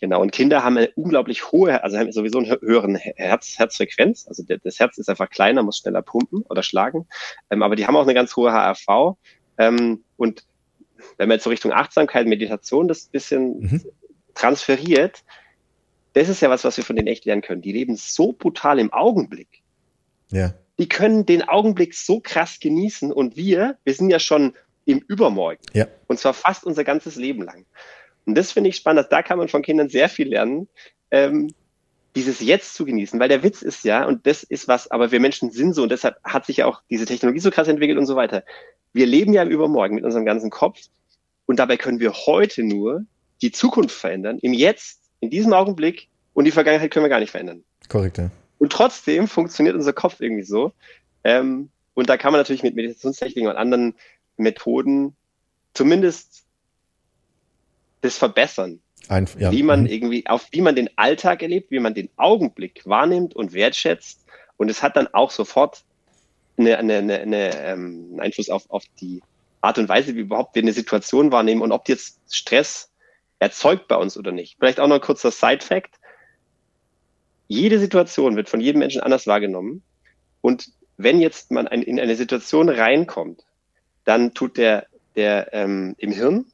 Genau. 0.00 0.20
Und 0.20 0.30
Kinder 0.30 0.62
haben 0.62 0.76
eine 0.76 0.90
unglaublich 0.94 1.50
hohe, 1.50 1.82
also 1.82 1.98
haben 1.98 2.12
sowieso 2.12 2.38
einen 2.38 2.50
höheren 2.60 2.94
Herz, 2.94 3.58
Herzfrequenz. 3.58 4.28
Also 4.28 4.44
das 4.44 4.78
Herz 4.78 4.98
ist 4.98 5.10
einfach 5.10 5.28
kleiner, 5.28 5.64
muss 5.64 5.78
schneller 5.78 6.02
pumpen 6.02 6.42
oder 6.48 6.62
schlagen. 6.62 7.08
Ähm, 7.50 7.64
aber 7.64 7.74
die 7.74 7.86
haben 7.86 7.96
auch 7.96 8.04
eine 8.04 8.14
ganz 8.14 8.36
hohe 8.36 8.52
HRV. 8.52 9.16
Ähm, 9.58 10.04
und 10.16 10.44
wenn 11.20 11.28
man 11.28 11.36
jetzt 11.36 11.44
so 11.44 11.50
Richtung 11.50 11.70
Achtsamkeit, 11.70 12.26
Meditation 12.26 12.88
das 12.88 13.04
bisschen 13.04 13.60
mhm. 13.60 13.84
transferiert, 14.34 15.22
das 16.14 16.30
ist 16.30 16.40
ja 16.40 16.48
was, 16.48 16.64
was 16.64 16.78
wir 16.78 16.84
von 16.84 16.96
denen 16.96 17.08
echt 17.08 17.26
lernen 17.26 17.42
können. 17.42 17.60
Die 17.60 17.72
leben 17.72 17.94
so 17.94 18.32
brutal 18.32 18.78
im 18.78 18.90
Augenblick. 18.90 19.60
Ja. 20.30 20.54
Die 20.78 20.88
können 20.88 21.26
den 21.26 21.46
Augenblick 21.46 21.92
so 21.92 22.20
krass 22.20 22.58
genießen 22.58 23.12
und 23.12 23.36
wir, 23.36 23.76
wir 23.84 23.92
sind 23.92 24.08
ja 24.08 24.18
schon 24.18 24.54
im 24.86 25.04
Übermorgen. 25.08 25.60
Ja. 25.74 25.88
Und 26.06 26.18
zwar 26.18 26.32
fast 26.32 26.64
unser 26.64 26.84
ganzes 26.84 27.16
Leben 27.16 27.42
lang. 27.42 27.66
Und 28.24 28.34
das 28.34 28.52
finde 28.52 28.70
ich 28.70 28.76
spannend. 28.76 29.08
Da 29.10 29.22
kann 29.22 29.36
man 29.36 29.48
von 29.48 29.60
Kindern 29.60 29.90
sehr 29.90 30.08
viel 30.08 30.28
lernen, 30.30 30.68
ähm, 31.10 31.52
dieses 32.16 32.40
Jetzt 32.40 32.72
zu 32.74 32.86
genießen. 32.86 33.20
Weil 33.20 33.28
der 33.28 33.42
Witz 33.42 33.60
ist 33.60 33.84
ja, 33.84 34.06
und 34.06 34.26
das 34.26 34.42
ist 34.42 34.68
was, 34.68 34.90
aber 34.90 35.12
wir 35.12 35.20
Menschen 35.20 35.50
sind 35.50 35.74
so 35.74 35.82
und 35.82 35.92
deshalb 35.92 36.16
hat 36.24 36.46
sich 36.46 36.58
ja 36.58 36.66
auch 36.66 36.80
diese 36.88 37.04
Technologie 37.04 37.40
so 37.40 37.50
krass 37.50 37.68
entwickelt 37.68 37.98
und 37.98 38.06
so 38.06 38.16
weiter 38.16 38.42
wir 38.92 39.06
leben 39.06 39.32
ja 39.32 39.42
im 39.42 39.50
Übermorgen 39.50 39.94
mit 39.94 40.04
unserem 40.04 40.24
ganzen 40.24 40.50
Kopf 40.50 40.80
und 41.50 41.56
dabei 41.56 41.76
können 41.76 41.98
wir 41.98 42.12
heute 42.12 42.62
nur 42.62 43.06
die 43.42 43.50
Zukunft 43.50 43.96
verändern, 43.96 44.38
im 44.40 44.52
Jetzt, 44.52 45.00
in 45.18 45.30
diesem 45.30 45.52
Augenblick 45.52 46.06
und 46.32 46.44
die 46.44 46.52
Vergangenheit 46.52 46.92
können 46.92 47.04
wir 47.04 47.10
gar 47.10 47.18
nicht 47.18 47.32
verändern. 47.32 47.64
Korrekt, 47.88 48.18
ja. 48.18 48.30
Und 48.60 48.70
trotzdem 48.70 49.26
funktioniert 49.26 49.74
unser 49.74 49.92
Kopf 49.92 50.20
irgendwie 50.20 50.44
so. 50.44 50.72
Ähm, 51.24 51.70
und 51.94 52.08
da 52.08 52.16
kann 52.16 52.30
man 52.30 52.38
natürlich 52.38 52.62
mit 52.62 52.76
Meditationstechniken 52.76 53.50
und 53.50 53.56
anderen 53.56 53.94
Methoden 54.36 55.16
zumindest 55.74 56.44
das 58.02 58.16
verbessern. 58.16 58.78
Ein, 59.08 59.26
ja. 59.36 59.50
Wie 59.50 59.64
man 59.64 59.80
mhm. 59.80 59.86
irgendwie, 59.86 60.26
auf 60.28 60.46
wie 60.52 60.60
man 60.60 60.76
den 60.76 60.88
Alltag 60.96 61.42
erlebt, 61.42 61.72
wie 61.72 61.80
man 61.80 61.94
den 61.94 62.10
Augenblick 62.16 62.82
wahrnimmt 62.86 63.34
und 63.34 63.54
wertschätzt. 63.54 64.24
Und 64.56 64.70
es 64.70 64.84
hat 64.84 64.96
dann 64.96 65.08
auch 65.08 65.32
sofort 65.32 65.82
eine, 66.56 66.78
eine, 66.78 66.98
eine, 66.98 67.18
eine 67.18 67.56
ähm, 67.56 68.06
einen 68.10 68.20
Einfluss 68.20 68.50
auf, 68.50 68.70
auf 68.70 68.84
die 69.00 69.20
Art 69.60 69.78
und 69.78 69.88
Weise, 69.88 70.14
wie 70.14 70.20
überhaupt 70.20 70.54
wir 70.54 70.62
eine 70.62 70.72
Situation 70.72 71.32
wahrnehmen 71.32 71.62
und 71.62 71.72
ob 71.72 71.84
die 71.84 71.92
jetzt 71.92 72.20
Stress 72.34 72.90
erzeugt 73.38 73.88
bei 73.88 73.96
uns 73.96 74.16
oder 74.16 74.32
nicht. 74.32 74.56
Vielleicht 74.58 74.80
auch 74.80 74.86
noch 74.86 74.96
ein 74.96 75.00
kurzer 75.00 75.30
Side-Fact. 75.30 75.96
Jede 77.48 77.78
Situation 77.78 78.36
wird 78.36 78.48
von 78.48 78.60
jedem 78.60 78.78
Menschen 78.78 79.00
anders 79.00 79.26
wahrgenommen. 79.26 79.82
Und 80.40 80.70
wenn 80.96 81.20
jetzt 81.20 81.50
man 81.50 81.66
ein, 81.68 81.82
in 81.82 81.98
eine 81.98 82.16
Situation 82.16 82.68
reinkommt, 82.68 83.44
dann 84.04 84.34
tut 84.34 84.56
der, 84.56 84.86
der 85.16 85.52
ähm, 85.52 85.94
im 85.98 86.12
Hirn, 86.12 86.46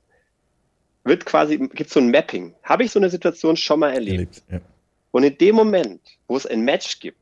wird 1.05 1.25
quasi, 1.25 1.59
gibt 1.59 1.91
so 1.91 2.01
ein 2.01 2.11
Mapping. 2.11 2.55
Habe 2.63 2.85
ich 2.85 2.91
so 2.91 2.99
eine 2.99 3.11
Situation 3.11 3.57
schon 3.57 3.81
mal 3.81 3.93
erlebt? 3.93 4.17
erlebt 4.17 4.43
ja. 4.51 4.61
Und 5.13 5.23
in 5.23 5.39
dem 5.39 5.55
Moment, 5.55 6.01
wo 6.27 6.37
es 6.37 6.47
ein 6.47 6.63
Match 6.63 7.01
gibt, 7.01 7.19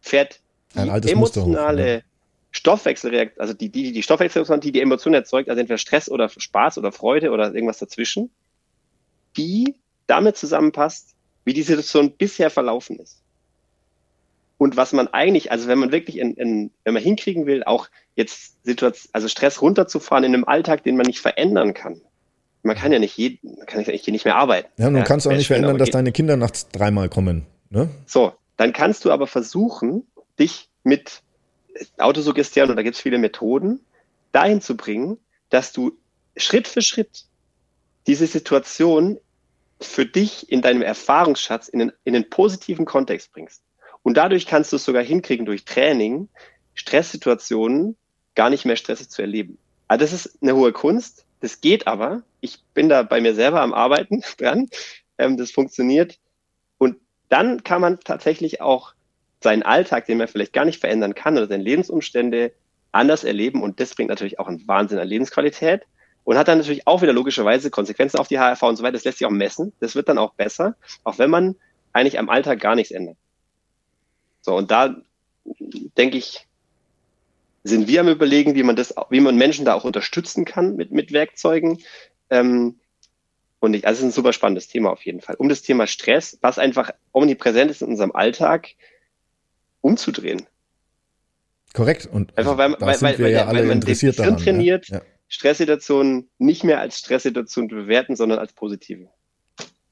fährt 0.00 0.40
altes 0.74 1.10
emotionale 1.10 1.98
hoch, 1.98 2.07
Stoffwechselreaktion, 2.50 3.40
also 3.40 3.54
die, 3.54 3.68
die, 3.68 3.92
die 3.92 4.02
Stoffwechselreaktion, 4.02 4.60
die 4.60 4.72
die 4.72 4.80
Emotion 4.80 5.14
erzeugt, 5.14 5.48
also 5.48 5.60
entweder 5.60 5.78
Stress 5.78 6.10
oder 6.10 6.28
Spaß 6.28 6.78
oder 6.78 6.92
Freude 6.92 7.30
oder 7.30 7.52
irgendwas 7.54 7.78
dazwischen, 7.78 8.30
die 9.36 9.74
damit 10.06 10.36
zusammenpasst, 10.36 11.14
wie 11.44 11.52
die 11.52 11.62
Situation 11.62 12.12
bisher 12.12 12.50
verlaufen 12.50 12.98
ist. 12.98 13.22
Und 14.56 14.76
was 14.76 14.92
man 14.92 15.06
eigentlich, 15.08 15.52
also 15.52 15.68
wenn 15.68 15.78
man 15.78 15.92
wirklich, 15.92 16.18
in, 16.18 16.34
in, 16.34 16.70
wenn 16.84 16.94
man 16.94 17.02
hinkriegen 17.02 17.46
will, 17.46 17.62
auch 17.64 17.88
jetzt 18.16 18.64
Situation, 18.64 19.10
also 19.12 19.28
Stress 19.28 19.62
runterzufahren 19.62 20.24
in 20.24 20.34
einem 20.34 20.44
Alltag, 20.44 20.82
den 20.82 20.96
man 20.96 21.06
nicht 21.06 21.20
verändern 21.20 21.74
kann. 21.74 22.00
Man 22.64 22.74
kann 22.74 22.90
ja 22.90 22.98
nicht 22.98 23.16
jeden, 23.16 23.56
man 23.56 23.66
kann 23.66 23.84
ja 23.84 23.92
nicht 23.92 24.24
mehr 24.24 24.34
arbeiten. 24.34 24.68
Ja, 24.76 24.90
du 24.90 24.96
ja, 24.96 25.04
kannst 25.04 25.28
auch 25.28 25.32
nicht 25.32 25.46
verändern, 25.46 25.78
dass 25.78 25.90
deine 25.90 26.10
Kinder 26.10 26.36
nachts 26.36 26.68
dreimal 26.70 27.08
kommen. 27.08 27.46
Ne? 27.70 27.88
So, 28.06 28.32
dann 28.56 28.72
kannst 28.72 29.04
du 29.04 29.12
aber 29.12 29.28
versuchen, 29.28 30.08
dich 30.40 30.68
mit 30.82 31.22
Autosuggestion, 31.98 32.70
und 32.70 32.76
da 32.76 32.82
gibt 32.82 32.96
es 32.96 33.02
viele 33.02 33.18
Methoden, 33.18 33.84
dahin 34.32 34.60
zu 34.60 34.76
bringen, 34.76 35.18
dass 35.50 35.72
du 35.72 35.96
Schritt 36.36 36.68
für 36.68 36.82
Schritt 36.82 37.24
diese 38.06 38.26
Situation 38.26 39.18
für 39.80 40.06
dich 40.06 40.50
in 40.50 40.62
deinem 40.62 40.82
Erfahrungsschatz 40.82 41.68
in 41.68 41.80
einen, 41.80 41.92
in 42.04 42.14
einen 42.14 42.30
positiven 42.30 42.84
Kontext 42.84 43.32
bringst. 43.32 43.62
Und 44.02 44.16
dadurch 44.16 44.46
kannst 44.46 44.72
du 44.72 44.76
es 44.76 44.84
sogar 44.84 45.02
hinkriegen 45.02 45.46
durch 45.46 45.64
Training, 45.64 46.28
Stresssituationen 46.74 47.96
gar 48.34 48.50
nicht 48.50 48.64
mehr 48.64 48.76
stressig 48.76 49.10
zu 49.10 49.22
erleben. 49.22 49.58
Also 49.88 50.04
das 50.04 50.12
ist 50.12 50.38
eine 50.42 50.54
hohe 50.54 50.72
Kunst. 50.72 51.24
Das 51.40 51.60
geht 51.60 51.86
aber. 51.86 52.22
Ich 52.40 52.62
bin 52.74 52.88
da 52.88 53.02
bei 53.02 53.20
mir 53.20 53.34
selber 53.34 53.60
am 53.62 53.74
Arbeiten 53.74 54.22
dran. 54.38 54.68
Ähm, 55.18 55.36
das 55.36 55.50
funktioniert. 55.50 56.18
Und 56.78 56.96
dann 57.28 57.64
kann 57.64 57.80
man 57.80 58.00
tatsächlich 58.00 58.60
auch 58.60 58.94
seinen 59.40 59.62
Alltag, 59.62 60.06
den 60.06 60.18
man 60.18 60.28
vielleicht 60.28 60.52
gar 60.52 60.64
nicht 60.64 60.80
verändern 60.80 61.14
kann 61.14 61.36
oder 61.36 61.46
seine 61.46 61.62
Lebensumstände 61.62 62.52
anders 62.92 63.24
erleben. 63.24 63.62
Und 63.62 63.80
das 63.80 63.94
bringt 63.94 64.10
natürlich 64.10 64.38
auch 64.38 64.48
einen 64.48 64.66
Wahnsinn 64.66 64.98
an 64.98 65.08
Lebensqualität 65.08 65.82
und 66.24 66.36
hat 66.36 66.48
dann 66.48 66.58
natürlich 66.58 66.86
auch 66.86 67.02
wieder 67.02 67.12
logischerweise 67.12 67.70
Konsequenzen 67.70 68.18
auf 68.18 68.28
die 68.28 68.38
HRV 68.38 68.62
und 68.62 68.76
so 68.76 68.82
weiter. 68.82 68.92
Das 68.92 69.04
lässt 69.04 69.18
sich 69.18 69.26
auch 69.26 69.30
messen. 69.30 69.72
Das 69.80 69.94
wird 69.94 70.08
dann 70.08 70.18
auch 70.18 70.34
besser, 70.34 70.76
auch 71.04 71.18
wenn 71.18 71.30
man 71.30 71.56
eigentlich 71.92 72.18
am 72.18 72.28
Alltag 72.28 72.60
gar 72.60 72.74
nichts 72.74 72.90
ändert. 72.90 73.16
So, 74.40 74.56
und 74.56 74.70
da 74.70 74.96
denke 75.96 76.18
ich, 76.18 76.46
sind 77.64 77.88
wir 77.88 78.00
am 78.00 78.08
überlegen, 78.08 78.54
wie 78.54 78.62
man 78.62 78.76
das, 78.76 78.94
wie 79.10 79.20
man 79.20 79.36
Menschen 79.36 79.64
da 79.64 79.74
auch 79.74 79.84
unterstützen 79.84 80.44
kann 80.44 80.76
mit, 80.76 80.90
mit 80.90 81.12
Werkzeugen. 81.12 81.82
Ähm, 82.30 82.78
und 83.60 83.74
ich, 83.74 83.86
also 83.86 83.98
es 83.98 84.00
ist 84.00 84.12
ein 84.12 84.22
super 84.22 84.32
spannendes 84.32 84.68
Thema 84.68 84.90
auf 84.90 85.04
jeden 85.04 85.20
Fall. 85.20 85.34
Um 85.36 85.48
das 85.48 85.62
Thema 85.62 85.86
Stress, 85.86 86.38
was 86.40 86.58
einfach 86.58 86.92
omnipräsent 87.12 87.70
ist 87.70 87.82
in 87.82 87.88
unserem 87.88 88.12
Alltag, 88.12 88.68
umzudrehen. 89.80 90.42
Korrekt. 91.74 92.06
Und 92.06 92.36
einfach 92.36 92.56
weil, 92.56 92.72
weil, 92.80 93.00
weil, 93.00 93.18
weil, 93.18 93.30
ja 93.30 93.46
weil 93.46 93.66
man 93.66 93.80
das 93.80 94.00
Gehirn 94.00 94.16
daran, 94.16 94.36
trainiert, 94.38 94.88
ja. 94.88 95.02
Stresssituationen 95.28 96.28
nicht 96.38 96.64
mehr 96.64 96.80
als 96.80 96.98
Stresssituation 96.98 97.68
bewerten, 97.68 98.16
sondern 98.16 98.38
als 98.38 98.52
positive. 98.52 99.08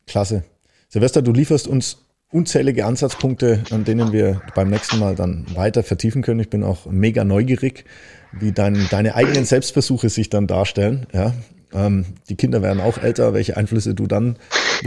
Klasse. 0.06 0.44
Silvester, 0.88 1.20
du 1.20 1.32
lieferst 1.32 1.68
uns 1.68 2.06
unzählige 2.30 2.86
Ansatzpunkte, 2.86 3.62
an 3.70 3.84
denen 3.84 4.12
wir 4.12 4.42
beim 4.54 4.68
nächsten 4.70 4.98
Mal 4.98 5.14
dann 5.14 5.46
weiter 5.54 5.82
vertiefen 5.82 6.22
können. 6.22 6.40
Ich 6.40 6.50
bin 6.50 6.64
auch 6.64 6.86
mega 6.86 7.24
neugierig, 7.24 7.84
wie 8.32 8.52
dein, 8.52 8.88
deine 8.90 9.14
eigenen 9.14 9.44
Selbstversuche 9.44 10.08
sich 10.08 10.30
dann 10.30 10.46
darstellen. 10.46 11.06
Ja, 11.12 11.34
ähm, 11.72 12.06
die 12.28 12.36
Kinder 12.36 12.62
werden 12.62 12.80
auch 12.80 12.98
älter, 12.98 13.34
welche 13.34 13.56
Einflüsse 13.56 13.94
du 13.94 14.06
dann 14.06 14.38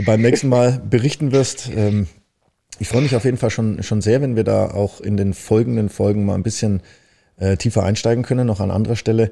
beim 0.04 0.20
nächsten 0.20 0.48
Mal 0.48 0.82
berichten 0.88 1.32
wirst. 1.32 1.70
Ähm, 1.74 2.08
ich 2.80 2.88
freue 2.88 3.02
mich 3.02 3.14
auf 3.14 3.26
jeden 3.26 3.36
Fall 3.36 3.50
schon, 3.50 3.82
schon 3.82 4.00
sehr, 4.00 4.22
wenn 4.22 4.36
wir 4.36 4.44
da 4.44 4.70
auch 4.70 5.02
in 5.02 5.18
den 5.18 5.34
folgenden 5.34 5.90
Folgen 5.90 6.24
mal 6.24 6.34
ein 6.34 6.42
bisschen 6.42 6.80
äh, 7.36 7.58
tiefer 7.58 7.84
einsteigen 7.84 8.24
können, 8.24 8.46
noch 8.46 8.58
an 8.58 8.70
anderer 8.70 8.96
Stelle. 8.96 9.30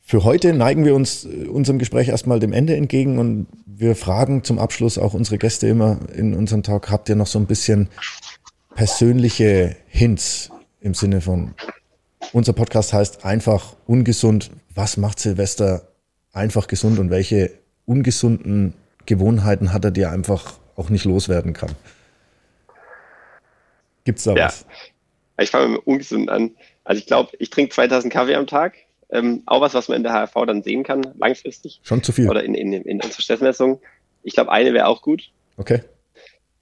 Für 0.00 0.22
heute 0.22 0.54
neigen 0.54 0.84
wir 0.84 0.94
uns 0.94 1.24
äh, 1.24 1.48
unserem 1.48 1.80
Gespräch 1.80 2.08
erstmal 2.08 2.38
dem 2.38 2.52
Ende 2.52 2.76
entgegen 2.76 3.18
und 3.18 3.48
wir 3.66 3.96
fragen 3.96 4.44
zum 4.44 4.60
Abschluss 4.60 4.96
auch 4.96 5.12
unsere 5.12 5.38
Gäste 5.38 5.66
immer 5.66 5.98
in 6.14 6.34
unserem 6.34 6.62
Talk, 6.62 6.88
habt 6.88 7.08
ihr 7.08 7.16
noch 7.16 7.26
so 7.26 7.40
ein 7.40 7.46
bisschen 7.46 7.88
persönliche 8.76 9.74
Hints 9.88 10.50
im 10.80 10.94
Sinne 10.94 11.20
von, 11.20 11.54
unser 12.32 12.52
Podcast 12.52 12.92
heißt 12.92 13.24
einfach 13.24 13.74
ungesund. 13.86 14.52
Was 14.72 14.98
macht 14.98 15.18
Silvester 15.18 15.88
einfach 16.32 16.68
gesund 16.68 17.00
und 17.00 17.10
welche 17.10 17.50
ungesunden 17.86 18.74
Gewohnheiten 19.04 19.72
hat 19.72 19.84
er, 19.84 19.90
die 19.90 20.02
er 20.02 20.12
einfach 20.12 20.60
auch 20.78 20.90
nicht 20.90 21.04
loswerden 21.04 21.52
kann? 21.52 21.74
Gibt's 24.04 24.24
da 24.24 24.34
ja. 24.34 24.46
was? 24.46 24.66
Ich 25.38 25.50
fange 25.50 25.68
mit 25.68 25.86
ungesund 25.86 26.30
an. 26.30 26.52
Also 26.84 26.98
ich 26.98 27.06
glaube, 27.06 27.32
ich 27.38 27.50
trinke 27.50 27.74
2000 27.74 28.12
Kaffee 28.12 28.34
am 28.34 28.46
Tag 28.46 28.74
ähm, 29.10 29.42
auch 29.46 29.60
was, 29.60 29.74
was 29.74 29.88
man 29.88 29.96
in 29.96 30.02
der 30.02 30.12
HRV 30.12 30.34
dann 30.46 30.62
sehen 30.62 30.82
kann, 30.82 31.14
langfristig. 31.18 31.80
Schon 31.82 32.02
zu 32.02 32.12
viel. 32.12 32.28
Oder 32.28 32.44
in, 32.44 32.54
in, 32.54 32.72
in 32.72 33.00
unserer 33.02 33.22
Stressmessung. 33.22 33.80
Ich 34.22 34.34
glaube, 34.34 34.52
eine 34.52 34.74
wäre 34.74 34.86
auch 34.86 35.02
gut. 35.02 35.30
Okay. 35.56 35.82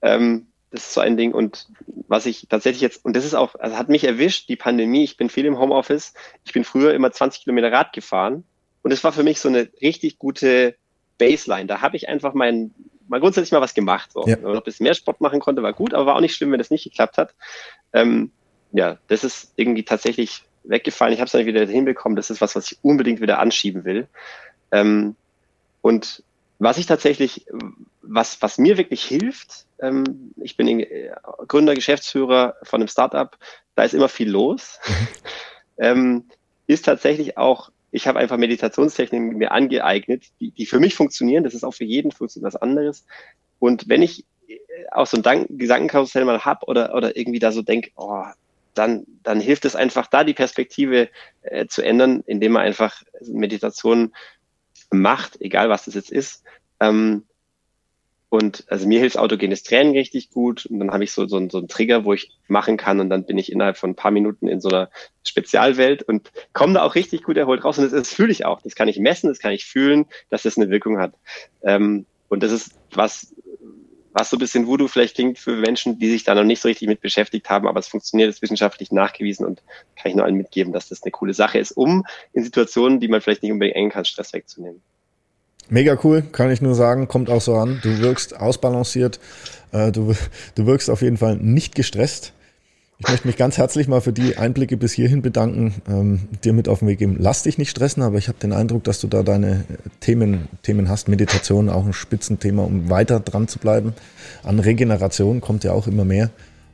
Ähm, 0.01 0.47
das 0.71 0.83
ist 0.83 0.93
so 0.93 1.01
ein 1.01 1.17
Ding. 1.17 1.33
Und 1.33 1.67
was 2.07 2.25
ich 2.25 2.47
tatsächlich 2.49 2.81
jetzt, 2.81 3.03
und 3.03 3.15
das 3.15 3.25
ist 3.25 3.33
auch, 3.33 3.55
also 3.55 3.77
hat 3.77 3.89
mich 3.89 4.03
erwischt, 4.03 4.47
die 4.49 4.55
Pandemie. 4.55 5.03
Ich 5.03 5.17
bin 5.17 5.29
viel 5.29 5.45
im 5.45 5.59
Homeoffice. 5.59 6.13
Ich 6.45 6.53
bin 6.53 6.63
früher 6.63 6.93
immer 6.93 7.11
20 7.11 7.43
Kilometer 7.43 7.71
Rad 7.71 7.93
gefahren. 7.93 8.43
Und 8.81 8.91
das 8.91 9.03
war 9.03 9.11
für 9.11 9.23
mich 9.23 9.39
so 9.39 9.49
eine 9.49 9.69
richtig 9.81 10.17
gute 10.17 10.75
Baseline. 11.17 11.65
Da 11.65 11.81
habe 11.81 11.97
ich 11.97 12.07
einfach 12.07 12.33
mein, 12.33 12.73
mal 13.07 13.19
grundsätzlich 13.19 13.51
mal 13.51 13.61
was 13.61 13.73
gemacht. 13.73 14.11
So. 14.11 14.21
Ja. 14.21 14.35
Wenn 14.35 14.43
man 14.43 14.53
noch 14.53 14.61
ein 14.61 14.65
bisschen 14.65 14.83
mehr 14.83 14.93
Sport 14.93 15.21
machen 15.21 15.39
konnte, 15.39 15.63
war 15.63 15.73
gut, 15.73 15.93
aber 15.93 16.05
war 16.05 16.15
auch 16.15 16.21
nicht 16.21 16.35
schlimm, 16.35 16.51
wenn 16.51 16.59
das 16.59 16.71
nicht 16.71 16.83
geklappt 16.83 17.17
hat. 17.17 17.33
Ähm, 17.93 18.31
ja, 18.71 18.97
das 19.07 19.23
ist 19.23 19.53
irgendwie 19.55 19.83
tatsächlich 19.83 20.43
weggefallen. 20.63 21.13
Ich 21.13 21.19
habe 21.19 21.27
es 21.27 21.33
nicht 21.33 21.45
wieder 21.45 21.65
hinbekommen. 21.65 22.15
Das 22.15 22.29
ist 22.29 22.41
was, 22.41 22.55
was 22.55 22.71
ich 22.71 22.77
unbedingt 22.81 23.21
wieder 23.21 23.39
anschieben 23.39 23.85
will. 23.85 24.07
Ähm, 24.71 25.15
und 25.81 26.23
was 26.59 26.77
ich 26.77 26.85
tatsächlich, 26.85 27.45
was, 28.01 28.41
was 28.41 28.57
mir 28.57 28.77
wirklich 28.77 29.03
hilft, 29.03 29.65
ähm, 29.79 30.33
ich 30.37 30.57
bin 30.57 30.79
äh, 30.79 31.11
Gründer, 31.47 31.75
Geschäftsführer 31.75 32.55
von 32.63 32.81
einem 32.81 32.87
Startup, 32.87 33.37
da 33.75 33.83
ist 33.83 33.93
immer 33.93 34.09
viel 34.09 34.29
los, 34.29 34.79
mhm. 34.87 35.07
ähm, 35.77 36.23
ist 36.65 36.85
tatsächlich 36.85 37.37
auch, 37.37 37.71
ich 37.91 38.07
habe 38.07 38.19
einfach 38.19 38.37
Meditationstechniken 38.37 39.37
mir 39.37 39.51
angeeignet, 39.51 40.25
die, 40.39 40.51
die 40.51 40.65
für 40.65 40.79
mich 40.79 40.95
funktionieren. 40.95 41.43
Das 41.43 41.53
ist 41.53 41.63
auch 41.63 41.73
für 41.73 41.85
jeden 41.85 42.11
funktioniert 42.11 42.53
was 42.53 42.61
anderes. 42.61 43.05
Und 43.59 43.87
wenn 43.87 44.01
ich 44.01 44.25
äh, 44.47 44.57
auch 44.91 45.07
so 45.07 45.21
ein 45.21 45.45
Gedankenkarussell 45.49 46.25
mal 46.25 46.45
hab 46.45 46.67
oder, 46.67 46.93
oder 46.95 47.15
irgendwie 47.15 47.39
da 47.39 47.51
so 47.51 47.61
denke, 47.61 47.91
oh, 47.95 48.23
dann, 48.73 49.05
dann 49.23 49.39
hilft 49.39 49.65
es 49.65 49.75
einfach 49.75 50.07
da 50.07 50.23
die 50.23 50.33
Perspektive 50.33 51.09
äh, 51.41 51.67
zu 51.67 51.81
ändern, 51.81 52.23
indem 52.27 52.53
man 52.53 52.63
einfach 52.63 53.01
Meditation 53.21 54.13
macht, 54.91 55.41
egal 55.41 55.69
was 55.69 55.85
das 55.85 55.95
jetzt 55.95 56.11
ist. 56.11 56.43
Ähm, 56.79 57.23
und 58.29 58.65
also 58.67 58.87
mir 58.87 58.99
hilft 58.99 59.17
autogenes 59.17 59.63
Training 59.63 59.93
richtig 59.93 60.31
gut. 60.31 60.65
Und 60.65 60.79
dann 60.79 60.91
habe 60.91 61.03
ich 61.03 61.13
so, 61.13 61.27
so, 61.27 61.47
so 61.49 61.59
einen 61.59 61.67
Trigger, 61.69 62.03
wo 62.03 62.13
ich 62.13 62.31
machen 62.47 62.75
kann. 62.75 62.99
Und 62.99 63.09
dann 63.09 63.25
bin 63.25 63.37
ich 63.37 63.51
innerhalb 63.51 63.77
von 63.77 63.91
ein 63.91 63.95
paar 63.95 64.11
Minuten 64.11 64.49
in 64.49 64.59
so 64.59 64.67
einer 64.67 64.89
Spezialwelt 65.23 66.03
und 66.03 66.31
komme 66.51 66.73
da 66.73 66.83
auch 66.83 66.95
richtig 66.95 67.23
gut 67.23 67.37
erholt 67.37 67.63
raus. 67.63 67.77
Und 67.77 67.85
das, 67.85 67.93
das 67.93 68.13
fühle 68.13 68.31
ich 68.31 68.45
auch. 68.45 68.61
Das 68.61 68.75
kann 68.75 68.89
ich 68.89 68.99
messen, 68.99 69.27
das 69.29 69.39
kann 69.39 69.53
ich 69.53 69.65
fühlen, 69.65 70.05
dass 70.29 70.43
das 70.43 70.57
eine 70.57 70.69
Wirkung 70.69 70.99
hat. 70.99 71.13
Ähm, 71.63 72.05
und 72.27 72.43
das 72.43 72.51
ist 72.51 72.73
was, 72.91 73.33
was 74.11 74.29
so 74.29 74.35
ein 74.35 74.39
bisschen 74.39 74.67
Voodoo 74.67 74.89
vielleicht 74.89 75.15
klingt 75.15 75.39
für 75.39 75.55
Menschen, 75.55 75.97
die 75.97 76.09
sich 76.09 76.25
da 76.25 76.35
noch 76.35 76.43
nicht 76.43 76.59
so 76.59 76.67
richtig 76.67 76.89
mit 76.89 76.99
beschäftigt 76.99 77.49
haben, 77.49 77.65
aber 77.65 77.79
es 77.79 77.87
funktioniert, 77.87 78.29
ist 78.29 78.41
wissenschaftlich 78.41 78.91
nachgewiesen 78.91 79.45
und 79.45 79.63
kann 79.95 80.09
ich 80.09 80.15
nur 80.15 80.25
allen 80.25 80.35
mitgeben, 80.35 80.73
dass 80.73 80.89
das 80.89 81.03
eine 81.03 81.11
coole 81.11 81.33
Sache 81.33 81.59
ist, 81.59 81.71
um 81.71 82.03
in 82.33 82.43
Situationen, 82.43 82.99
die 82.99 83.07
man 83.07 83.21
vielleicht 83.21 83.43
nicht 83.43 83.51
unbedingt 83.51 83.77
eng 83.77 83.89
kann, 83.89 84.05
Stress 84.05 84.33
wegzunehmen. 84.33 84.81
Mega 85.69 85.97
cool, 86.03 86.23
kann 86.31 86.49
ich 86.51 86.61
nur 86.61 86.75
sagen, 86.75 87.07
kommt 87.07 87.29
auch 87.29 87.41
so 87.41 87.55
an. 87.55 87.79
Du 87.83 87.99
wirkst 87.99 88.39
ausbalanciert, 88.39 89.19
äh, 89.71 89.91
du, 89.91 90.13
du 90.55 90.65
wirkst 90.65 90.89
auf 90.89 91.01
jeden 91.01 91.17
Fall 91.17 91.35
nicht 91.37 91.75
gestresst. 91.75 92.33
Ich 92.99 93.07
möchte 93.09 93.27
mich 93.27 93.37
ganz 93.37 93.59
herzlich 93.59 93.87
mal 93.87 94.01
für 94.01 94.11
die 94.11 94.37
Einblicke 94.37 94.75
bis 94.75 94.91
hierhin 94.91 95.21
bedanken, 95.21 95.75
ähm, 95.87 96.21
dir 96.43 96.53
mit 96.53 96.67
auf 96.67 96.79
den 96.79 96.87
Weg 96.87 96.97
geben. 96.97 97.17
Lass 97.19 97.43
dich 97.43 97.59
nicht 97.59 97.69
stressen, 97.69 98.01
aber 98.01 98.17
ich 98.17 98.27
habe 98.27 98.39
den 98.39 98.53
Eindruck, 98.53 98.85
dass 98.85 98.99
du 98.99 99.07
da 99.07 99.21
deine 99.21 99.65
Themen, 99.99 100.47
Themen 100.63 100.89
hast. 100.89 101.07
Meditation 101.07 101.69
auch 101.69 101.85
ein 101.85 101.93
Spitzenthema, 101.93 102.63
um 102.63 102.89
weiter 102.89 103.19
dran 103.19 103.47
zu 103.47 103.59
bleiben. 103.59 103.93
An 104.41 104.59
Regeneration 104.59 105.41
kommt 105.41 105.63
ja 105.63 105.73
auch 105.73 105.85
immer 105.85 106.05
mehr 106.05 106.31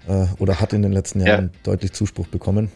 äh, 0.07 0.27
oder 0.39 0.61
hat 0.61 0.71
in 0.71 0.81
den 0.81 0.93
letzten 0.93 1.19
Jahren 1.19 1.51
ja. 1.51 1.59
deutlich 1.63 1.91
Zuspruch 1.91 2.27
bekommen. 2.27 2.71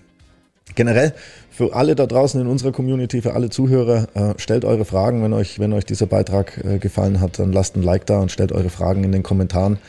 Generell 0.75 1.13
für 1.49 1.73
alle 1.73 1.95
da 1.95 2.05
draußen 2.05 2.39
in 2.39 2.47
unserer 2.47 2.71
Community, 2.71 3.21
für 3.21 3.33
alle 3.33 3.49
Zuhörer, 3.49 4.07
äh, 4.13 4.33
stellt 4.37 4.65
eure 4.65 4.85
Fragen, 4.85 5.23
wenn 5.23 5.33
euch, 5.33 5.59
wenn 5.59 5.73
euch 5.73 5.85
dieser 5.85 6.05
Beitrag 6.05 6.63
äh, 6.63 6.77
gefallen 6.77 7.19
hat, 7.19 7.39
dann 7.39 7.51
lasst 7.51 7.75
ein 7.75 7.83
Like 7.83 8.05
da 8.05 8.19
und 8.19 8.31
stellt 8.31 8.51
eure 8.51 8.69
Fragen 8.69 9.03
in 9.03 9.11
den 9.11 9.23
Kommentaren 9.23 9.79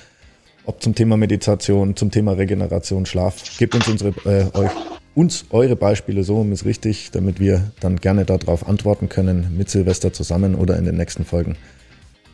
ob 0.69 0.83
zum 0.83 0.95
Thema 0.95 1.17
Meditation, 1.17 1.97
zum 1.97 2.11
Thema 2.11 2.33
Regeneration, 2.33 3.07
Schlaf. 3.07 3.57
Gebt 3.57 3.75
uns 3.75 3.89
unsere, 3.89 4.11
äh, 4.27 4.55
euch, 4.55 4.71
uns 5.15 5.47
eure 5.49 5.77
Beispiele 5.77 6.25
so 6.25 6.45
ist 6.45 6.67
richtig, 6.67 7.11
damit 7.11 7.41
wir 7.41 7.73
dann 7.81 7.97
gerne 7.97 8.27
darauf 8.27 8.69
antworten 8.69 9.09
können, 9.09 9.57
mit 9.57 9.71
Silvester 9.71 10.13
zusammen 10.13 10.55
oder 10.55 10.77
in 10.77 10.85
den 10.85 10.97
nächsten 10.97 11.25
Folgen 11.25 11.57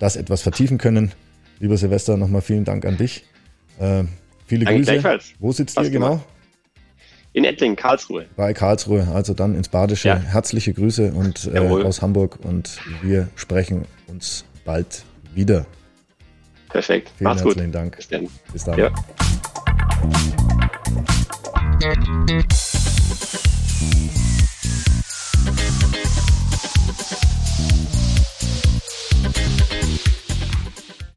das 0.01 0.17
etwas 0.17 0.43
vertiefen 0.43 0.79
können. 0.79 1.13
Lieber 1.61 1.77
Silvester, 1.77 2.17
nochmal 2.17 2.43
vielen 2.43 2.65
Dank 2.65 2.85
an 2.87 2.97
dich. 2.97 3.25
Äh, 3.79 4.03
viele 4.49 4.65
Danke 4.65 4.85
Grüße. 4.85 5.19
Wo 5.39 5.53
sitzt 5.53 5.79
ihr 5.79 5.91
genau? 5.91 6.21
In 7.35 7.45
Ettlingen, 7.45 7.75
Karlsruhe. 7.75 8.27
Bei 8.37 8.55
Karlsruhe, 8.55 9.09
also 9.13 9.35
dann 9.35 9.57
ins 9.57 9.69
Badische. 9.69 10.07
Ja. 10.07 10.17
Herzliche 10.17 10.73
Grüße 10.73 11.13
und 11.13 11.51
äh, 11.53 11.59
aus 11.59 12.01
Hamburg 12.01 12.39
und 12.45 12.79
wir 13.03 13.29
sprechen 13.35 13.87
uns 14.07 14.45
bald 14.65 15.03
wieder. 15.35 15.67
Perfekt. 16.69 17.11
Vielen 17.19 17.25
Macht's 17.25 17.45
herzlichen 17.45 17.67
gut. 17.67 17.75
Dank. 17.75 17.97
Bis 17.97 18.09
dann. 18.09 18.29
Bis 18.53 18.65
dann. 18.65 18.79
Ja. 18.79 18.93